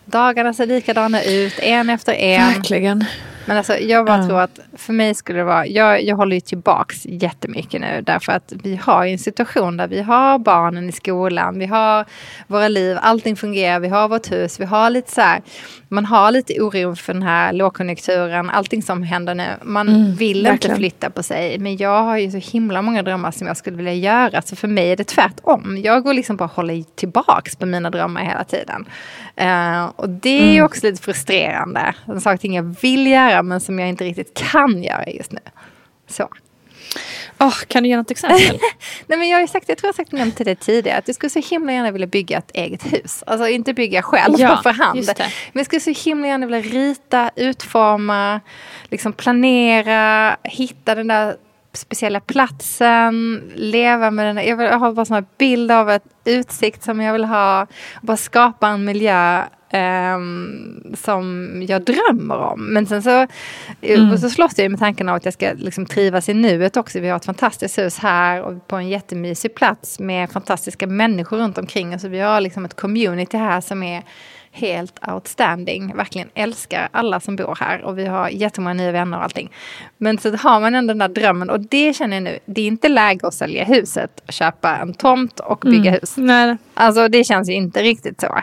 Dagarna 0.04 0.54
ser 0.54 0.66
likadana 0.66 1.22
ut, 1.22 1.58
en 1.58 1.90
efter 1.90 2.12
en. 2.12 2.52
Verkligen. 2.52 3.04
Men 3.48 3.56
alltså, 3.56 3.78
jag 3.78 4.06
bara 4.06 4.16
mm. 4.16 4.28
tror 4.28 4.40
att 4.40 4.58
för 4.76 4.92
mig 4.92 5.14
skulle 5.14 5.38
det 5.38 5.44
vara, 5.44 5.66
jag, 5.66 6.02
jag 6.02 6.16
håller 6.16 6.34
ju 6.34 6.40
tillbaks 6.40 7.06
jättemycket 7.06 7.80
nu 7.80 8.02
därför 8.02 8.32
att 8.32 8.52
vi 8.62 8.76
har 8.76 9.06
en 9.06 9.18
situation 9.18 9.76
där 9.76 9.88
vi 9.88 10.02
har 10.02 10.38
barnen 10.38 10.88
i 10.88 10.92
skolan, 10.92 11.58
vi 11.58 11.66
har 11.66 12.04
våra 12.46 12.68
liv, 12.68 12.96
allting 13.00 13.36
fungerar, 13.36 13.80
vi 13.80 13.88
har 13.88 14.08
vårt 14.08 14.32
hus, 14.32 14.60
vi 14.60 14.64
har 14.64 14.90
lite 14.90 15.12
så 15.12 15.20
här, 15.20 15.42
man 15.88 16.04
har 16.04 16.30
lite 16.30 16.60
oro 16.60 16.96
för 16.96 17.12
den 17.12 17.22
här 17.22 17.52
lågkonjunkturen, 17.52 18.50
allting 18.50 18.82
som 18.82 19.02
händer 19.02 19.34
nu. 19.34 19.48
Man 19.62 19.88
mm, 19.88 20.14
vill 20.14 20.42
verkligen. 20.42 20.52
inte 20.52 20.80
flytta 20.80 21.10
på 21.10 21.22
sig, 21.22 21.58
men 21.58 21.76
jag 21.76 22.02
har 22.02 22.16
ju 22.16 22.30
så 22.30 22.52
himla 22.52 22.82
många 22.82 23.02
drömmar 23.02 23.30
som 23.30 23.46
jag 23.46 23.56
skulle 23.56 23.76
vilja 23.76 23.94
göra, 23.94 24.42
så 24.42 24.56
för 24.56 24.68
mig 24.68 24.92
är 24.92 24.96
det 24.96 25.04
tvärtom. 25.04 25.80
Jag 25.84 26.02
går 26.02 26.14
liksom 26.14 26.36
bara 26.36 26.44
och 26.44 26.50
håller 26.50 26.84
tillbaks 26.94 27.56
på 27.56 27.66
mina 27.66 27.90
drömmar 27.90 28.24
hela 28.24 28.44
tiden. 28.44 28.86
Uh, 29.40 29.84
och 29.96 30.08
det 30.08 30.38
är 30.38 30.44
ju 30.44 30.52
mm. 30.52 30.64
också 30.64 30.86
lite 30.86 31.02
frustrerande. 31.02 31.94
En 32.06 32.20
sak 32.20 32.44
jag 32.44 32.76
vill 32.80 33.06
göra 33.06 33.42
men 33.42 33.60
som 33.60 33.78
jag 33.78 33.88
inte 33.88 34.04
riktigt 34.04 34.34
kan 34.34 34.82
göra 34.82 35.06
just 35.06 35.32
nu. 35.32 35.40
Så. 36.06 36.28
Oh, 37.40 37.54
kan 37.66 37.82
du 37.82 37.88
ge 37.88 37.96
något 37.96 38.10
exempel? 38.10 38.58
Nej, 39.06 39.18
men 39.18 39.28
jag, 39.28 39.40
har 39.40 39.46
sagt, 39.46 39.68
jag 39.68 39.78
tror 39.78 39.88
jag 39.88 39.94
sagt 39.94 40.12
nämnt 40.12 40.36
till 40.36 40.46
dig 40.46 40.56
tidigare 40.56 40.98
att 40.98 41.08
jag 41.08 41.14
skulle 41.14 41.30
så 41.30 41.40
himla 41.50 41.72
gärna 41.72 41.90
vilja 41.90 42.06
bygga 42.06 42.38
ett 42.38 42.50
eget 42.54 42.92
hus. 42.92 43.24
Alltså 43.26 43.48
inte 43.48 43.74
bygga 43.74 44.02
själv 44.02 44.34
ja, 44.38 44.60
för 44.62 44.70
hand. 44.70 45.10
Men 45.16 45.30
jag 45.52 45.66
skulle 45.66 45.80
så 45.80 46.08
himla 46.08 46.26
gärna 46.26 46.46
vilja 46.46 46.60
rita, 46.60 47.30
utforma, 47.36 48.40
liksom 48.90 49.12
planera, 49.12 50.36
hitta 50.44 50.94
den 50.94 51.08
där 51.08 51.36
speciella 51.78 52.20
platsen, 52.20 53.42
leva 53.54 54.10
med 54.10 54.26
den. 54.26 54.46
Jag, 54.46 54.56
vill, 54.56 54.66
jag 54.66 54.78
har 54.78 54.92
bara 54.92 55.16
en 55.16 55.26
bild 55.38 55.70
av 55.70 55.90
ett 55.90 56.04
utsikt 56.24 56.82
som 56.82 57.00
jag 57.00 57.12
vill 57.12 57.24
ha. 57.24 57.66
Bara 58.02 58.16
skapa 58.16 58.68
en 58.68 58.84
miljö 58.84 59.44
um, 59.72 60.94
som 60.96 61.52
jag 61.68 61.82
drömmer 61.82 62.36
om. 62.36 62.64
Men 62.72 62.86
sen 62.86 63.02
så, 63.02 63.26
mm. 63.80 64.18
så 64.18 64.30
slåss 64.30 64.58
jag 64.58 64.70
med 64.70 64.80
tanken 64.80 65.08
av 65.08 65.16
att 65.16 65.24
jag 65.24 65.34
ska 65.34 65.52
liksom 65.56 65.86
trivas 65.86 66.28
i 66.28 66.34
nuet 66.34 66.76
också. 66.76 67.00
Vi 67.00 67.08
har 67.08 67.16
ett 67.16 67.24
fantastiskt 67.24 67.78
hus 67.78 67.98
här 67.98 68.42
och 68.42 68.66
på 68.66 68.76
en 68.76 68.88
jättemysig 68.88 69.54
plats 69.54 69.98
med 69.98 70.30
fantastiska 70.30 70.86
människor 70.86 71.36
runt 71.36 71.58
omkring. 71.58 71.92
Alltså 71.92 72.08
vi 72.08 72.20
har 72.20 72.40
liksom 72.40 72.64
ett 72.64 72.74
community 72.74 73.36
här 73.36 73.60
som 73.60 73.82
är 73.82 74.02
helt 74.58 75.08
outstanding. 75.08 75.96
Verkligen 75.96 76.28
älskar 76.34 76.88
alla 76.92 77.20
som 77.20 77.36
bor 77.36 77.58
här 77.60 77.82
och 77.82 77.98
vi 77.98 78.06
har 78.06 78.28
jättemånga 78.28 78.74
nya 78.74 78.92
vänner 78.92 79.18
och 79.18 79.24
allting. 79.24 79.50
Men 79.96 80.18
så 80.18 80.36
har 80.36 80.60
man 80.60 80.74
ändå 80.74 80.94
den 80.94 80.98
där 80.98 81.08
drömmen 81.08 81.50
och 81.50 81.60
det 81.60 81.96
känner 81.96 82.16
jag 82.16 82.22
nu, 82.22 82.38
det 82.44 82.60
är 82.60 82.66
inte 82.66 82.88
läge 82.88 83.26
att 83.26 83.34
sälja 83.34 83.64
huset, 83.64 84.22
köpa 84.28 84.76
en 84.76 84.94
tomt 84.94 85.40
och 85.40 85.58
bygga 85.58 85.90
mm. 85.90 85.92
hus. 85.92 86.16
Nej. 86.16 86.56
Alltså 86.74 87.08
det 87.08 87.24
känns 87.24 87.48
ju 87.48 87.52
inte 87.52 87.82
riktigt 87.82 88.20
så. 88.20 88.42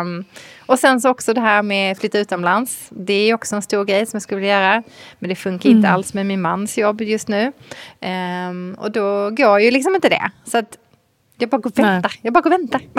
Um, 0.00 0.24
och 0.66 0.78
sen 0.78 1.00
så 1.00 1.10
också 1.10 1.34
det 1.34 1.40
här 1.40 1.62
med 1.62 1.98
flytta 1.98 2.18
utomlands. 2.18 2.88
Det 2.90 3.30
är 3.30 3.34
också 3.34 3.56
en 3.56 3.62
stor 3.62 3.84
grej 3.84 4.06
som 4.06 4.16
jag 4.16 4.22
skulle 4.22 4.40
vilja 4.40 4.60
göra. 4.60 4.82
Men 5.18 5.28
det 5.28 5.34
funkar 5.34 5.68
mm. 5.68 5.78
inte 5.78 5.88
alls 5.88 6.14
med 6.14 6.26
min 6.26 6.40
mans 6.40 6.78
jobb 6.78 7.00
just 7.00 7.28
nu. 7.28 7.52
Um, 8.50 8.74
och 8.78 8.90
då 8.90 9.30
går 9.30 9.60
ju 9.60 9.70
liksom 9.70 9.94
inte 9.94 10.08
det. 10.08 10.30
Så 10.44 10.58
att 10.58 10.78
jag 11.38 11.48
bara 11.48 11.58
går 11.58 11.70
och 11.70 11.78
väntar. 11.78 12.12
Jag 12.22 12.32
bara 12.32 12.40
går 12.40 12.50
och 12.50 12.60
väntar. 12.60 12.80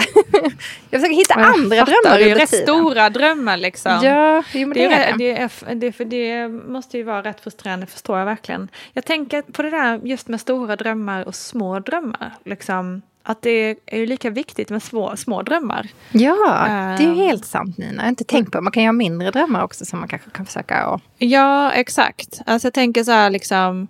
jag 0.89 1.01
försöker 1.01 1.15
hitta 1.15 1.39
jag 1.39 1.55
andra 1.55 1.77
fattar, 1.77 2.01
drömmar 2.01 2.19
Det 2.19 2.31
är 2.31 2.35
rätt 2.35 2.63
stora 2.63 3.09
drömmar 3.09 3.57
liksom. 3.57 3.99
Ja, 4.03 4.43
jo, 4.53 4.73
det, 4.73 4.87
det, 4.87 4.93
är, 4.93 5.17
det, 5.17 5.31
är, 5.31 5.75
det, 5.75 5.91
för 5.91 6.05
det 6.05 6.47
måste 6.47 6.97
ju 6.97 7.03
vara 7.03 7.23
rätt 7.23 7.41
frustrerande, 7.41 7.85
förstår 7.85 8.19
jag 8.19 8.25
verkligen. 8.25 8.67
Jag 8.93 9.05
tänker 9.05 9.41
på 9.41 9.61
det 9.61 9.69
där 9.69 9.99
just 10.03 10.27
med 10.27 10.41
stora 10.41 10.75
drömmar 10.75 11.27
och 11.27 11.35
små 11.35 11.79
drömmar. 11.79 12.35
Liksom 12.45 13.01
att 13.27 13.41
det 13.41 13.75
är 13.85 13.97
ju 13.99 14.05
lika 14.05 14.29
viktigt 14.29 14.69
med 14.69 14.83
små, 14.83 15.17
små 15.17 15.41
drömmar. 15.41 15.87
Ja, 16.11 16.65
det 16.97 17.03
är 17.03 17.13
ju 17.13 17.21
eh, 17.21 17.27
helt 17.27 17.45
sant 17.45 17.77
Nina. 17.77 17.93
Jag 17.93 18.01
har 18.01 18.09
inte 18.09 18.23
tänkt 18.23 18.51
på. 18.51 18.61
Man 18.61 18.71
kan 18.71 18.83
ju 18.83 18.87
ha 18.87 18.93
mindre 18.93 19.31
drömmar 19.31 19.63
också 19.63 19.85
som 19.85 19.99
man 19.99 20.07
kanske 20.07 20.29
kan 20.29 20.45
försöka 20.45 20.87
och... 20.87 21.01
Ja, 21.17 21.71
exakt. 21.71 22.41
Alltså 22.45 22.65
jag 22.65 22.73
tänker 22.73 23.03
så 23.03 23.11
här 23.11 23.29
liksom, 23.29 23.87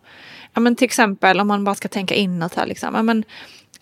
ja 0.54 0.60
men 0.62 0.76
till 0.76 0.86
exempel 0.86 1.40
om 1.40 1.48
man 1.48 1.64
bara 1.64 1.76
ska 1.76 1.88
tänka 1.88 2.16
inåt 2.16 2.56
här 2.56 2.66
liksom. 2.66 2.96
Ja, 2.96 3.04
men 3.04 3.24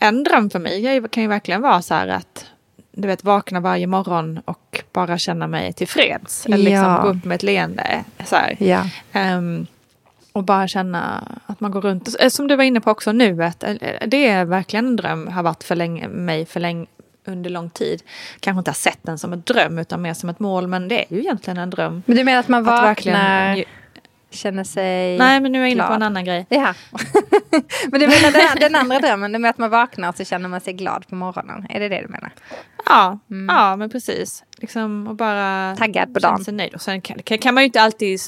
en 0.07 0.23
dröm 0.23 0.49
för 0.49 0.59
mig 0.59 1.07
kan 1.11 1.23
ju 1.23 1.29
verkligen 1.29 1.61
vara 1.61 1.81
så 1.81 1.93
här 1.93 2.07
att 2.07 2.45
du 2.91 3.07
vet 3.07 3.23
vakna 3.23 3.59
varje 3.59 3.87
morgon 3.87 4.41
och 4.45 4.83
bara 4.93 5.17
känna 5.17 5.47
mig 5.47 5.73
tillfreds. 5.73 6.45
Eller 6.45 6.57
liksom 6.57 6.83
ja. 6.83 7.01
gå 7.01 7.07
upp 7.07 7.25
med 7.25 7.35
ett 7.35 7.43
leende. 7.43 8.03
Så 8.25 8.35
ja. 8.57 8.85
um, 9.13 9.67
och 10.31 10.43
bara 10.43 10.67
känna 10.67 11.23
att 11.45 11.59
man 11.59 11.71
går 11.71 11.81
runt. 11.81 12.15
Eh, 12.19 12.29
som 12.29 12.47
du 12.47 12.55
var 12.55 12.63
inne 12.63 12.81
på 12.81 12.91
också 12.91 13.11
nuet. 13.11 13.63
Eh, 13.63 13.75
det 14.07 14.27
är 14.27 14.45
verkligen 14.45 14.85
en 14.85 14.95
dröm. 14.95 15.27
Har 15.27 15.43
varit 15.43 15.63
för 15.63 15.75
länge, 15.75 16.07
mig 16.07 16.45
för 16.45 16.59
länge 16.59 16.85
under 17.25 17.49
lång 17.49 17.69
tid. 17.69 18.01
Kanske 18.39 18.57
inte 18.57 18.71
har 18.71 18.75
sett 18.75 18.99
den 19.01 19.19
som 19.19 19.33
en 19.33 19.41
dröm 19.41 19.79
utan 19.79 20.01
mer 20.01 20.13
som 20.13 20.29
ett 20.29 20.39
mål. 20.39 20.67
Men 20.67 20.87
det 20.87 21.03
är 21.03 21.15
ju 21.15 21.19
egentligen 21.19 21.57
en 21.57 21.69
dröm. 21.69 22.03
Men 22.05 22.17
du 22.17 22.23
menar 22.23 22.39
att 22.39 22.47
man 22.47 22.63
vaknar, 22.63 23.51
att 23.51 23.65
känner 24.33 24.63
sig 24.63 25.17
Nej 25.17 25.39
men 25.41 25.51
nu 25.51 25.57
är 25.57 25.61
jag 25.61 25.69
inne 25.69 25.75
glad. 25.75 25.87
på 25.87 25.93
en 25.93 26.03
annan 26.03 26.25
grej. 26.25 26.45
Ja. 26.49 26.73
men 27.91 27.99
du 27.99 28.07
menar 28.07 28.31
den, 28.31 28.59
den 28.59 28.75
andra 28.75 28.99
drömmen, 28.99 29.31
det 29.31 29.39
med 29.39 29.49
att 29.49 29.57
man 29.57 29.69
vaknar 29.69 30.11
så 30.11 30.25
känner 30.25 30.49
man 30.49 30.61
sig 30.61 30.73
glad 30.73 31.07
på 31.07 31.15
morgonen. 31.15 31.65
Är 31.69 31.79
det 31.79 31.89
det 31.89 32.01
du 32.01 32.07
menar? 32.07 32.31
Ja, 32.85 33.19
mm. 33.31 33.55
ja 33.55 33.75
men 33.75 33.89
precis. 33.89 34.43
Liksom, 34.57 35.07
och 35.07 35.15
bara 35.15 35.75
Taggad 35.75 36.13
på 36.13 36.19
dagen. 36.19 36.43
Sig 36.43 36.53
nöjd. 36.53 36.73
Och 36.73 36.81
sen 36.81 37.01
kan, 37.01 37.19
kan, 37.23 37.53
man 37.53 37.63
ju 37.63 37.65
inte 37.65 37.81
alltid 37.81 38.19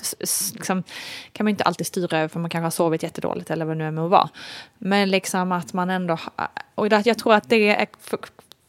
liksom, 0.54 0.84
kan 1.32 1.44
man 1.44 1.50
inte 1.50 1.64
alltid 1.64 1.88
styra 1.88 2.18
över 2.18 2.28
för 2.28 2.40
man 2.40 2.50
kanske 2.50 2.66
har 2.66 2.72
sovit 2.72 3.04
jättedåligt 3.04 3.52
eller 3.52 3.66
vad 3.66 3.76
det 3.76 3.78
nu 3.78 3.88
är 3.88 3.92
med 3.92 4.04
att 4.04 4.12
vara. 4.12 4.30
Men 4.78 5.10
liksom 5.10 5.52
att 5.52 5.74
man 5.74 5.90
ändå, 5.90 6.18
och 6.76 6.88
jag 6.88 7.18
tror 7.18 7.34
att 7.34 7.50
det 7.50 7.70
är 7.70 7.88
för, 8.00 8.20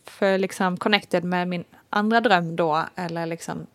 för 0.07 0.39
liksom 0.39 0.77
connected 0.77 1.25
med 1.25 1.49
min 1.49 1.65
andra 1.91 2.21
dröm 2.21 2.57
då, 2.57 2.85
eller 2.97 3.27
liksom 3.27 3.67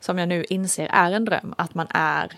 som 0.00 0.18
jag 0.18 0.28
nu 0.28 0.44
inser 0.44 0.88
är 0.92 1.12
en 1.12 1.24
dröm, 1.24 1.54
att 1.58 1.74
man 1.74 1.86
är 1.90 2.32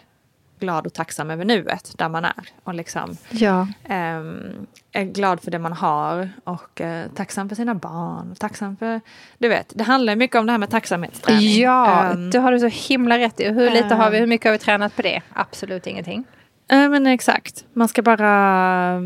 glad 0.58 0.86
och 0.86 0.92
tacksam 0.92 1.30
över 1.30 1.44
nuet 1.44 1.94
där 1.98 2.08
man 2.08 2.24
är. 2.24 2.48
Och 2.64 2.74
liksom 2.74 3.16
ja. 3.30 3.60
um, 3.84 4.66
är 4.92 5.04
glad 5.04 5.40
för 5.40 5.50
det 5.50 5.58
man 5.58 5.72
har 5.72 6.30
och 6.44 6.80
uh, 6.80 7.02
tacksam 7.14 7.48
för 7.48 7.56
sina 7.56 7.74
barn. 7.74 8.34
Tacksam 8.38 8.76
för, 8.76 9.00
du 9.38 9.48
vet, 9.48 9.72
det 9.74 9.84
handlar 9.84 10.16
mycket 10.16 10.36
om 10.36 10.46
det 10.46 10.52
här 10.52 10.58
med 10.58 10.70
tacksamhetsträning. 10.70 11.60
Ja, 11.60 12.10
um, 12.14 12.30
det 12.30 12.38
har 12.38 12.52
du 12.52 12.60
så 12.60 12.66
himla 12.88 13.18
rätt 13.18 13.40
i. 13.40 13.48
Hur 13.48 13.70
lite 13.70 13.94
har 13.94 14.10
vi, 14.10 14.18
hur 14.18 14.26
mycket 14.26 14.44
har 14.44 14.52
vi 14.52 14.58
tränat 14.58 14.96
på 14.96 15.02
det? 15.02 15.22
Absolut 15.32 15.86
ingenting. 15.86 16.24
Uh, 16.72 16.88
men 16.88 17.06
exakt, 17.06 17.64
man 17.72 17.88
ska 17.88 18.02
bara 18.02 19.00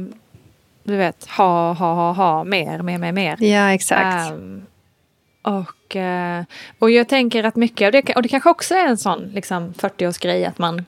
du 0.83 0.97
vet, 0.97 1.27
ha, 1.27 1.73
ha, 1.73 1.95
ha, 1.95 2.13
ha, 2.13 2.45
mer, 2.45 2.83
mer, 2.83 2.99
mer, 2.99 3.13
mer. 3.13 3.43
Ja, 3.43 3.73
exakt. 3.73 4.33
Um, 4.33 4.67
och, 5.43 5.97
uh, 5.97 6.45
och 6.79 6.91
jag 6.91 7.09
tänker 7.09 7.45
att 7.45 7.57
mycket 7.57 7.87
av 7.87 7.93
det, 7.93 8.15
och 8.15 8.23
det 8.23 8.29
kanske 8.29 8.51
också 8.51 8.75
är 8.75 8.87
en 8.87 8.99
sån 8.99 9.31
liksom 9.35 9.73
40-årsgrej 9.73 10.49
att 10.49 10.59
man 10.59 10.85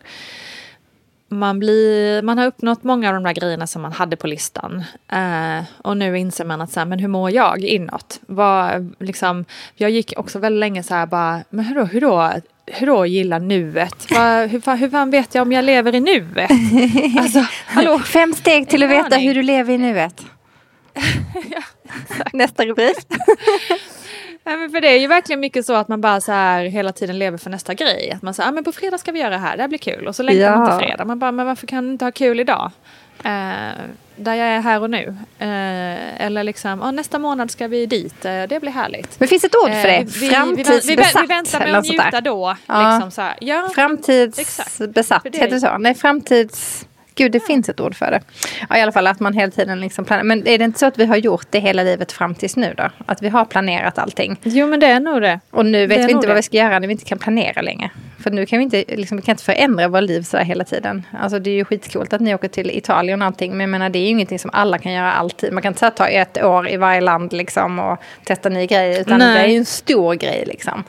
man, 1.39 1.59
blir, 1.59 2.23
man 2.23 2.39
har 2.39 2.47
uppnått 2.47 2.85
många 2.85 3.09
av 3.09 3.15
de 3.15 3.23
där 3.23 3.33
grejerna 3.33 3.67
som 3.67 3.83
man 3.83 3.93
hade 3.93 4.17
på 4.17 4.27
listan. 4.27 4.85
Uh, 5.13 5.65
och 5.83 5.97
nu 5.97 6.19
inser 6.19 6.45
man 6.45 6.61
att 6.61 6.73
så 6.73 6.81
här, 6.81 6.87
men 6.87 6.99
hur 6.99 7.09
mår 7.09 7.31
jag 7.31 7.65
inåt? 7.65 8.21
Vad, 8.27 8.95
liksom, 8.99 9.45
jag 9.75 9.91
gick 9.91 10.13
också 10.17 10.39
väldigt 10.39 10.61
länge 10.61 10.83
så 10.83 10.95
här 10.95 11.07
bara, 11.07 11.41
men 11.51 11.65
hur 11.65 11.75
då, 11.75 11.85
hur 11.85 12.01
då? 12.01 12.33
hur 12.67 12.87
då 12.87 13.07
gilla 13.07 13.39
nuet? 13.39 14.11
Va, 14.11 14.47
hur, 14.47 14.77
hur 14.77 14.91
fan 14.91 15.11
vet 15.11 15.35
jag 15.35 15.43
om 15.43 15.53
jag 15.53 15.65
lever 15.65 15.95
i 15.95 16.01
nuet? 16.01 16.51
Alltså, 17.19 17.45
hallå? 17.67 17.99
Fem 17.99 18.33
steg 18.33 18.69
till 18.69 18.83
att 18.83 18.91
veta 18.91 19.17
hur 19.17 19.35
du 19.35 19.43
lever 19.43 19.75
i 19.75 19.79
nuet. 19.79 20.27
ja, 21.51 21.63
Nästa 22.33 22.65
rubrik. 22.65 22.97
Ja, 24.45 24.57
men 24.57 24.71
för 24.71 24.81
det 24.81 24.89
är 24.89 24.99
ju 24.99 25.07
verkligen 25.07 25.41
mycket 25.41 25.67
så 25.67 25.75
att 25.75 25.89
man 25.89 26.01
bara 26.01 26.21
så 26.21 26.33
här 26.33 26.65
hela 26.65 26.93
tiden 26.93 27.19
lever 27.19 27.39
för 27.39 27.51
nästa 27.51 27.75
grej. 27.75 28.13
Att 28.17 28.23
man 28.23 28.35
säger, 28.35 28.49
ah, 28.49 28.53
men 28.53 28.65
på 28.65 28.73
fredag 28.73 28.99
ska 28.99 29.13
vi 29.13 29.21
göra 29.21 29.31
det 29.31 29.39
här, 29.39 29.57
det 29.57 29.63
här 29.63 29.69
blir 29.69 29.79
kul. 29.79 30.09
Och 30.09 30.17
så 30.17 30.23
längtar 30.23 30.43
ja. 30.43 30.57
man 30.57 30.79
till 30.79 30.87
fredag. 30.87 31.05
Man 31.05 31.19
bara, 31.19 31.33
men 31.33 31.47
varför 31.47 31.67
kan 31.67 31.85
du 31.85 31.93
inte 31.93 32.05
ha 32.05 32.13
kul 32.13 32.41
idag? 32.41 32.71
Eh, 33.25 33.73
där 34.17 34.35
jag 34.35 34.49
är 34.49 34.61
här 34.61 34.83
och 34.83 34.91
nu. 34.91 35.17
Eh, 35.39 36.27
eller 36.27 36.45
liksom, 36.45 36.83
oh, 36.83 36.93
nästa 36.93 37.19
månad 37.19 37.51
ska 37.51 37.69
vi 37.69 37.87
dit, 37.87 38.25
eh, 38.25 38.43
det 38.43 38.61
blir 38.61 38.71
härligt. 38.71 39.21
Men 39.21 39.29
finns 39.29 39.45
ett 39.45 39.55
ord 39.55 39.71
för 39.71 39.89
det? 39.89 40.05
Vi, 40.21 40.29
Framtidsbesatt? 40.29 40.85
Vi, 40.85 40.97
vi, 40.97 41.21
vi, 41.21 41.27
väntar 41.27 41.59
med 41.59 41.79
att 41.79 41.85
njuta 41.85 42.21
då. 42.21 42.57
Ja. 42.67 42.93
Liksom, 42.93 43.11
så 43.11 43.23
här. 43.23 43.35
Ja, 43.41 43.71
Framtidsbesatt, 43.75 45.27
heter 45.27 45.51
det 45.51 45.61
så? 45.61 45.79
Nej, 45.79 45.95
framtids... 45.95 46.87
Gud, 47.15 47.33
det 47.33 47.41
finns 47.41 47.69
ett 47.69 47.81
ord 47.81 47.95
för 47.95 48.11
det. 48.11 48.21
Ja, 48.69 48.77
I 48.77 48.81
alla 48.81 48.93
fall 48.93 49.07
att 49.07 49.21
man 49.21 49.33
hela 49.33 49.51
tiden 49.51 49.81
liksom 49.81 50.05
planerar. 50.05 50.25
Men 50.25 50.49
är 50.49 50.59
det 50.59 50.65
inte 50.65 50.79
så 50.79 50.87
att 50.87 50.99
vi 50.99 51.05
har 51.07 51.17
gjort 51.17 51.47
det 51.51 51.59
hela 51.59 51.83
livet 51.83 52.13
fram 52.13 52.35
tills 52.35 52.57
nu 52.57 52.75
då? 52.77 52.91
Att 53.07 53.23
vi 53.23 53.29
har 53.29 53.45
planerat 53.45 53.99
allting? 53.99 54.37
Jo, 54.43 54.67
men 54.67 54.81
det 54.81 54.87
är 54.87 55.01
nog 55.01 55.23
det. 55.23 55.41
Och 55.51 55.67
nu 55.67 55.87
vet 55.87 56.09
vi 56.09 56.13
inte 56.13 56.27
vad 56.27 56.37
vi 56.37 56.43
ska 56.43 56.57
göra 56.57 56.79
när 56.79 56.89
vi 56.89 56.93
inte 56.93 57.05
kan 57.05 57.19
planera 57.19 57.63
längre. 57.63 57.91
För 58.23 58.31
nu 58.31 58.47
kan 58.47 58.59
vi 58.59 58.65
inte, 58.65 58.85
liksom, 58.89 59.17
vi 59.17 59.23
kan 59.23 59.33
inte 59.33 59.45
förändra 59.45 59.89
våra 59.89 60.01
liv 60.01 60.23
sådär 60.23 60.45
hela 60.45 60.65
tiden. 60.65 61.07
Alltså 61.21 61.39
det 61.39 61.51
är 61.51 61.55
ju 61.55 61.65
skitcoolt 61.65 62.13
att 62.13 62.21
ni 62.21 62.35
åker 62.35 62.49
till 62.49 62.71
Italien 62.71 63.23
och 63.23 63.27
allting. 63.27 63.51
Men 63.51 63.61
jag 63.61 63.69
menar 63.69 63.91
det 63.91 63.99
är 63.99 64.03
ju 64.03 64.09
ingenting 64.09 64.39
som 64.39 64.51
alla 64.55 64.79
kan 64.79 64.93
göra 64.93 65.13
alltid. 65.13 65.53
Man 65.53 65.63
kan 65.63 65.73
inte 65.73 65.91
ta 65.91 66.07
ett 66.07 66.43
år 66.43 66.69
i 66.69 66.77
varje 66.77 67.01
land 67.01 67.33
liksom 67.33 67.79
och 67.79 67.99
testa 68.25 68.49
nya 68.49 68.67
grejer. 68.67 69.01
Utan 69.01 69.19
Nej. 69.19 69.35
det 69.35 69.41
är 69.41 69.49
ju 69.49 69.57
en 69.57 69.65
stor 69.65 70.15
grej 70.15 70.45
liksom. 70.47 70.85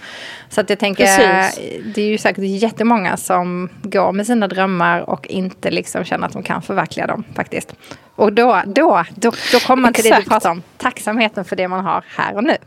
Så 0.49 0.61
att 0.61 0.69
jag 0.69 0.79
tänker, 0.79 1.05
Precis. 1.05 1.59
det 1.95 2.01
är 2.01 2.07
ju 2.07 2.17
säkert 2.17 2.43
jättemånga 2.43 3.17
som 3.17 3.69
går 3.83 4.11
med 4.11 4.27
sina 4.27 4.47
drömmar 4.47 5.09
och 5.09 5.27
inte 5.27 5.71
liksom 5.71 6.03
känner 6.03 6.27
att 6.27 6.33
de 6.33 6.43
kan 6.43 6.61
förverkliga 6.61 7.07
dem 7.07 7.23
faktiskt. 7.35 7.73
Och 8.15 8.33
då, 8.33 8.61
då, 8.65 9.03
då, 9.15 9.31
då 9.51 9.59
kommer 9.59 9.81
man 9.81 9.93
till 9.93 10.05
Exakt. 10.05 10.21
det 10.21 10.25
du 10.25 10.29
pratar 10.29 10.49
om. 10.51 10.61
Tacksamheten 10.77 11.45
för 11.45 11.55
det 11.55 11.67
man 11.67 11.85
har 11.85 12.03
här 12.17 12.35
och 12.35 12.43
nu. 12.43 12.57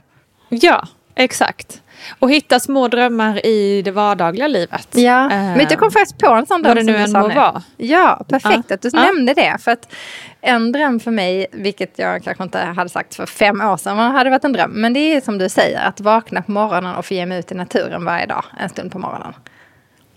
Ja, 0.48 0.88
exakt. 1.14 1.82
Och 2.18 2.30
hitta 2.30 2.61
små 2.61 2.88
drömmar 2.88 3.46
i 3.46 3.82
det 3.82 3.90
vardagliga 3.90 4.48
livet. 4.48 4.88
Ja, 4.90 5.24
uh, 5.24 5.28
men 5.28 5.66
jag 5.70 5.78
kom 5.78 5.90
faktiskt 5.90 6.18
på 6.18 6.30
en 6.30 6.46
sån 6.46 6.62
dröm. 6.62 6.76
Vad 6.76 6.86
det 6.86 6.92
nu 6.92 6.98
än 6.98 7.12
må 7.12 7.28
vara. 7.28 7.62
Ja, 7.76 8.24
perfekt 8.28 8.70
uh, 8.70 8.74
att 8.74 8.82
du 8.82 8.88
uh. 8.88 8.94
nämnde 8.94 9.34
det. 9.34 9.59
För 9.61 9.70
att 9.70 9.92
en 10.40 10.72
dröm 10.72 11.00
för 11.00 11.11
mig, 11.11 11.46
vilket 11.52 11.98
jag 11.98 12.24
kanske 12.24 12.44
inte 12.44 12.59
hade 12.59 12.90
sagt 12.90 13.14
för 13.14 13.26
fem 13.26 13.61
år 13.61 13.76
sedan, 13.76 13.98
hade 13.98 14.30
varit 14.30 14.44
en 14.44 14.52
dröm. 14.52 14.70
Men 14.70 14.92
det 14.92 15.00
är 15.00 15.20
som 15.20 15.38
du 15.38 15.48
säger, 15.48 15.80
att 15.80 16.00
vakna 16.00 16.42
på 16.42 16.50
morgonen 16.50 16.96
och 16.96 17.07
få 17.07 17.14
ge 17.14 17.26
mig 17.26 17.38
ut 17.38 17.52
i 17.52 17.54
naturen 17.54 18.04
varje 18.04 18.26
dag, 18.26 18.44
en 18.61 18.68
stund 18.68 18.92
på 18.92 18.98
morgonen. 18.98 19.34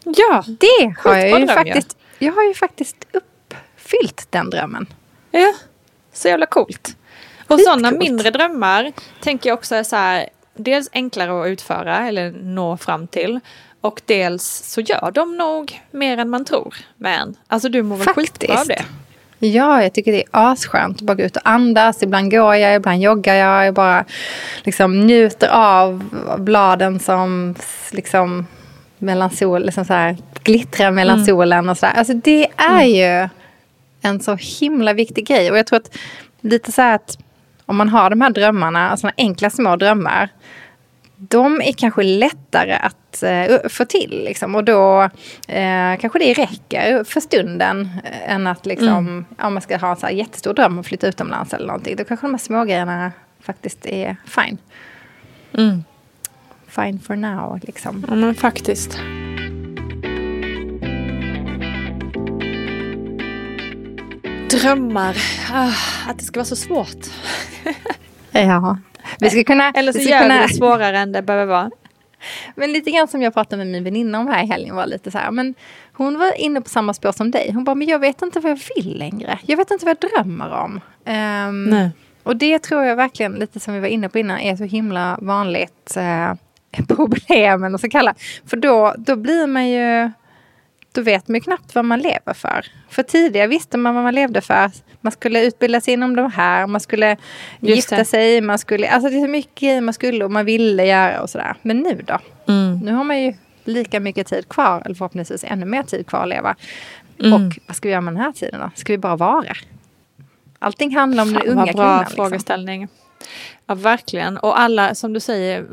Ja, 0.04 0.44
det 0.48 0.94
har 1.00 1.16
jag 1.16 1.40
ju 1.40 1.46
dröm, 1.46 1.48
faktiskt. 1.48 1.98
Ja. 2.20 2.26
Jag 2.26 2.34
har 2.34 2.44
ju 2.44 2.54
faktiskt 2.54 2.96
uppfyllt 3.12 4.28
den 4.30 4.50
drömmen. 4.50 4.88
Ja, 5.32 5.54
så 6.14 6.28
jävla 6.28 6.46
coolt. 6.46 6.96
Och 7.48 7.60
sådana 7.60 7.92
mindre 7.92 8.32
drömmar 8.32 8.92
tänker 9.22 9.50
jag 9.50 9.58
också 9.58 9.76
är 9.76 9.84
så 9.84 9.96
här, 9.96 10.30
dels 10.60 10.90
enklare 10.94 11.42
att 11.42 11.48
utföra 11.48 12.08
eller 12.08 12.32
nå 12.32 12.78
fram 12.78 13.08
till. 13.08 13.40
Och 13.82 14.02
dels 14.06 14.44
så 14.66 14.82
gör 14.82 15.12
de 15.12 15.38
nog 15.38 15.82
mer 15.92 16.18
än 16.18 16.30
man 16.30 16.46
tror 16.46 16.76
med 16.98 17.20
en. 17.20 17.36
Alltså 17.48 17.70
du 17.70 17.84
mår 17.84 17.98
väl 17.98 18.08
skitbra 18.08 18.60
av 18.60 18.68
det? 18.68 18.86
Ja, 19.40 19.84
jag 19.84 19.94
tycker 19.94 20.12
det 20.12 20.24
är 20.24 20.28
asskönt 20.32 20.98
att 20.98 21.02
bara 21.02 21.16
gå 21.16 21.24
ut 21.24 21.36
och 21.36 21.50
andas. 21.50 22.04
Ibland 22.04 22.32
går 22.32 22.56
jag, 22.56 22.76
ibland 22.76 23.02
joggar 23.02 23.36
jag. 23.36 23.66
Jag 23.66 23.74
bara 23.74 24.06
liksom 24.64 25.08
njuter 25.08 25.48
av 25.48 26.04
bladen 26.38 27.00
som 27.00 27.56
liksom 27.92 28.48
mellan 28.98 29.30
sol, 29.30 29.66
liksom 29.66 29.86
så 29.86 29.94
här, 29.94 30.18
glittrar 30.44 30.92
mellan 30.92 31.16
mm. 31.16 31.26
solen 31.26 31.70
och 31.70 31.78
sådär. 31.78 31.94
Alltså 31.94 32.14
det 32.14 32.48
är 32.58 32.84
mm. 32.84 32.90
ju 32.90 33.30
en 34.02 34.20
så 34.20 34.36
himla 34.36 34.94
viktig 34.94 35.28
grej. 35.28 35.52
Och 35.52 35.58
jag 35.58 35.68
tror 35.68 35.78
att 35.78 35.98
lite 36.42 36.72
så 36.72 36.82
här 36.82 36.96
att 36.96 37.18
om 37.70 37.78
man 37.78 37.90
har 37.90 38.10
de 38.10 38.22
här 38.22 38.30
drömmarna, 38.30 38.90
alltså 38.90 39.10
enkla 39.18 39.50
små 39.50 39.76
drömmar, 39.76 40.30
de 41.16 41.62
är 41.62 41.72
kanske 41.72 42.04
lättare 42.04 42.74
att 42.74 43.24
uh, 43.24 43.70
få 43.70 43.86
till. 43.86 44.22
Liksom. 44.26 44.56
Och 44.56 44.64
då 44.64 45.04
uh, 45.04 46.00
kanske 46.00 46.20
det 46.20 46.34
räcker 46.34 47.04
för 47.04 47.20
stunden 47.20 47.82
uh, 47.82 48.32
än 48.32 48.48
att 48.48 48.66
liksom, 48.66 48.88
mm. 48.88 49.26
om 49.40 49.54
man 49.54 49.62
ska 49.62 49.78
ha 49.78 49.92
en 49.92 49.98
så 49.98 50.06
här 50.06 50.14
jättestor 50.14 50.54
dröm 50.54 50.80
och 50.80 50.86
flytta 50.86 51.08
utomlands 51.08 51.54
eller 51.54 51.68
någonting. 51.68 51.96
Då 51.96 52.04
kanske 52.04 52.28
de 52.28 52.34
här 52.34 52.40
smågrejerna 52.40 53.12
faktiskt 53.42 53.86
är 53.86 54.16
fine. 54.26 54.58
Mm. 55.54 55.84
Fine 56.68 57.00
for 57.00 57.16
now, 57.16 57.60
liksom. 57.64 58.06
Ja, 58.10 58.16
men 58.16 58.36
faktiskt. 58.36 59.00
Drömmar. 64.62 65.18
Ah, 65.54 65.74
att 66.08 66.20
det 66.20 66.24
ska 66.26 66.40
vara 66.40 66.46
så 66.46 66.56
svårt. 66.56 67.06
ja. 68.32 68.78
Vi 69.20 69.30
ska 69.30 69.44
kunna, 69.44 69.72
Eller 69.72 69.92
så 69.92 70.00
vi 70.00 70.10
gör 70.10 70.22
kunna... 70.22 70.42
det 70.42 70.54
svårare 70.54 70.98
än 70.98 71.12
det 71.12 71.22
behöver 71.22 71.46
vara. 71.46 71.72
Men 72.56 72.74
lite 72.74 72.92
grann 72.92 73.08
som 73.08 73.22
jag 73.22 73.34
pratade 73.34 73.58
med 73.58 73.68
min 73.72 73.84
väninna 73.84 74.20
om 74.20 74.28
här 74.28 74.44
i 74.44 74.48
helgen 74.48 74.76
var 74.76 74.86
lite 74.86 75.12
så 75.12 75.18
här. 75.18 75.32
Men 75.32 75.56
hon 75.94 76.20
var 76.20 76.42
inne 76.42 76.62
på 76.62 76.70
samma 76.70 76.94
spår 76.94 77.12
som 77.12 77.32
dig. 77.32 77.52
Hon 77.54 77.64
bara, 77.64 77.76
men 77.76 77.88
jag 77.88 78.00
vet 78.00 78.22
inte 78.22 78.40
vad 78.40 78.52
jag 78.52 78.60
vill 78.76 78.98
längre. 78.98 79.40
Jag 79.46 79.58
vet 79.58 79.72
inte 79.72 79.86
vad 79.86 79.98
jag 80.02 80.10
drömmer 80.12 80.52
om. 80.52 80.82
Um, 81.06 81.90
och 82.24 82.36
det 82.36 82.60
tror 82.60 82.84
jag 82.84 82.96
verkligen, 82.96 83.32
lite 83.34 83.60
som 83.60 83.74
vi 83.74 83.80
var 83.80 83.88
inne 83.88 84.10
på 84.10 84.20
innan, 84.20 84.40
är 84.40 84.56
så 84.56 84.64
himla 84.64 85.18
vanligt 85.22 85.98
uh, 86.78 86.86
problem. 86.88 87.64
Eller 87.64 87.78
så 87.78 87.90
kalla. 87.90 88.14
För 88.46 88.58
då, 88.58 88.96
då 88.98 89.16
blir 89.16 89.48
man 89.48 89.70
ju 89.70 90.12
då 90.92 91.02
vet 91.02 91.28
man 91.28 91.36
ju 91.36 91.42
knappt 91.42 91.76
vad 91.76 91.86
man 91.86 92.00
lever 92.00 92.34
för. 92.34 92.66
För 92.90 93.04
tidigare 93.04 93.48
visste 93.48 93.78
man 93.78 93.96
vad 93.96 94.04
man 94.04 94.16
levde 94.16 94.42
för. 94.42 94.72
Man 95.02 95.12
skulle 95.12 95.46
utbilda 95.46 95.82
sig 95.82 95.94
inom 95.94 96.16
de 96.16 96.32
här, 96.32 96.68
man 96.68 96.82
skulle 96.82 97.18
Just 97.60 97.76
gifta 97.76 97.96
det. 97.96 98.06
sig, 98.06 98.42
man 98.42 98.60
skulle, 98.60 98.90
alltså 98.90 99.10
det 99.10 99.16
är 99.16 99.22
så 99.22 99.28
mycket 99.28 99.56
grejer 99.56 99.82
man 99.82 99.94
skulle 99.94 100.26
och 100.26 100.32
man 100.32 100.46
ville 100.46 100.86
göra 100.86 101.22
och 101.22 101.30
sådär. 101.30 101.56
Men 101.62 101.78
nu 101.80 102.02
då? 102.08 102.20
Mm. 102.48 102.80
Nu 102.80 102.92
har 102.92 103.04
man 103.04 103.22
ju 103.24 103.34
lika 103.64 104.00
mycket 104.00 104.28
tid 104.28 104.50
kvar, 104.50 104.82
eller 104.86 104.96
förhoppningsvis 104.96 105.44
ännu 105.44 105.66
mer 105.66 105.84
tid 105.84 106.08
kvar 106.08 106.22
att 106.24 106.30
leva. 106.30 106.56
Mm. 107.20 107.34
Och 107.34 107.60
vad 107.68 107.76
ska 107.76 107.88
vi 107.88 107.92
göra 107.92 108.02
med 108.02 108.14
den 108.14 108.24
här 108.24 108.32
tiden 108.32 108.60
då? 108.60 108.72
Ska 108.76 108.94
vi 108.94 108.98
bara 108.98 109.16
vara? 109.16 109.54
Allting 110.60 110.96
handlar 110.96 111.24
om 111.24 111.30
Fan, 111.30 111.42
den 111.44 111.52
unga 111.52 111.66
vad 111.66 111.76
bra 111.76 111.84
kvinnan. 111.84 112.00
Liksom. 112.00 112.16
frågeställning. 112.16 112.88
Ja, 113.66 113.76
verkligen. 113.76 114.38
Och 114.38 114.60
alla, 114.60 114.96
som 114.96 115.14
du 115.14 115.20
säger, 115.20 115.66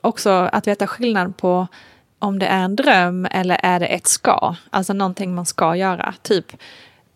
också 0.00 0.30
att 0.30 0.66
veta 0.66 0.86
skillnad 0.86 1.36
på 1.36 1.66
om 2.18 2.38
det 2.38 2.46
är 2.46 2.64
en 2.64 2.76
dröm 2.76 3.26
eller 3.30 3.60
är 3.62 3.80
det 3.80 3.86
ett 3.86 4.06
ska, 4.06 4.54
alltså 4.70 4.92
någonting 4.92 5.34
man 5.34 5.46
ska 5.46 5.76
göra, 5.76 6.14
typ 6.22 6.52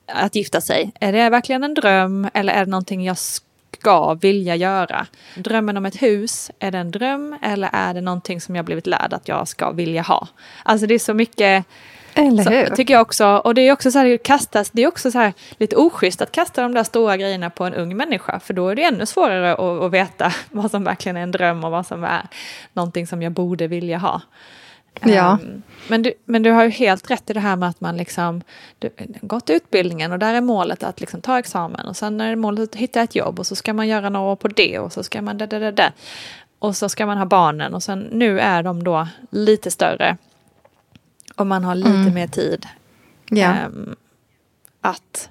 att 0.06 0.34
gifta 0.34 0.60
sig. 0.60 0.92
Är 1.00 1.12
det 1.12 1.30
verkligen 1.30 1.64
en 1.64 1.74
dröm 1.74 2.28
eller 2.34 2.52
är 2.52 2.64
det 2.64 2.70
någonting 2.70 3.04
jag 3.04 3.18
ska 3.18 4.14
vilja 4.14 4.56
göra? 4.56 5.06
Drömmen 5.34 5.76
om 5.76 5.86
ett 5.86 6.02
hus, 6.02 6.50
är 6.58 6.70
det 6.70 6.78
en 6.78 6.90
dröm 6.90 7.36
eller 7.42 7.70
är 7.72 7.94
det 7.94 8.00
någonting 8.00 8.40
som 8.40 8.56
jag 8.56 8.64
blivit 8.64 8.86
lärd 8.86 9.12
att 9.12 9.28
jag 9.28 9.48
ska 9.48 9.70
vilja 9.70 10.02
ha? 10.02 10.28
Alltså 10.62 10.86
det 10.86 10.94
är 10.94 10.98
så 10.98 11.14
mycket 11.14 11.66
eller 12.14 12.50
hur? 12.50 12.66
Så, 12.66 12.76
tycker 12.76 12.94
jag 12.94 13.02
också. 13.02 13.26
Och 13.26 13.54
det 13.54 13.62
är 13.62 13.72
också 13.72 13.90
så 13.90 13.98
här, 13.98 14.16
kastas, 14.16 14.70
det 14.70 14.82
är 14.82 14.88
också 14.88 15.10
så 15.10 15.18
här 15.18 15.32
lite 15.58 15.76
oschysst 15.76 16.22
att 16.22 16.32
kasta 16.32 16.62
de 16.62 16.74
där 16.74 16.84
stora 16.84 17.16
grejerna 17.16 17.50
på 17.50 17.64
en 17.64 17.74
ung 17.74 17.96
människa. 17.96 18.40
För 18.40 18.54
då 18.54 18.68
är 18.68 18.74
det 18.74 18.84
ännu 18.84 19.06
svårare 19.06 19.52
att, 19.52 19.60
att 19.60 19.92
veta 19.92 20.32
vad 20.50 20.70
som 20.70 20.84
verkligen 20.84 21.16
är 21.16 21.22
en 21.22 21.30
dröm 21.30 21.64
och 21.64 21.70
vad 21.70 21.86
som 21.86 22.04
är 22.04 22.22
någonting 22.72 23.06
som 23.06 23.22
jag 23.22 23.32
borde 23.32 23.66
vilja 23.66 23.98
ha. 23.98 24.22
Ja. 25.04 25.38
Um, 25.42 25.62
men, 25.88 26.02
du, 26.02 26.12
men 26.24 26.42
du 26.42 26.50
har 26.50 26.64
ju 26.64 26.70
helt 26.70 27.10
rätt 27.10 27.30
i 27.30 27.32
det 27.32 27.40
här 27.40 27.56
med 27.56 27.68
att 27.68 27.80
man 27.80 27.96
liksom 27.96 28.42
du, 28.78 28.90
gått 29.20 29.50
utbildningen 29.50 30.12
och 30.12 30.18
där 30.18 30.34
är 30.34 30.40
målet 30.40 30.82
att 30.82 31.00
liksom 31.00 31.20
ta 31.20 31.38
examen 31.38 31.86
och 31.86 31.96
sen 31.96 32.20
är 32.20 32.36
målet 32.36 32.70
att 32.70 32.74
hitta 32.76 33.02
ett 33.02 33.14
jobb 33.14 33.38
och 33.38 33.46
så 33.46 33.56
ska 33.56 33.72
man 33.72 33.88
göra 33.88 34.08
några 34.08 34.26
år 34.32 34.36
på 34.36 34.48
det 34.48 34.78
och 34.78 34.92
så 34.92 35.02
ska 35.02 35.22
man 35.22 35.38
det, 35.38 35.46
det, 35.46 35.58
det, 35.58 35.72
det. 35.72 35.92
Och 36.58 36.76
så 36.76 36.88
ska 36.88 37.06
man 37.06 37.18
ha 37.18 37.24
barnen 37.24 37.74
och 37.74 37.82
sen 37.82 37.98
nu 38.12 38.40
är 38.40 38.62
de 38.62 38.84
då 38.84 39.08
lite 39.30 39.70
större 39.70 40.16
och 41.36 41.46
man 41.46 41.64
har 41.64 41.74
lite 41.74 41.90
mm. 41.90 42.14
mer 42.14 42.26
tid 42.26 42.66
Ja. 43.30 43.66
Um, 43.66 43.96
att 44.80 45.28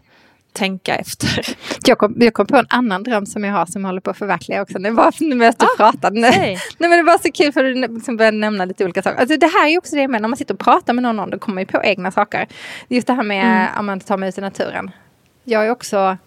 tänka 0.54 0.96
efter. 0.96 1.56
Jag 1.86 1.98
kom, 1.98 2.16
jag 2.18 2.34
kom 2.34 2.46
på 2.46 2.58
en 2.58 2.66
annan 2.70 3.04
dröm 3.04 3.26
som 3.26 3.44
jag 3.44 3.54
har 3.54 3.66
som 3.66 3.82
jag 3.82 3.88
håller 3.88 4.02
på 4.02 4.10
att 4.10 4.18
förverkliga 4.18 4.62
också. 4.62 4.80
Det 4.80 4.92
var 4.92 5.14
när 5.20 5.36
vi 5.36 5.48
ah, 5.48 5.68
pratade. 5.78 6.20
Nej. 6.20 6.58
Nej 6.78 6.90
men 6.90 6.92
det 6.92 7.04
var 7.04 7.18
så 7.18 7.32
kul 7.32 7.52
för 7.52 7.64
du 7.64 7.74
liksom 7.74 8.18
började 8.18 8.38
nämna 8.38 8.66
lite 8.66 8.84
olika 8.84 9.02
saker. 9.02 9.20
Alltså 9.20 9.38
det 9.38 9.48
här 9.48 9.68
är 9.68 9.78
också 9.78 9.96
det 9.96 10.08
med 10.08 10.22
när 10.22 10.30
man 10.30 10.38
sitter 10.38 10.54
och 10.54 10.60
pratar 10.60 10.94
med 10.94 11.04
någon, 11.04 11.30
då 11.30 11.40
kommer 11.40 11.54
man 11.54 11.62
ju 11.62 11.66
på 11.66 11.84
egna 11.84 12.12
saker. 12.12 12.48
Just 12.88 13.08
det 13.08 13.14
här 13.14 13.24
med 13.24 13.46
mm. 13.46 13.68
att 13.76 13.86
man 13.86 14.00
tar 14.00 14.18
mig 14.18 14.30
ut 14.30 14.38
i 14.38 14.42
naturen. 14.42 14.92
Jag 15.44 15.66
är 15.66 15.72
också 15.72 16.18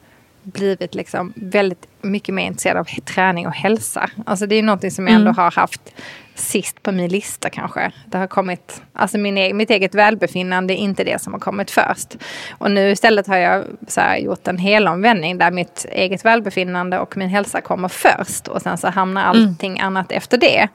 blivit 0.42 0.94
liksom 0.94 1.32
väldigt 1.36 1.86
mycket 2.02 2.34
mer 2.34 2.46
intresserad 2.46 2.76
av 2.76 2.84
träning 2.84 3.46
och 3.46 3.52
hälsa. 3.52 4.10
Alltså 4.26 4.46
det 4.46 4.56
är 4.56 4.62
någonting 4.62 4.90
som 4.90 5.06
jag 5.06 5.14
ändå 5.14 5.30
mm. 5.30 5.36
har 5.36 5.50
haft 5.50 5.92
sist 6.34 6.82
på 6.82 6.92
min 6.92 7.08
lista 7.08 7.50
kanske. 7.50 7.92
Det 8.06 8.18
har 8.18 8.26
kommit, 8.26 8.82
alltså 8.92 9.18
min, 9.18 9.38
e-, 9.38 9.52
mitt 9.52 9.70
eget 9.70 9.94
välbefinnande 9.94 10.74
är 10.74 10.76
inte 10.76 11.04
det 11.04 11.22
som 11.22 11.32
har 11.32 11.40
kommit 11.40 11.70
först. 11.70 12.16
Och 12.58 12.70
nu 12.70 12.90
istället 12.90 13.26
har 13.26 13.36
jag 13.36 13.64
så 13.88 14.00
här, 14.00 14.16
gjort 14.16 14.48
en 14.48 14.58
helomvändning 14.58 15.38
där 15.38 15.50
mitt 15.50 15.86
eget 15.92 16.24
välbefinnande 16.24 16.98
och 16.98 17.16
min 17.16 17.28
hälsa 17.28 17.60
kommer 17.60 17.88
först. 17.88 18.48
Och 18.48 18.62
sen 18.62 18.78
så 18.78 18.88
hamnar 18.88 19.22
mm. 19.22 19.30
allting 19.30 19.72
mm. 19.72 19.86
annat 19.86 20.12
efter 20.12 20.38
det. 20.38 20.68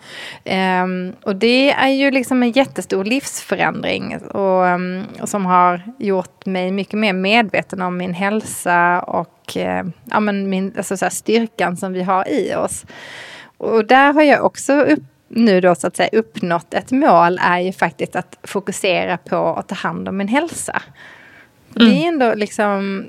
Um, 0.84 1.14
och 1.24 1.36
det 1.36 1.72
är 1.72 1.90
ju 1.90 2.12
liksom 2.12 2.44
en 2.44 2.52
jättestor 2.52 3.06
livsförändring. 3.06 4.18
Och, 4.18 4.66
um, 4.66 5.04
som 5.24 5.46
har 5.46 5.82
gjort 6.00 6.46
mig 6.46 6.72
mycket 6.72 7.00
mer 7.00 7.14
medveten 7.14 7.82
om 7.82 7.98
min 7.98 8.14
hälsa 8.14 9.02
och 9.02 9.37
uh, 9.56 9.92
ja, 10.06 10.20
men 10.20 10.50
min, 10.50 10.74
alltså 10.78 10.98
så 10.98 11.06
här, 11.06 11.10
styrkan 11.10 11.78
som 11.78 11.94
vi 11.94 12.04
har 12.04 12.28
i 12.28 12.56
oss. 12.56 12.86
Och 13.58 13.86
där 13.86 14.14
har 14.14 14.22
jag 14.22 14.46
också 14.46 14.74
upp 14.74 15.04
nu 15.28 15.62
då 15.62 15.76
så 15.76 15.88
att 15.88 15.96
säga 15.96 16.10
uppnått 16.12 16.74
ett 16.74 16.92
mål 16.92 17.40
är 17.42 17.60
ju 17.60 17.72
faktiskt 17.72 18.16
att 18.16 18.38
fokusera 18.44 19.18
på 19.18 19.56
att 19.56 19.68
ta 19.68 19.76
hand 19.76 20.10
om 20.10 20.18
min 20.18 20.28
hälsa. 20.28 20.82
Mm. 21.76 21.90
Det 21.90 22.04
är 22.04 22.08
ändå 22.08 22.34
liksom 22.36 23.06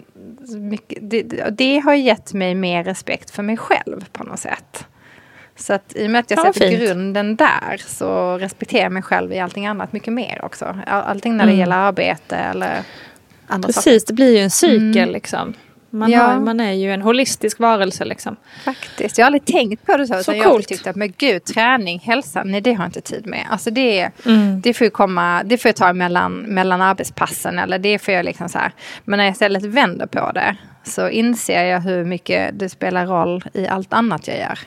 mycket, 0.56 0.98
det, 1.02 1.22
det, 1.50 1.78
har 1.78 1.94
gett 1.94 2.32
mig 2.32 2.54
mer 2.54 2.84
respekt 2.84 3.30
för 3.30 3.42
mig 3.42 3.56
själv 3.56 4.04
på 4.12 4.24
något 4.24 4.40
sätt. 4.40 4.86
Så 5.56 5.72
att 5.72 5.96
i 5.96 6.06
och 6.06 6.10
med 6.10 6.18
att 6.18 6.30
jag 6.30 6.38
ja, 6.38 6.52
sätter 6.52 6.68
fint. 6.68 6.82
grunden 6.82 7.36
där 7.36 7.82
så 7.86 8.38
respekterar 8.38 8.82
jag 8.82 8.92
mig 8.92 9.02
själv 9.02 9.32
i 9.32 9.38
allting 9.38 9.66
annat 9.66 9.92
mycket 9.92 10.12
mer 10.12 10.40
också. 10.44 10.78
Allting 10.86 11.36
när 11.36 11.44
det 11.44 11.50
mm. 11.50 11.60
gäller 11.60 11.76
arbete 11.76 12.36
eller 12.36 12.82
andra 13.46 13.66
Precis, 13.66 13.84
saker. 13.84 14.06
det 14.06 14.12
blir 14.12 14.36
ju 14.36 14.38
en 14.38 14.50
cykel 14.50 15.02
mm. 15.02 15.10
liksom. 15.10 15.54
Man, 15.90 16.10
ja. 16.10 16.22
har, 16.22 16.40
man 16.40 16.60
är 16.60 16.72
ju 16.72 16.92
en 16.92 17.02
holistisk 17.02 17.58
varelse 17.58 18.04
liksom. 18.04 18.36
Faktiskt. 18.64 19.18
Jag 19.18 19.24
har 19.24 19.26
aldrig 19.26 19.44
tänkt 19.44 19.86
på 19.86 19.96
det 19.96 20.06
så. 20.06 20.22
Så 20.22 20.32
jag 20.32 20.44
har 20.44 20.60
tyckt 20.60 20.86
att 20.86 20.96
men 20.96 21.12
gud, 21.18 21.44
träning, 21.44 21.98
hälsa, 21.98 22.42
nej 22.44 22.60
det 22.60 22.72
har 22.72 22.84
jag 22.84 22.88
inte 22.88 23.00
tid 23.00 23.26
med. 23.26 23.46
Alltså 23.50 23.70
det, 23.70 24.10
mm. 24.26 24.60
det, 24.60 24.74
får, 24.74 24.84
ju 24.84 24.90
komma, 24.90 25.42
det 25.44 25.58
får 25.58 25.68
jag 25.68 25.76
ta 25.76 25.92
mellan, 25.92 26.32
mellan 26.32 26.80
arbetspassen 26.80 27.58
eller 27.58 27.78
det 27.78 27.98
får 27.98 28.14
jag 28.14 28.24
liksom 28.24 28.48
så 28.48 28.58
här. 28.58 28.72
Men 29.04 29.16
när 29.16 29.24
jag 29.24 29.32
istället 29.32 29.64
vänder 29.64 30.06
på 30.06 30.32
det 30.32 30.56
så 30.84 31.08
inser 31.08 31.64
jag 31.64 31.80
hur 31.80 32.04
mycket 32.04 32.58
det 32.58 32.68
spelar 32.68 33.06
roll 33.06 33.44
i 33.54 33.66
allt 33.66 33.92
annat 33.92 34.28
jag 34.28 34.38
gör. 34.38 34.58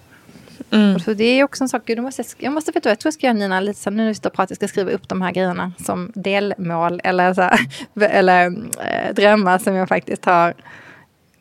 Mm. 0.72 1.00
så 1.00 1.14
det 1.14 1.24
är 1.24 1.44
också 1.44 1.64
en 1.64 1.70
sak, 1.70 1.82
du 1.86 2.02
måste, 2.02 2.24
jag 2.38 2.54
måste 2.54 2.72
vet 2.72 2.84
du, 2.84 2.90
jag 2.90 3.00
tror 3.00 3.08
jag 3.08 3.14
ska 3.14 3.28
göra 3.28 3.34
Nina 3.34 3.60
lite 3.60 3.80
så 3.80 3.90
nu 3.90 3.98
när 3.98 4.08
vi 4.08 4.16
står 4.16 4.30
och 4.30 4.36
pratar, 4.36 4.52
jag 4.52 4.58
ska 4.58 4.68
skriva 4.68 4.92
upp 4.92 5.10
de 5.10 5.22
här 5.22 5.32
grejerna 5.32 5.72
som 5.86 6.12
delmål 6.16 7.02
eller, 7.04 7.34
så 7.34 7.42
här, 7.42 7.60
eller 8.02 8.46
äh, 8.46 9.14
drömmar 9.14 9.58
som 9.58 9.76
jag 9.76 9.90
faktiskt 9.90 10.26
har 10.26 10.54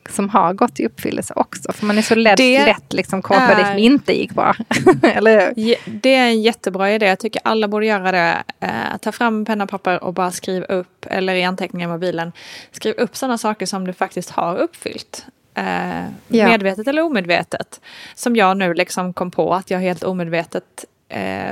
som 0.09 0.29
har 0.29 0.53
gått 0.53 0.79
i 0.79 0.85
uppfyllelse 0.85 1.33
också. 1.35 1.71
För 1.71 1.85
man 1.85 1.97
är 1.97 2.01
så 2.01 2.15
lätt, 2.15 2.37
det 2.37 2.65
lätt 2.65 2.93
liksom 2.93 3.21
kolla 3.21 3.47
på 3.47 3.55
det 3.55 3.65
som 3.65 3.77
inte 3.77 4.17
gick 4.17 4.33
bra. 4.33 4.55
Eller 5.03 5.53
Det 5.85 6.15
är 6.15 6.27
en 6.27 6.41
jättebra 6.41 6.91
idé. 6.91 7.05
Jag 7.05 7.19
tycker 7.19 7.41
alla 7.43 7.67
borde 7.67 7.85
göra 7.85 8.11
det. 8.11 8.43
Eh, 8.59 8.97
ta 9.01 9.11
fram 9.11 9.45
penna 9.45 9.63
och 9.63 9.69
papper 9.69 10.03
och 10.03 10.13
bara 10.13 10.31
skriv 10.31 10.63
upp, 10.63 11.05
eller 11.09 11.35
i 11.35 11.43
anteckningar 11.43 11.87
i 11.87 11.91
mobilen, 11.91 12.31
skriv 12.71 12.95
upp 12.97 13.15
sådana 13.15 13.37
saker 13.37 13.65
som 13.65 13.87
du 13.87 13.93
faktiskt 13.93 14.29
har 14.29 14.57
uppfyllt. 14.57 15.25
Eh, 15.53 16.03
ja. 16.27 16.47
Medvetet 16.47 16.87
eller 16.87 17.01
omedvetet. 17.01 17.81
Som 18.15 18.35
jag 18.35 18.57
nu 18.57 18.73
liksom 18.73 19.13
kom 19.13 19.31
på 19.31 19.53
att 19.53 19.71
jag 19.71 19.79
helt 19.79 20.03
omedvetet 20.03 20.85
eh, 21.09 21.51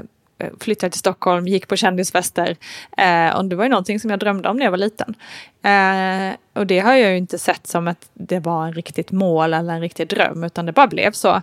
flyttade 0.60 0.90
till 0.90 1.00
Stockholm, 1.00 1.48
gick 1.48 1.68
på 1.68 1.76
kändisfester. 1.76 2.56
Eh, 2.98 3.36
och 3.36 3.46
det 3.46 3.56
var 3.56 3.64
ju 3.64 3.70
någonting 3.70 4.00
som 4.00 4.10
jag 4.10 4.20
drömde 4.20 4.50
om 4.50 4.58
när 4.58 4.66
jag 4.66 4.72
var 4.72 4.78
liten. 4.78 5.16
Eh, 5.64 6.36
och 6.54 6.68
det 6.68 6.80
har 6.80 6.94
jag 6.94 7.12
ju 7.12 7.18
inte 7.18 7.40
sett 7.40 7.68
som 7.68 7.88
att 7.88 8.10
det 8.14 8.40
var 8.40 8.66
en 8.66 8.74
riktigt 8.74 9.12
mål 9.12 9.54
eller 9.54 9.74
en 9.74 9.82
riktig 9.82 10.08
dröm, 10.08 10.44
utan 10.44 10.66
det 10.66 10.72
bara 10.72 10.88
blev 10.88 11.12
så. 11.12 11.42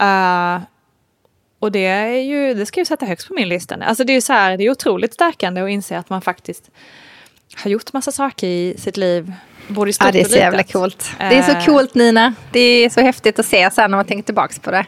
Eh, 0.00 0.58
och 1.58 1.72
det 1.72 1.86
är 1.86 2.20
ju, 2.20 2.54
det 2.54 2.66
ska 2.66 2.80
jag 2.80 2.86
sätta 2.86 3.06
högst 3.06 3.28
på 3.28 3.34
min 3.34 3.48
lista. 3.48 3.74
Alltså 3.74 4.04
det 4.04 4.12
är 4.12 4.14
ju 4.14 4.20
så 4.20 4.32
här, 4.32 4.56
det 4.56 4.64
är 4.64 4.70
otroligt 4.70 5.14
stärkande 5.14 5.60
att 5.60 5.70
inse 5.70 5.98
att 5.98 6.10
man 6.10 6.20
faktiskt 6.22 6.70
har 7.56 7.70
gjort 7.70 7.92
massa 7.92 8.12
saker 8.12 8.46
i 8.46 8.74
sitt 8.78 8.96
liv. 8.96 9.32
Både 9.68 9.90
i 9.90 9.92
stort 9.92 10.06
ja, 10.06 10.12
det 10.12 10.20
är 10.20 10.24
så 10.24 10.36
jävla 10.36 10.62
coolt. 10.62 11.10
Det 11.18 11.38
är 11.38 11.42
så 11.42 11.52
eh. 11.52 11.64
coolt 11.64 11.94
Nina. 11.94 12.34
Det 12.52 12.60
är 12.60 12.90
så 12.90 13.00
häftigt 13.00 13.38
att 13.38 13.46
se 13.46 13.70
sen 13.70 13.90
när 13.90 13.98
man 13.98 14.06
tänker 14.06 14.22
tillbaka 14.22 14.54
på 14.60 14.70
det. 14.70 14.86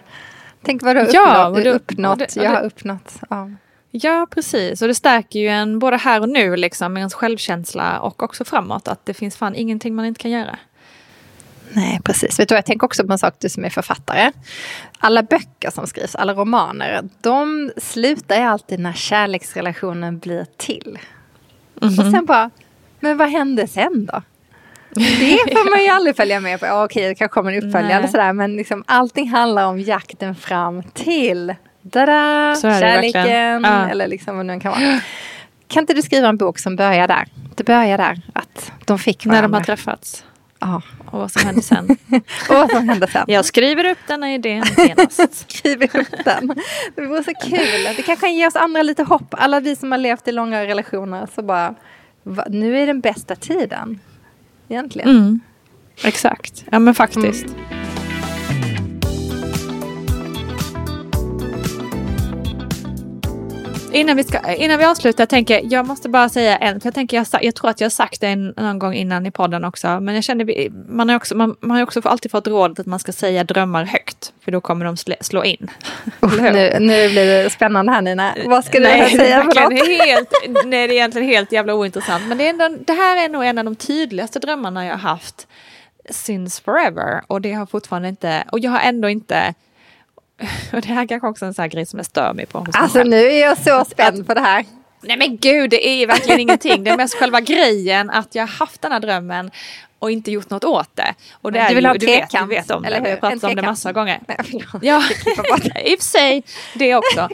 Tänk 0.62 0.82
vad 0.82 0.96
du 0.96 1.00
har 1.00 1.08
ja, 1.12 1.46
uppnått. 1.48 1.64
Du, 1.64 1.70
uppnått. 1.70 2.18
Det, 2.18 2.36
jag 2.36 2.50
har 2.50 2.62
uppnått. 2.62 3.20
Ja. 3.30 3.50
ja, 3.90 4.26
precis. 4.30 4.82
Och 4.82 4.88
det 4.88 4.94
stärker 4.94 5.40
ju 5.40 5.48
en 5.48 5.78
både 5.78 5.96
här 5.96 6.20
och 6.20 6.28
nu, 6.28 6.56
liksom, 6.56 6.92
med 6.92 7.00
ens 7.00 7.14
självkänsla 7.14 8.00
och 8.00 8.22
också 8.22 8.44
framåt. 8.44 8.88
Att 8.88 9.06
det 9.06 9.14
finns 9.14 9.36
fan 9.36 9.54
ingenting 9.54 9.94
man 9.94 10.04
inte 10.04 10.20
kan 10.20 10.30
göra. 10.30 10.58
Nej, 11.72 12.00
precis. 12.04 12.40
Vet 12.40 12.48
du, 12.48 12.54
jag 12.54 12.66
tänker 12.66 12.84
också 12.84 13.06
på 13.06 13.12
en 13.12 13.18
sak, 13.18 13.34
du 13.38 13.48
som 13.48 13.64
är 13.64 13.70
författare. 13.70 14.32
Alla 14.98 15.22
böcker 15.22 15.70
som 15.70 15.86
skrivs, 15.86 16.14
alla 16.14 16.34
romaner, 16.34 17.08
de 17.20 17.72
slutar 17.76 18.36
ju 18.36 18.42
alltid 18.42 18.80
när 18.80 18.92
kärleksrelationen 18.92 20.18
blir 20.18 20.46
till. 20.56 20.98
Mm 21.82 21.94
-hmm. 21.94 22.06
Och 22.06 22.12
sen 22.12 22.26
bara, 22.26 22.50
men 23.00 23.16
vad 23.16 23.30
hände 23.30 23.66
sen 23.66 24.06
då? 24.12 24.22
Det 24.94 25.52
får 25.52 25.70
man 25.70 25.84
ju 25.84 25.88
aldrig 25.92 26.16
följa 26.16 26.40
med 26.40 26.60
på. 26.60 26.66
Ja, 26.66 26.84
okej, 26.84 27.08
det 27.08 27.14
kanske 27.14 27.34
kommer 27.34 27.52
en 27.52 27.64
uppföljare 27.64 28.08
sådär. 28.08 28.32
Men 28.32 28.56
liksom, 28.56 28.84
allting 28.86 29.28
handlar 29.28 29.66
om 29.66 29.80
jakten 29.80 30.34
fram 30.34 30.82
till 30.82 31.54
da 31.82 32.06
kärleken. 32.62 33.64
Ja. 33.64 33.88
Eller 33.88 34.08
liksom 34.08 34.36
vad 34.36 34.46
det 34.46 34.60
kan 34.60 34.70
vara. 34.70 35.00
Kan 35.68 35.82
inte 35.82 35.94
du 35.94 36.02
skriva 36.02 36.28
en 36.28 36.36
bok 36.36 36.58
som 36.58 36.76
börjar 36.76 37.08
där? 37.08 37.28
Det 37.54 37.64
börjar 37.64 37.98
där, 37.98 38.20
att 38.32 38.72
de 38.84 38.98
fick 38.98 39.26
varandra. 39.26 39.40
När 39.40 39.48
de 39.48 39.54
har 39.54 39.64
träffats. 39.64 40.24
Ja. 40.58 40.82
Och 41.06 41.18
vad 41.18 41.32
som 41.32 41.46
hände 41.46 41.62
sen. 41.62 41.84
och 42.48 42.54
vad 42.54 42.70
som 42.70 42.88
hände 42.88 43.06
sen. 43.06 43.24
Jag 43.28 43.44
skriver 43.44 43.90
upp 43.90 43.98
denna 44.06 44.34
idén 44.34 44.64
genast. 44.76 45.50
skriver 45.50 46.00
upp 46.00 46.24
den. 46.24 46.54
Det 46.94 47.06
vore 47.06 47.24
så 47.24 47.32
kul. 47.34 47.84
Det 47.96 48.02
kanske 48.02 48.26
kan 48.26 48.34
ge 48.34 48.46
oss 48.46 48.56
andra 48.56 48.82
lite 48.82 49.02
hopp. 49.02 49.34
Alla 49.38 49.60
vi 49.60 49.76
som 49.76 49.92
har 49.92 49.98
levt 49.98 50.28
i 50.28 50.32
långa 50.32 50.64
relationer. 50.64 51.28
Så 51.34 51.42
bara, 51.42 51.74
va, 52.22 52.44
nu 52.48 52.78
är 52.78 52.86
den 52.86 53.00
bästa 53.00 53.36
tiden 53.36 54.00
egentligen. 54.72 55.16
Mm. 55.16 55.40
Exakt, 56.04 56.64
ja 56.70 56.78
men 56.78 56.94
faktiskt. 56.94 57.46
Mm. 57.46 57.81
Innan 63.92 64.16
vi, 64.16 64.24
ska, 64.24 64.52
innan 64.54 64.78
vi 64.78 64.84
avslutar, 64.84 65.26
tänker 65.26 65.60
jag 65.64 65.86
måste 65.86 66.08
bara 66.08 66.28
säga 66.28 66.56
en, 66.56 66.80
för 66.80 66.86
jag, 66.86 66.94
tänker, 66.94 67.16
jag, 67.16 67.26
jag 67.44 67.54
tror 67.54 67.70
att 67.70 67.80
jag 67.80 67.84
har 67.84 67.90
sagt 67.90 68.20
det 68.20 68.36
någon 68.36 68.78
gång 68.78 68.94
innan 68.94 69.26
i 69.26 69.30
podden 69.30 69.64
också, 69.64 70.00
men 70.00 70.14
jag 70.14 70.24
känner, 70.24 70.70
man 70.92 71.08
har 71.08 71.16
också, 71.16 71.36
man, 71.36 71.56
man 71.60 71.76
har 71.76 71.82
också 71.82 72.00
alltid 72.04 72.30
fått 72.30 72.46
rådet 72.46 72.78
att 72.78 72.86
man 72.86 72.98
ska 72.98 73.12
säga 73.12 73.44
drömmar 73.44 73.84
högt, 73.84 74.32
för 74.44 74.52
då 74.52 74.60
kommer 74.60 74.84
de 74.84 74.96
slå, 74.96 75.14
slå 75.20 75.44
in. 75.44 75.70
nu, 76.38 76.76
nu 76.80 77.08
blir 77.08 77.42
det 77.42 77.50
spännande 77.50 77.92
här 77.92 78.02
Nina, 78.02 78.34
vad 78.46 78.64
ska 78.64 78.78
du 78.78 78.84
nej, 78.84 79.10
säga 79.10 79.40
för 79.42 79.60
något? 79.60 79.88
Helt, 79.88 80.32
nej, 80.64 80.88
det 80.88 80.94
är 80.94 80.96
egentligen 80.96 81.28
helt 81.28 81.52
jävla 81.52 81.74
ointressant, 81.74 82.26
men 82.26 82.38
det, 82.38 82.46
är 82.46 82.50
ändå, 82.50 82.68
det 82.86 82.92
här 82.92 83.24
är 83.24 83.28
nog 83.28 83.44
en 83.44 83.58
av 83.58 83.64
de 83.64 83.76
tydligaste 83.76 84.38
drömmarna 84.38 84.86
jag 84.86 84.92
har 84.92 84.98
haft 84.98 85.46
since 86.10 86.62
forever, 86.62 87.22
och 87.26 87.40
det 87.40 87.52
har 87.52 87.66
fortfarande 87.66 88.08
inte, 88.08 88.44
och 88.52 88.58
jag 88.58 88.70
har 88.70 88.80
ändå 88.80 89.08
inte 89.08 89.54
Och 90.72 90.80
det 90.80 90.88
här 90.88 91.06
kanske 91.06 91.28
också 91.28 91.44
är 91.44 91.46
en 91.46 91.54
sån 91.54 91.62
här 91.62 91.68
grej 91.68 91.86
som 91.86 91.98
jag 91.98 92.06
stör 92.06 92.32
mig 92.32 92.46
på. 92.46 92.66
Alltså 92.72 93.02
nu 93.02 93.16
är 93.16 93.40
jag 93.40 93.58
så 93.58 93.84
spänd 93.84 94.26
på 94.26 94.34
det 94.34 94.40
här. 94.40 94.64
Nej 95.02 95.16
men 95.16 95.36
gud, 95.36 95.70
det 95.70 95.88
är 95.88 96.06
verkligen 96.06 96.40
ingenting. 96.40 96.84
Det 96.84 96.90
är 96.90 96.96
mest 96.96 97.14
själva 97.14 97.40
grejen 97.40 98.10
att 98.10 98.34
jag 98.34 98.42
har 98.42 98.48
haft 98.48 98.82
den 98.82 98.92
här 98.92 99.00
drömmen 99.00 99.50
och 100.02 100.10
inte 100.10 100.30
gjort 100.30 100.50
något 100.50 100.64
åt 100.64 100.96
det. 100.96 101.14
Och 101.32 101.52
det 101.52 101.68
du 101.68 101.74
vill 101.74 101.84
ju, 101.84 101.88
ha 101.88 101.94
du 101.94 102.06
vet, 102.06 102.30
du 102.30 102.46
vet 102.46 102.70
om 102.70 102.82
det, 102.82 103.00
vi 103.04 103.10
har 103.10 103.16
pratat 103.16 103.44
om 103.44 103.56
det 103.56 103.62
massa 103.62 103.92
gånger. 103.92 104.20
Nej, 104.28 104.64
ja, 104.82 105.02
i 105.84 105.94
och 105.94 105.98
för 105.98 106.04
sig 106.04 106.42
det 106.74 106.94
också. 106.94 107.28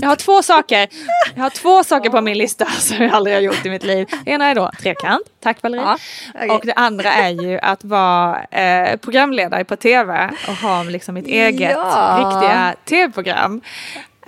jag 0.00 0.08
har 0.08 0.16
två 0.16 0.42
saker, 0.42 0.88
jag 1.34 1.42
har 1.42 1.50
två 1.50 1.84
saker 1.84 2.10
på 2.10 2.20
min 2.20 2.38
lista 2.38 2.66
som 2.78 2.96
jag 2.96 3.12
aldrig 3.12 3.36
har 3.36 3.40
gjort 3.40 3.66
i 3.66 3.70
mitt 3.70 3.84
liv. 3.84 4.08
Det 4.24 4.30
ena 4.30 4.46
är 4.46 4.54
då 4.54 4.70
trekant, 4.80 5.22
tack 5.40 5.62
Valerie. 5.62 5.84
Ja, 5.84 5.98
okay. 6.34 6.48
Och 6.48 6.66
det 6.66 6.72
andra 6.72 7.12
är 7.12 7.30
ju 7.30 7.58
att 7.58 7.84
vara 7.84 8.44
eh, 8.44 8.96
programledare 8.96 9.64
på 9.64 9.76
tv 9.76 10.30
och 10.48 10.54
ha 10.54 10.82
liksom 10.82 11.14
mitt 11.14 11.26
eget 11.26 11.70
ja. 11.70 12.18
riktiga 12.18 12.74
tv-program. 12.84 13.60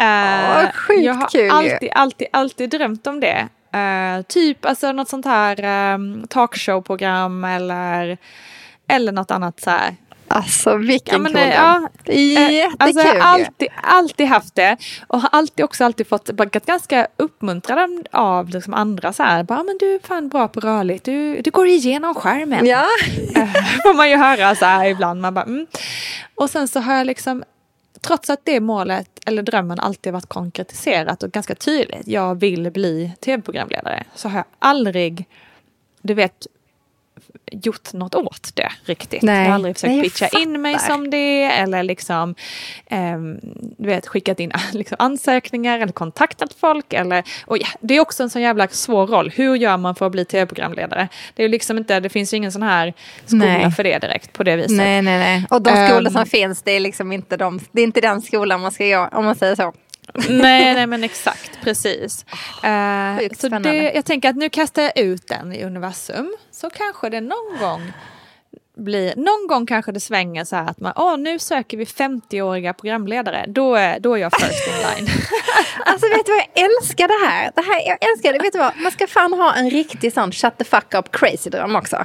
Uh, 0.01 0.71
oh, 0.89 1.05
jag 1.05 1.15
har 1.15 1.29
kul 1.29 1.51
alltid, 1.51 1.91
alltid, 1.95 2.29
alltid 2.33 2.71
drömt 2.71 3.07
om 3.07 3.21
det. 3.21 3.49
Uh, 3.75 4.23
typ 4.23 4.65
alltså 4.65 4.93
något 4.93 5.09
sånt 5.09 5.27
här 5.27 5.95
um, 5.95 6.27
talkshow-program 6.29 7.45
eller, 7.45 8.19
eller 8.89 9.13
något 9.13 9.31
annat 9.31 9.61
så 9.61 9.71
här. 9.71 9.95
Alltså 10.29 10.77
vilken 10.77 11.15
ja, 11.15 11.19
men, 11.19 11.37
eh, 11.37 11.55
ja, 11.55 11.89
Jättekul 12.05 12.77
Alltså, 12.79 13.03
jag 13.03 13.15
har 13.15 13.21
alltid, 13.21 13.69
alltid 13.83 14.27
haft 14.27 14.55
det. 14.55 14.77
Och 15.07 15.21
har 15.21 15.29
alltid 15.33 15.65
också 15.65 15.85
alltid 15.85 16.07
fått 16.07 16.31
varit 16.33 16.67
ganska 16.67 17.07
uppmuntrad 17.17 18.09
av 18.13 18.49
liksom 18.49 18.75
andra 18.75 19.13
så 19.13 19.23
här. 19.23 19.43
Bara, 19.43 19.63
men 19.63 19.79
du 19.81 19.95
är 19.95 19.99
fan 19.99 20.29
bra 20.29 20.49
på 20.49 20.61
rörligt. 20.61 21.05
Du, 21.05 21.41
du 21.41 21.51
går 21.51 21.67
igenom 21.67 22.15
skärmen. 22.15 22.67
Ja. 22.67 22.87
får 23.83 23.95
man 23.95 24.11
ju 24.11 24.17
höra 24.17 24.55
så 24.55 24.65
här 24.65 24.87
ibland. 24.87 25.21
Man 25.21 25.35
bara, 25.35 25.45
mm. 25.45 25.67
Och 26.35 26.51
sen 26.51 26.69
så 26.69 26.81
har 26.81 26.95
jag 26.95 27.07
liksom, 27.07 27.45
trots 28.07 28.31
att 28.31 28.41
det 28.45 28.61
målet 28.61 29.21
eller 29.27 29.43
drömmen 29.43 29.81
alltid 29.81 30.13
varit 30.13 30.27
konkretiserat 30.27 31.23
och 31.23 31.31
ganska 31.31 31.55
tydligt. 31.55 32.07
Jag 32.07 32.41
vill 32.41 32.71
bli 32.71 33.13
tv-programledare. 33.21 34.05
Så 34.15 34.29
har 34.29 34.39
jag 34.39 34.45
aldrig, 34.59 35.29
du 36.03 36.15
vet, 36.15 36.47
gjort 37.53 37.93
något 37.93 38.15
åt 38.15 38.51
det 38.55 38.69
riktigt. 38.85 39.23
Nej. 39.23 39.39
Jag 39.39 39.47
har 39.47 39.55
aldrig 39.55 39.77
försökt 39.77 39.91
Nej, 39.91 40.03
pitcha 40.03 40.29
in 40.39 40.63
mig 40.63 40.75
fattar. 40.75 40.89
som 40.89 41.11
det 41.11 41.45
eller 41.45 41.83
liksom 41.83 42.35
ehm, 42.87 43.39
du 43.79 43.87
vet, 43.89 44.07
skickat 44.07 44.41
in 44.41 44.53
liksom, 44.73 44.97
ansökningar 44.99 45.81
eller 45.81 45.93
kontaktat 45.93 46.55
folk. 46.61 46.93
Eller, 46.93 47.25
och 47.47 47.59
ja, 47.59 47.67
det 47.81 47.97
är 47.97 48.01
också 48.01 48.23
en 48.23 48.31
sån 48.31 48.43
jävla 48.43 48.69
svår 48.69 49.07
roll. 49.07 49.31
Hur 49.37 49.55
gör 49.57 49.77
man 49.77 49.95
för 49.95 50.07
att 50.07 50.13
bli 50.13 50.25
tv-programledare? 50.25 51.09
Det, 51.35 51.45
är 51.45 51.49
liksom 51.49 51.79
inte, 51.79 52.01
det 52.01 52.09
finns 52.09 52.33
ju 52.33 52.37
ingen 52.37 52.53
sån 52.53 52.63
här 52.63 52.95
skola 53.27 53.45
Nej. 53.45 53.71
för 53.71 53.85
det 53.85 53.99
direkt 53.99 54.33
på 54.33 54.43
det 54.43 54.57
viset. 54.57 54.71
Nej, 54.77 55.03
nej, 55.03 55.19
nej. 55.19 55.47
Och 55.51 55.63
de 55.63 55.71
Ehm. 55.71 55.89
skolor 55.91 56.11
som 56.11 56.27
finns, 56.27 56.63
det 56.63 56.73
är 56.73 56.81
liksom 56.81 57.13
inte 57.13 57.37
de, 57.37 57.61
det 57.73 57.81
är 57.81 57.85
inte 57.85 58.01
den 58.01 58.23
skolan 58.23 58.61
man 58.61 58.73
ska 58.73 58.85
gå, 58.85 59.09
om 59.13 59.25
man 59.25 59.35
säger 59.35 59.55
så. 59.55 59.73
Nej, 60.29 60.75
nej, 60.75 60.87
men 60.87 61.05
exakt, 61.05 61.61
precis. 61.63 62.25
Sjukt 63.21 63.41
så 63.41 63.49
det, 63.49 63.93
jag 63.95 64.05
tänker 64.05 64.29
att 64.29 64.37
nu 64.37 64.49
kastar 64.49 64.83
jag 64.83 64.99
ut 64.99 65.29
den 65.29 65.53
i 65.53 65.65
universum. 65.65 66.37
Så 66.51 66.71
kanske 66.71 67.09
det 67.09 67.21
någon 67.21 67.59
gång 67.61 67.93
blir, 68.77 69.17
någon 69.17 69.47
gång 69.49 69.67
kanske 69.67 69.93
det 69.93 70.01
svänger 70.01 70.45
så 70.45 70.57
här 70.57 70.71
att 70.71 70.81
man, 70.81 70.93
åh 70.97 71.19
nu 71.19 71.39
söker 71.39 71.77
vi 71.77 71.85
50-åriga 71.85 72.73
programledare. 72.73 73.45
Då 73.49 73.75
är, 73.75 74.01
då 74.01 74.15
är 74.15 74.19
jag 74.19 74.33
first 74.41 74.69
in 74.69 74.75
line. 74.75 75.11
Alltså 75.87 76.09
vet 76.09 76.27
du 76.27 76.33
vad, 76.33 76.43
jag 76.55 76.65
älskar 76.65 77.09
det 77.09 77.27
här. 77.27 77.51
det 77.55 77.63
här. 77.63 77.89
Jag 77.89 78.11
älskar 78.11 78.33
det. 78.33 78.39
Vet 78.39 78.53
du 78.53 78.59
vad, 78.59 78.73
man 78.77 78.93
ska 78.93 79.07
fan 79.07 79.33
ha 79.33 79.55
en 79.55 79.71
riktig 79.71 80.13
sån 80.13 80.33
shut 80.33 80.59
the 80.59 80.65
fuck 80.65 80.95
up 80.95 81.13
crazy 81.13 81.51
dröm 81.51 81.77
också. 81.77 82.05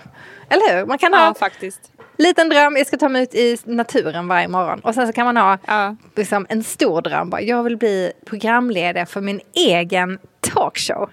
Eller 0.50 0.78
hur? 0.78 0.86
Man 0.86 0.97
kan 0.97 1.14
ha 1.14 1.26
ja, 1.26 1.34
faktiskt. 1.34 1.91
Liten 2.24 2.50
dröm, 2.50 2.78
jag 2.78 2.88
ska 2.88 2.98
ta 2.98 3.10
mig 3.10 3.24
ut 3.24 3.36
i 3.36 3.58
naturen 3.66 4.28
varje 4.28 4.48
morgon. 4.48 4.80
Och 4.80 4.96
sen 4.96 5.08
så 5.08 5.14
kan 5.14 5.26
man 5.26 5.38
ha 5.38 5.58
Ja. 5.68 5.96
liksom, 6.16 6.46
en 6.50 6.64
stor 6.64 7.02
dröm. 7.02 7.30
Bara, 7.30 7.42
jag 7.42 7.64
vill 7.64 7.78
bli 7.78 8.12
programledare 8.26 9.06
för 9.06 9.22
min 9.22 9.42
egen 9.56 10.20
talkshow. 10.40 11.10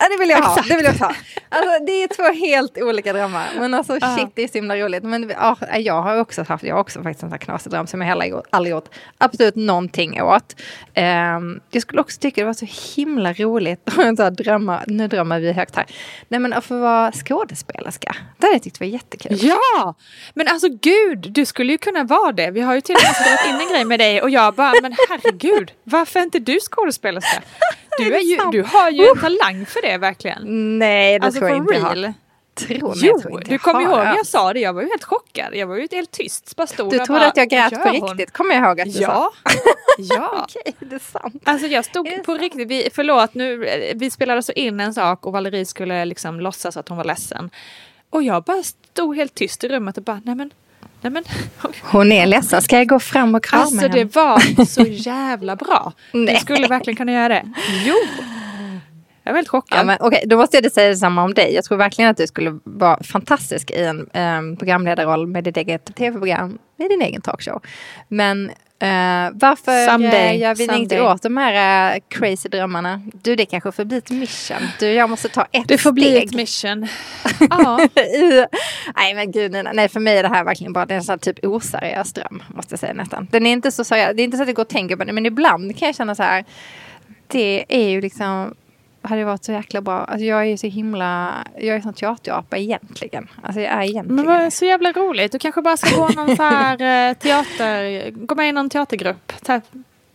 Ja, 0.00 0.08
det 0.08 0.16
vill 0.20 0.30
jag 0.30 0.42
ha. 0.42 0.52
Exakt. 0.52 0.68
Det 0.68 0.76
vill 0.76 0.84
jag 0.84 0.92
ha. 0.92 1.14
Alltså, 1.48 1.84
det 1.86 1.92
är 2.02 2.08
två 2.08 2.46
helt 2.46 2.78
olika 2.78 3.12
drömmar. 3.12 3.46
Men 3.58 3.74
alltså 3.74 3.92
shit, 4.16 4.28
det 4.34 4.42
är 4.42 4.48
så 4.48 4.54
himla 4.54 4.76
roligt. 4.76 5.02
Men 5.02 5.32
ja, 5.36 5.56
jag 5.76 6.02
har 6.02 6.20
också 6.20 6.42
haft, 6.48 6.64
jag 6.64 6.74
har 6.74 6.80
också 6.80 7.02
faktiskt 7.02 7.22
en 7.22 7.28
sån 7.28 7.32
här 7.32 7.38
knasig 7.38 7.72
dröm 7.72 7.86
som 7.86 8.00
jag 8.00 8.08
heller 8.08 8.42
aldrig 8.50 8.70
gjort 8.70 8.88
absolut 9.18 9.56
någonting 9.56 10.22
åt. 10.22 10.56
Ehm, 10.94 11.60
jag 11.70 11.82
skulle 11.82 12.00
också 12.00 12.20
tycka 12.20 12.40
det 12.40 12.46
var 12.46 12.52
så 12.54 12.66
himla 12.96 13.32
roligt, 13.32 13.80
så 13.94 14.02
här 14.02 14.30
drömmar, 14.30 14.84
nu 14.86 15.08
drömmer 15.08 15.40
vi 15.40 15.52
högt 15.52 15.76
här. 15.76 15.86
Nej 16.28 16.40
men 16.40 16.52
att 16.52 16.64
få 16.64 16.78
vara 16.80 17.12
skådespelerska. 17.12 18.16
Det 18.38 18.46
hade 18.46 18.54
jag 18.54 18.62
tyckt 18.62 18.80
var 18.80 18.86
jättekul. 18.86 19.38
Ja, 19.42 19.94
men 20.34 20.48
alltså 20.48 20.68
gud, 20.68 21.26
du 21.32 21.46
skulle 21.46 21.72
ju 21.72 21.78
kunna 21.78 22.04
vara 22.04 22.32
det. 22.32 22.50
Vi 22.50 22.60
har 22.60 22.74
ju 22.74 22.80
till 22.80 22.94
och 22.94 23.02
med 23.02 23.16
spelat 23.16 23.46
in 23.46 23.66
en 23.68 23.72
grej 23.74 23.84
med 23.84 24.00
dig 24.00 24.22
och 24.22 24.30
jag 24.30 24.54
bara, 24.54 24.72
men 24.82 24.96
herregud, 25.08 25.72
varför 25.84 26.20
är 26.20 26.24
inte 26.24 26.38
du 26.38 26.58
skådespelerska? 26.60 27.42
Du, 27.98 28.14
är 28.16 28.20
ju, 28.20 28.36
sant? 28.36 28.52
du 28.52 28.62
har 28.62 28.90
ju 28.90 29.06
en 29.06 29.20
talang 29.20 29.66
för 29.66 29.82
det 29.82 29.98
verkligen. 29.98 30.78
Nej, 30.78 31.18
det 31.18 31.24
Alltså 31.26 31.38
tror 31.40 31.50
jag 31.50 31.58
inte 31.58 31.74
jag 31.74 31.82
real. 31.84 32.04
har. 32.04 32.14
Tror, 32.54 32.78
Jo, 32.78 32.92
jag 33.06 33.22
tror 33.22 33.32
inte 33.32 33.48
du 33.48 33.54
jag 33.54 33.60
kommer 33.62 33.80
ihåg 33.82 33.98
jag 33.98 34.26
sa 34.26 34.52
det, 34.52 34.60
jag 34.60 34.72
var 34.72 34.82
ju 34.82 34.88
helt 34.88 35.04
chockad. 35.04 35.54
Jag 35.54 35.66
var 35.66 35.76
ju 35.76 35.88
helt 35.92 36.10
tyst, 36.10 36.56
bara 36.56 36.66
stod 36.66 36.90
Du 36.90 36.96
trodde 36.98 37.20
bara, 37.20 37.26
att 37.28 37.36
jag 37.36 37.48
grät 37.48 37.72
"Vad 37.72 37.82
på 37.82 37.88
gör 37.94 38.00
hon?" 38.00 38.08
riktigt, 38.18 38.32
kommer 38.32 38.54
jag 38.54 38.64
ihåg 38.64 38.80
att 38.80 38.86
du 38.86 38.92
sa. 38.92 39.02
Ja, 39.02 39.32
ja. 39.98 40.46
Okej, 40.48 40.74
det 40.78 40.94
är 40.94 40.98
sant. 40.98 41.42
Alltså 41.44 41.66
jag 41.66 41.84
stod 41.84 42.24
på 42.24 42.34
riktigt, 42.34 42.68
vi, 42.68 42.88
förlåt 42.94 43.34
nu, 43.34 43.66
eh, 43.66 43.96
vi 43.96 44.10
spelade 44.10 44.42
så 44.42 44.52
in 44.52 44.80
en 44.80 44.94
sak 44.94 45.26
och 45.26 45.32
Valerie 45.32 45.66
skulle 45.66 46.04
liksom 46.04 46.40
låtsas 46.40 46.76
att 46.76 46.88
hon 46.88 46.96
var 46.98 47.04
ledsen. 47.04 47.50
Och 48.10 48.22
jag 48.22 48.42
bara 48.44 48.62
stod 48.62 49.16
helt 49.16 49.34
tyst 49.34 49.64
i 49.64 49.68
rummet 49.68 49.96
och 49.96 50.02
bara, 50.04 50.20
nej 50.24 50.34
men, 50.34 50.50
nej 51.10 51.22
men. 51.92 52.12
Är 52.12 52.26
ledsen, 52.26 52.62
ska 52.62 52.76
jag 52.76 52.88
gå 52.88 53.00
fram 53.00 53.34
och 53.34 53.44
krama 53.44 53.62
Alltså 53.62 53.80
henne? 53.80 53.94
det 53.94 54.14
var 54.16 54.64
så 54.64 54.82
jävla 54.86 55.56
bra. 55.56 55.92
Du 56.12 56.36
skulle 56.40 56.68
verkligen 56.68 56.96
kunna 56.96 57.12
göra 57.12 57.28
det. 57.28 57.52
Jo! 57.84 57.94
Jag 59.22 59.32
var 59.32 59.36
helt 59.36 59.48
chockad. 59.48 59.78
Ja, 59.78 59.84
men, 59.84 59.96
Okej, 60.00 60.22
då 60.26 60.36
måste 60.36 60.56
jag 60.56 60.72
säga 60.72 60.88
detsamma 60.88 61.24
om 61.24 61.34
dig. 61.34 61.54
Jag 61.54 61.64
tror 61.64 61.78
verkligen 61.78 62.10
att 62.10 62.16
du 62.16 62.26
skulle 62.26 62.58
vara 62.64 63.02
fantastisk 63.02 63.70
i 63.70 63.84
en 63.84 64.10
um, 64.14 64.56
programledarroll 64.56 65.26
med 65.26 65.44
ditt 65.44 65.56
eget 65.56 65.94
tv-program, 65.96 66.58
med 66.76 66.90
din 66.90 67.02
egen 67.02 67.20
talkshow. 67.20 67.62
Men 68.08 68.50
eh, 68.78 69.30
varför 69.32 69.86
Someday, 69.86 70.36
gör 70.38 70.54
vi 70.54 70.76
inte 70.76 71.00
åt 71.00 71.22
de 71.22 71.36
här 71.36 71.94
eh, 71.94 72.00
crazy 72.08 72.48
drömmarna? 72.48 73.02
Du, 73.22 73.36
det 73.36 73.46
kanske 73.46 73.72
får 73.72 73.84
bli 73.84 73.98
ett 73.98 74.10
mission. 74.10 74.56
Du, 74.78 74.86
jag 74.86 75.10
måste 75.10 75.28
ta 75.28 75.46
ett 75.52 75.68
det 75.68 75.78
får 75.78 75.92
bli 75.92 76.04
steg. 76.04 76.24
ett 76.24 76.34
mission. 76.34 76.88
Ja. 77.50 77.80
I, 78.00 78.46
nej 78.96 79.14
men 79.14 79.32
gud, 79.32 79.52
Nina. 79.52 79.72
nej 79.72 79.88
för 79.88 80.00
mig 80.00 80.18
är 80.18 80.22
det 80.22 80.28
här 80.28 80.44
verkligen 80.44 80.72
bara 80.72 80.86
det 80.86 80.94
är 80.94 80.98
en 80.98 81.04
sån 81.04 81.18
typ 81.18 81.44
oseriös 81.44 82.12
dröm. 82.12 82.42
Måste 82.48 82.72
jag 82.72 82.80
säga 82.80 82.92
nästan. 82.92 83.28
Den 83.30 83.46
är 83.46 83.52
inte 83.52 83.72
så 83.72 83.84
seriös, 83.84 84.12
det 84.16 84.22
är 84.22 84.24
inte 84.24 84.36
så 84.36 84.42
att 84.42 84.48
jag 84.48 84.56
går 84.56 84.62
och 84.62 84.68
tänker 84.68 84.96
på 84.96 85.04
det 85.04 85.12
men 85.12 85.26
ibland 85.26 85.78
kan 85.78 85.86
jag 85.86 85.96
känna 85.96 86.14
så 86.14 86.22
här. 86.22 86.44
Det 87.26 87.64
är 87.68 87.88
ju 87.88 88.00
liksom, 88.00 88.54
hade 89.06 89.24
varit 89.24 89.44
så 89.44 89.52
jäkla 89.52 89.80
bra. 89.80 90.04
Alltså 90.04 90.24
jag 90.24 90.40
är 90.40 90.44
ju 90.44 90.56
så 90.56 90.66
himla, 90.66 91.34
jag 91.58 91.76
är 91.76 91.80
sån 91.80 91.92
teaterapa 91.94 92.56
egentligen. 92.58 93.28
Alltså 93.42 93.60
jag 93.60 93.72
är 93.72 93.82
egentligen. 93.82 94.14
Men 94.14 94.26
vad 94.26 94.52
så 94.52 94.64
jävla 94.64 94.92
roligt. 94.92 95.32
Du 95.32 95.38
kanske 95.38 95.62
bara 95.62 95.76
ska 95.76 95.96
gå 95.96 96.08
någon 96.08 96.36
så 96.36 96.42
här 96.42 96.72
eh, 97.10 97.14
teater, 97.14 98.10
gå 98.10 98.34
med 98.34 98.48
i 98.48 98.52
någon 98.52 98.70
teatergrupp. 98.70 99.32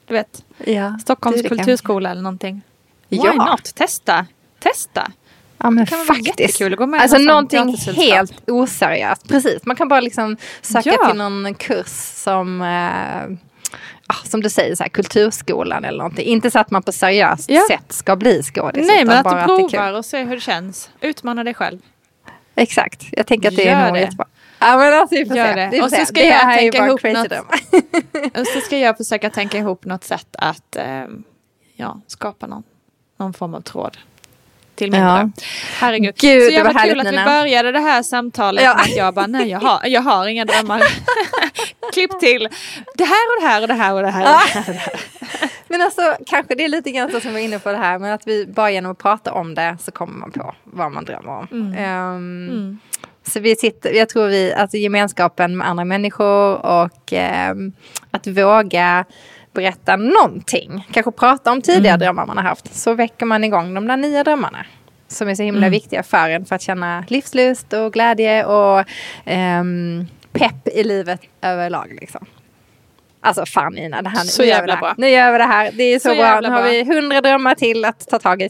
Du 0.08 0.14
vet, 0.14 0.44
ja, 0.66 0.98
Stockholms 1.02 1.42
det 1.42 1.48
kan- 1.50 1.58
kulturskola 1.58 2.12
eller 2.12 2.22
någonting. 2.22 2.62
Why 3.10 3.18
Ja. 3.24 3.34
not? 3.34 3.76
Testa. 3.76 4.26
Testa. 4.60 5.12
Ja 5.58 5.70
men 5.70 5.86
kan 5.86 5.98
väl 5.98 6.08
vara 6.08 6.16
faktiskt. 6.18 6.40
jättekul 6.40 6.74
att 6.74 6.80
gå 6.80 6.86
med 6.86 7.02
alltså 7.02 7.18
någonting 7.18 7.76
helt 7.96 8.50
oseriöst. 8.50 9.28
Precis, 9.28 9.66
man 9.66 9.76
kan 9.76 9.88
bara 9.88 10.00
liksom 10.02 10.38
söka 10.62 10.90
Ja. 11.00 11.08
till 11.08 11.18
någon 11.18 11.54
kurs 11.54 11.88
som 12.16 12.62
eh, 12.62 13.38
som 14.14 14.42
du 14.42 14.50
säger, 14.50 14.76
så 14.76 14.84
här, 14.84 14.90
kulturskolan 14.90 15.86
eller 15.86 15.98
någonting. 15.98 16.26
Inte 16.26 16.52
så 16.52 16.60
att 16.60 16.72
man 16.72 16.84
på 16.84 16.92
seriöst 16.92 17.50
Ja. 17.50 17.62
sätt 17.70 17.92
ska 17.92 18.16
bli 18.16 18.44
skådis. 18.44 18.88
Nej, 18.88 19.06
men 19.06 19.18
att 19.18 19.24
bara 19.24 19.42
du 19.48 19.70
provar 19.70 19.94
och 19.94 20.06
ser 20.06 20.24
hur 20.26 20.36
det 20.36 20.42
känns. 20.42 20.90
Utmana 21.02 21.44
dig 21.44 21.54
själv. 21.54 21.80
Exakt, 22.56 23.06
jag 23.12 23.28
tänker 23.28 23.48
att 23.50 23.56
det 23.56 23.64
Gör 23.64 23.72
är 23.76 23.86
nog 23.86 23.94
det. 23.94 24.00
jättebra. 24.00 24.26
Ja 24.60 24.78
men 24.78 24.94
alltså 24.94 25.16
vi 25.16 25.26
får 25.26 25.38
Gör 25.38 25.48
se. 25.54 25.60
det. 25.60 25.70
Vi 25.72 25.82
Och 25.82 25.90
så 25.90 26.06
ska 26.06 26.14
det 26.22 26.26
jag 26.28 26.58
tänka 26.58 26.86
ihop 26.86 27.04
något. 27.04 27.32
Och 28.40 28.48
så 28.48 28.60
ska 28.60 28.78
jag 28.78 28.98
försöka 28.98 29.30
tänka 29.30 29.58
ihop 29.58 29.86
något 29.86 30.04
sätt 30.04 30.36
att 30.38 30.76
eh, 30.76 31.04
ja, 31.76 32.02
skapa 32.08 32.48
någon, 32.48 32.64
någon 33.18 33.34
form 33.34 33.54
av 33.56 33.62
tråd. 33.62 33.98
Till 34.82 34.92
min 34.92 35.02
Ja. 35.02 35.30
Herregud. 35.80 36.16
Gud, 36.18 36.44
så 36.44 36.50
jävla 36.52 36.74
kul 36.84 37.00
att 37.00 37.06
Nina. 37.06 37.24
vi 37.24 37.30
började 37.30 37.72
det 37.72 37.80
här 37.80 38.04
samtalet 38.04 38.64
Ja. 38.64 38.74
med 38.76 38.82
att 38.82 38.96
jag 38.96 39.14
bara, 39.14 39.28
nej 39.28 39.50
jag 39.50 39.60
har, 39.60 39.80
jag 39.88 40.02
har 40.02 40.28
inga 40.28 40.46
drömmar. 40.46 40.84
Klipp 41.94 42.20
till. 42.20 42.50
Det 42.96 43.04
här 43.04 43.36
och 43.38 43.42
det 43.42 43.48
här 43.48 43.62
och 43.62 43.68
det 43.68 43.74
här 43.74 43.94
och 43.94 44.02
det 44.02 44.10
här. 44.12 44.22
Och 44.22 44.28
det 44.28 44.60
här, 44.60 44.60
och 44.60 44.74
det 44.74 44.80
här. 44.80 44.94
Men 45.68 45.82
alltså 45.82 46.02
kanske 46.28 46.56
det 46.56 46.64
är 46.66 46.70
lite 46.70 46.92
grann 46.92 47.12
så 47.12 47.20
som 47.20 47.30
vi 47.30 47.34
var 47.40 47.46
inne 47.46 47.60
på 47.60 47.72
det 47.72 47.78
här. 47.78 48.00
Men 48.00 48.12
att 48.14 48.28
vi 48.28 48.46
bara 48.48 48.72
genom 48.72 48.92
att 48.92 48.98
prata 48.98 49.34
om 49.34 49.56
det 49.56 49.78
så 49.82 49.92
kommer 49.92 50.14
man 50.14 50.32
på 50.32 50.56
vad 50.64 50.92
man 50.92 51.06
drömmer 51.06 51.32
om. 51.32 51.48
Mm. 51.52 51.76
Ehm, 51.78 52.80
Så 53.28 53.40
vi 53.40 53.56
sitter, 53.56 53.94
jag 53.94 54.10
tror 54.10 54.28
vi, 54.28 54.54
alltså 54.54 54.78
gemenskapen 54.78 55.58
med 55.58 55.68
andra 55.68 55.86
människor 55.86 56.66
och 56.66 57.14
ehm, 57.14 57.74
att 58.12 58.28
våga 58.28 59.06
berätta 59.54 59.96
någonting. 59.96 60.88
Kanske 60.92 61.12
prata 61.12 61.52
om 61.52 61.62
tidigare 61.62 61.88
Mm. 61.96 62.00
drömmar 62.00 62.26
man 62.26 62.38
har 62.38 62.44
haft. 62.44 62.76
Så 62.76 62.94
väcker 62.94 63.26
man 63.26 63.44
igång 63.44 63.74
de 63.74 63.88
där 63.88 63.98
nya 63.98 64.24
drömmarna. 64.24 64.66
Som 65.08 65.28
är 65.30 65.36
så 65.36 65.44
himla 65.44 65.60
Mm. 65.60 65.72
viktiga 65.72 66.04
för 66.04 66.30
en 66.30 66.46
för 66.46 66.56
att 66.56 66.62
känna 66.62 67.06
livslust 67.08 67.74
och 67.74 67.94
glädje 67.94 68.46
och 68.46 68.84
ehm, 69.26 70.08
pepp 70.32 70.68
i 70.68 70.84
livet 70.84 71.22
överlag. 71.42 71.98
Liksom. 72.02 72.26
Alltså 73.24 73.46
fan 73.46 73.74
Nina, 73.74 74.02
det 74.02 74.10
här, 74.10 74.20
Så 74.24 74.42
nu 74.42 74.48
gör 74.48 74.54
vi 74.56 74.58
jävla 74.60 74.74
det 74.74 74.74
här. 74.74 74.82
bra. 74.82 74.94
Nu 74.98 75.10
gör 75.10 75.32
vi 75.32 75.38
det 75.38 75.44
här. 75.44 75.72
Det 75.74 75.84
är 75.84 76.00
så, 76.00 76.10
Så 76.10 76.16
bra. 76.16 76.24
jävla 76.24 76.50
Nu 76.50 76.56
har 76.56 76.62
bra. 76.62 76.72
vi 76.72 76.84
hundra 76.84 77.22
drömmar 77.22 77.56
till 77.56 77.86
att 77.86 78.08
ta 78.10 78.20
tag 78.20 78.42
i. 78.42 78.50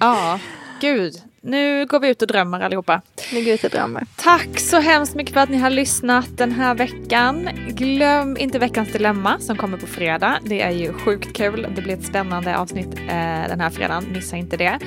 Ja, 0.00 0.38
gud. 0.80 1.14
Nu 1.46 1.86
går 1.86 2.00
vi 2.00 2.08
ut 2.08 2.22
och 2.22 2.28
drömmer 2.28 2.60
allihopa. 2.60 3.00
Nu 3.32 3.38
går 3.38 3.44
vi 3.44 3.52
ut 3.52 3.64
och 3.64 3.70
drömmer. 3.70 4.06
Tack 4.16 4.58
så 4.60 4.80
hemskt 4.80 5.14
mycket 5.14 5.34
för 5.34 5.40
att 5.40 5.48
ni 5.48 5.58
har 5.58 5.70
lyssnat 5.70 6.28
den 6.36 6.52
här 6.52 6.74
veckan. 6.74 7.48
Glöm 7.68 8.36
inte 8.36 8.58
veckans 8.58 8.92
dilemma 8.92 9.38
som 9.40 9.56
kommer 9.56 9.78
på 9.78 9.86
fredag. 9.86 10.38
Det 10.44 10.62
är 10.62 10.70
ju 10.70 10.92
sjukt 10.92 11.36
kul. 11.36 11.66
Det 11.76 11.82
blir 11.82 11.94
ett 11.94 12.04
spännande 12.04 12.58
avsnitt 12.58 12.94
eh, 12.94 13.48
den 13.48 13.60
här 13.60 13.70
fredagen. 13.70 14.04
Missa 14.12 14.36
inte 14.36 14.56
det. 14.56 14.78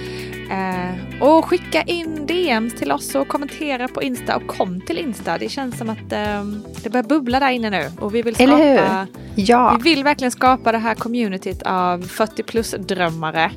Eh, 0.52 1.24
och 1.24 1.46
skicka 1.46 1.82
in 1.82 2.26
DMs 2.26 2.76
till 2.76 2.92
oss 2.92 3.16
och 3.16 3.28
kommentera 3.28 3.88
på 3.88 4.04
Insta 4.04 4.36
och 4.36 4.48
kom 4.48 4.82
till 4.82 4.98
Insta. 4.98 5.38
Det 5.38 5.50
känns 5.50 5.78
som 5.78 5.90
att 5.90 6.12
eh, 6.12 6.44
det 6.84 6.90
börjar 6.90 7.04
bubbla 7.04 7.40
där 7.40 7.52
inne 7.52 7.70
nu 7.70 7.92
och 8.00 8.16
vi 8.16 8.22
vill 8.22 8.36
skapa 8.36 8.52
Eller 8.52 8.72
hur? 8.72 9.08
Ja. 9.36 9.80
vi 9.84 9.90
vill 9.90 10.04
verkligen 10.04 10.32
skapa 10.32 10.72
det 10.72 10.78
här 10.78 10.96
communityt 10.96 11.62
av 11.62 12.02
40 12.02 12.44
plus 12.44 12.72
drömmare. 12.72 13.52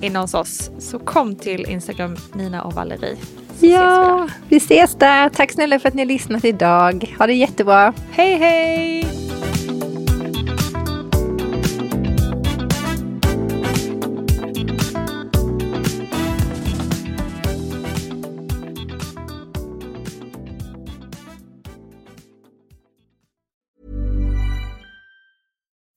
Inne 0.00 0.18
hos 0.18 0.34
oss 0.34 0.70
så 0.78 0.98
kom 0.98 1.36
till 1.36 1.66
Instagram 1.70 2.16
Nina 2.34 2.62
och 2.62 2.72
Valerie. 2.72 3.16
Ja, 3.60 4.26
ses 4.26 4.36
vi, 4.48 4.48
vi 4.48 4.56
ses 4.56 4.94
där. 4.94 5.28
Tack 5.28 5.52
snälla 5.52 5.78
för 5.78 5.88
att 5.88 5.94
ni 5.94 6.02
har 6.02 6.06
lyssnat 6.06 6.44
idag. 6.44 7.14
Ha 7.18 7.26
det 7.26 7.34
jättebra. 7.34 7.94
Hej 8.10 8.36
hej! 8.36 9.06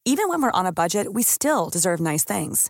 Even 0.06 0.30
when 0.30 0.41
we're 0.41 0.60
on 0.60 0.66
a 0.68 0.72
budget, 0.72 1.08
we 1.14 1.24
still 1.24 1.70
deserve 1.70 1.99
nice 1.99 2.24
things. 2.24 2.70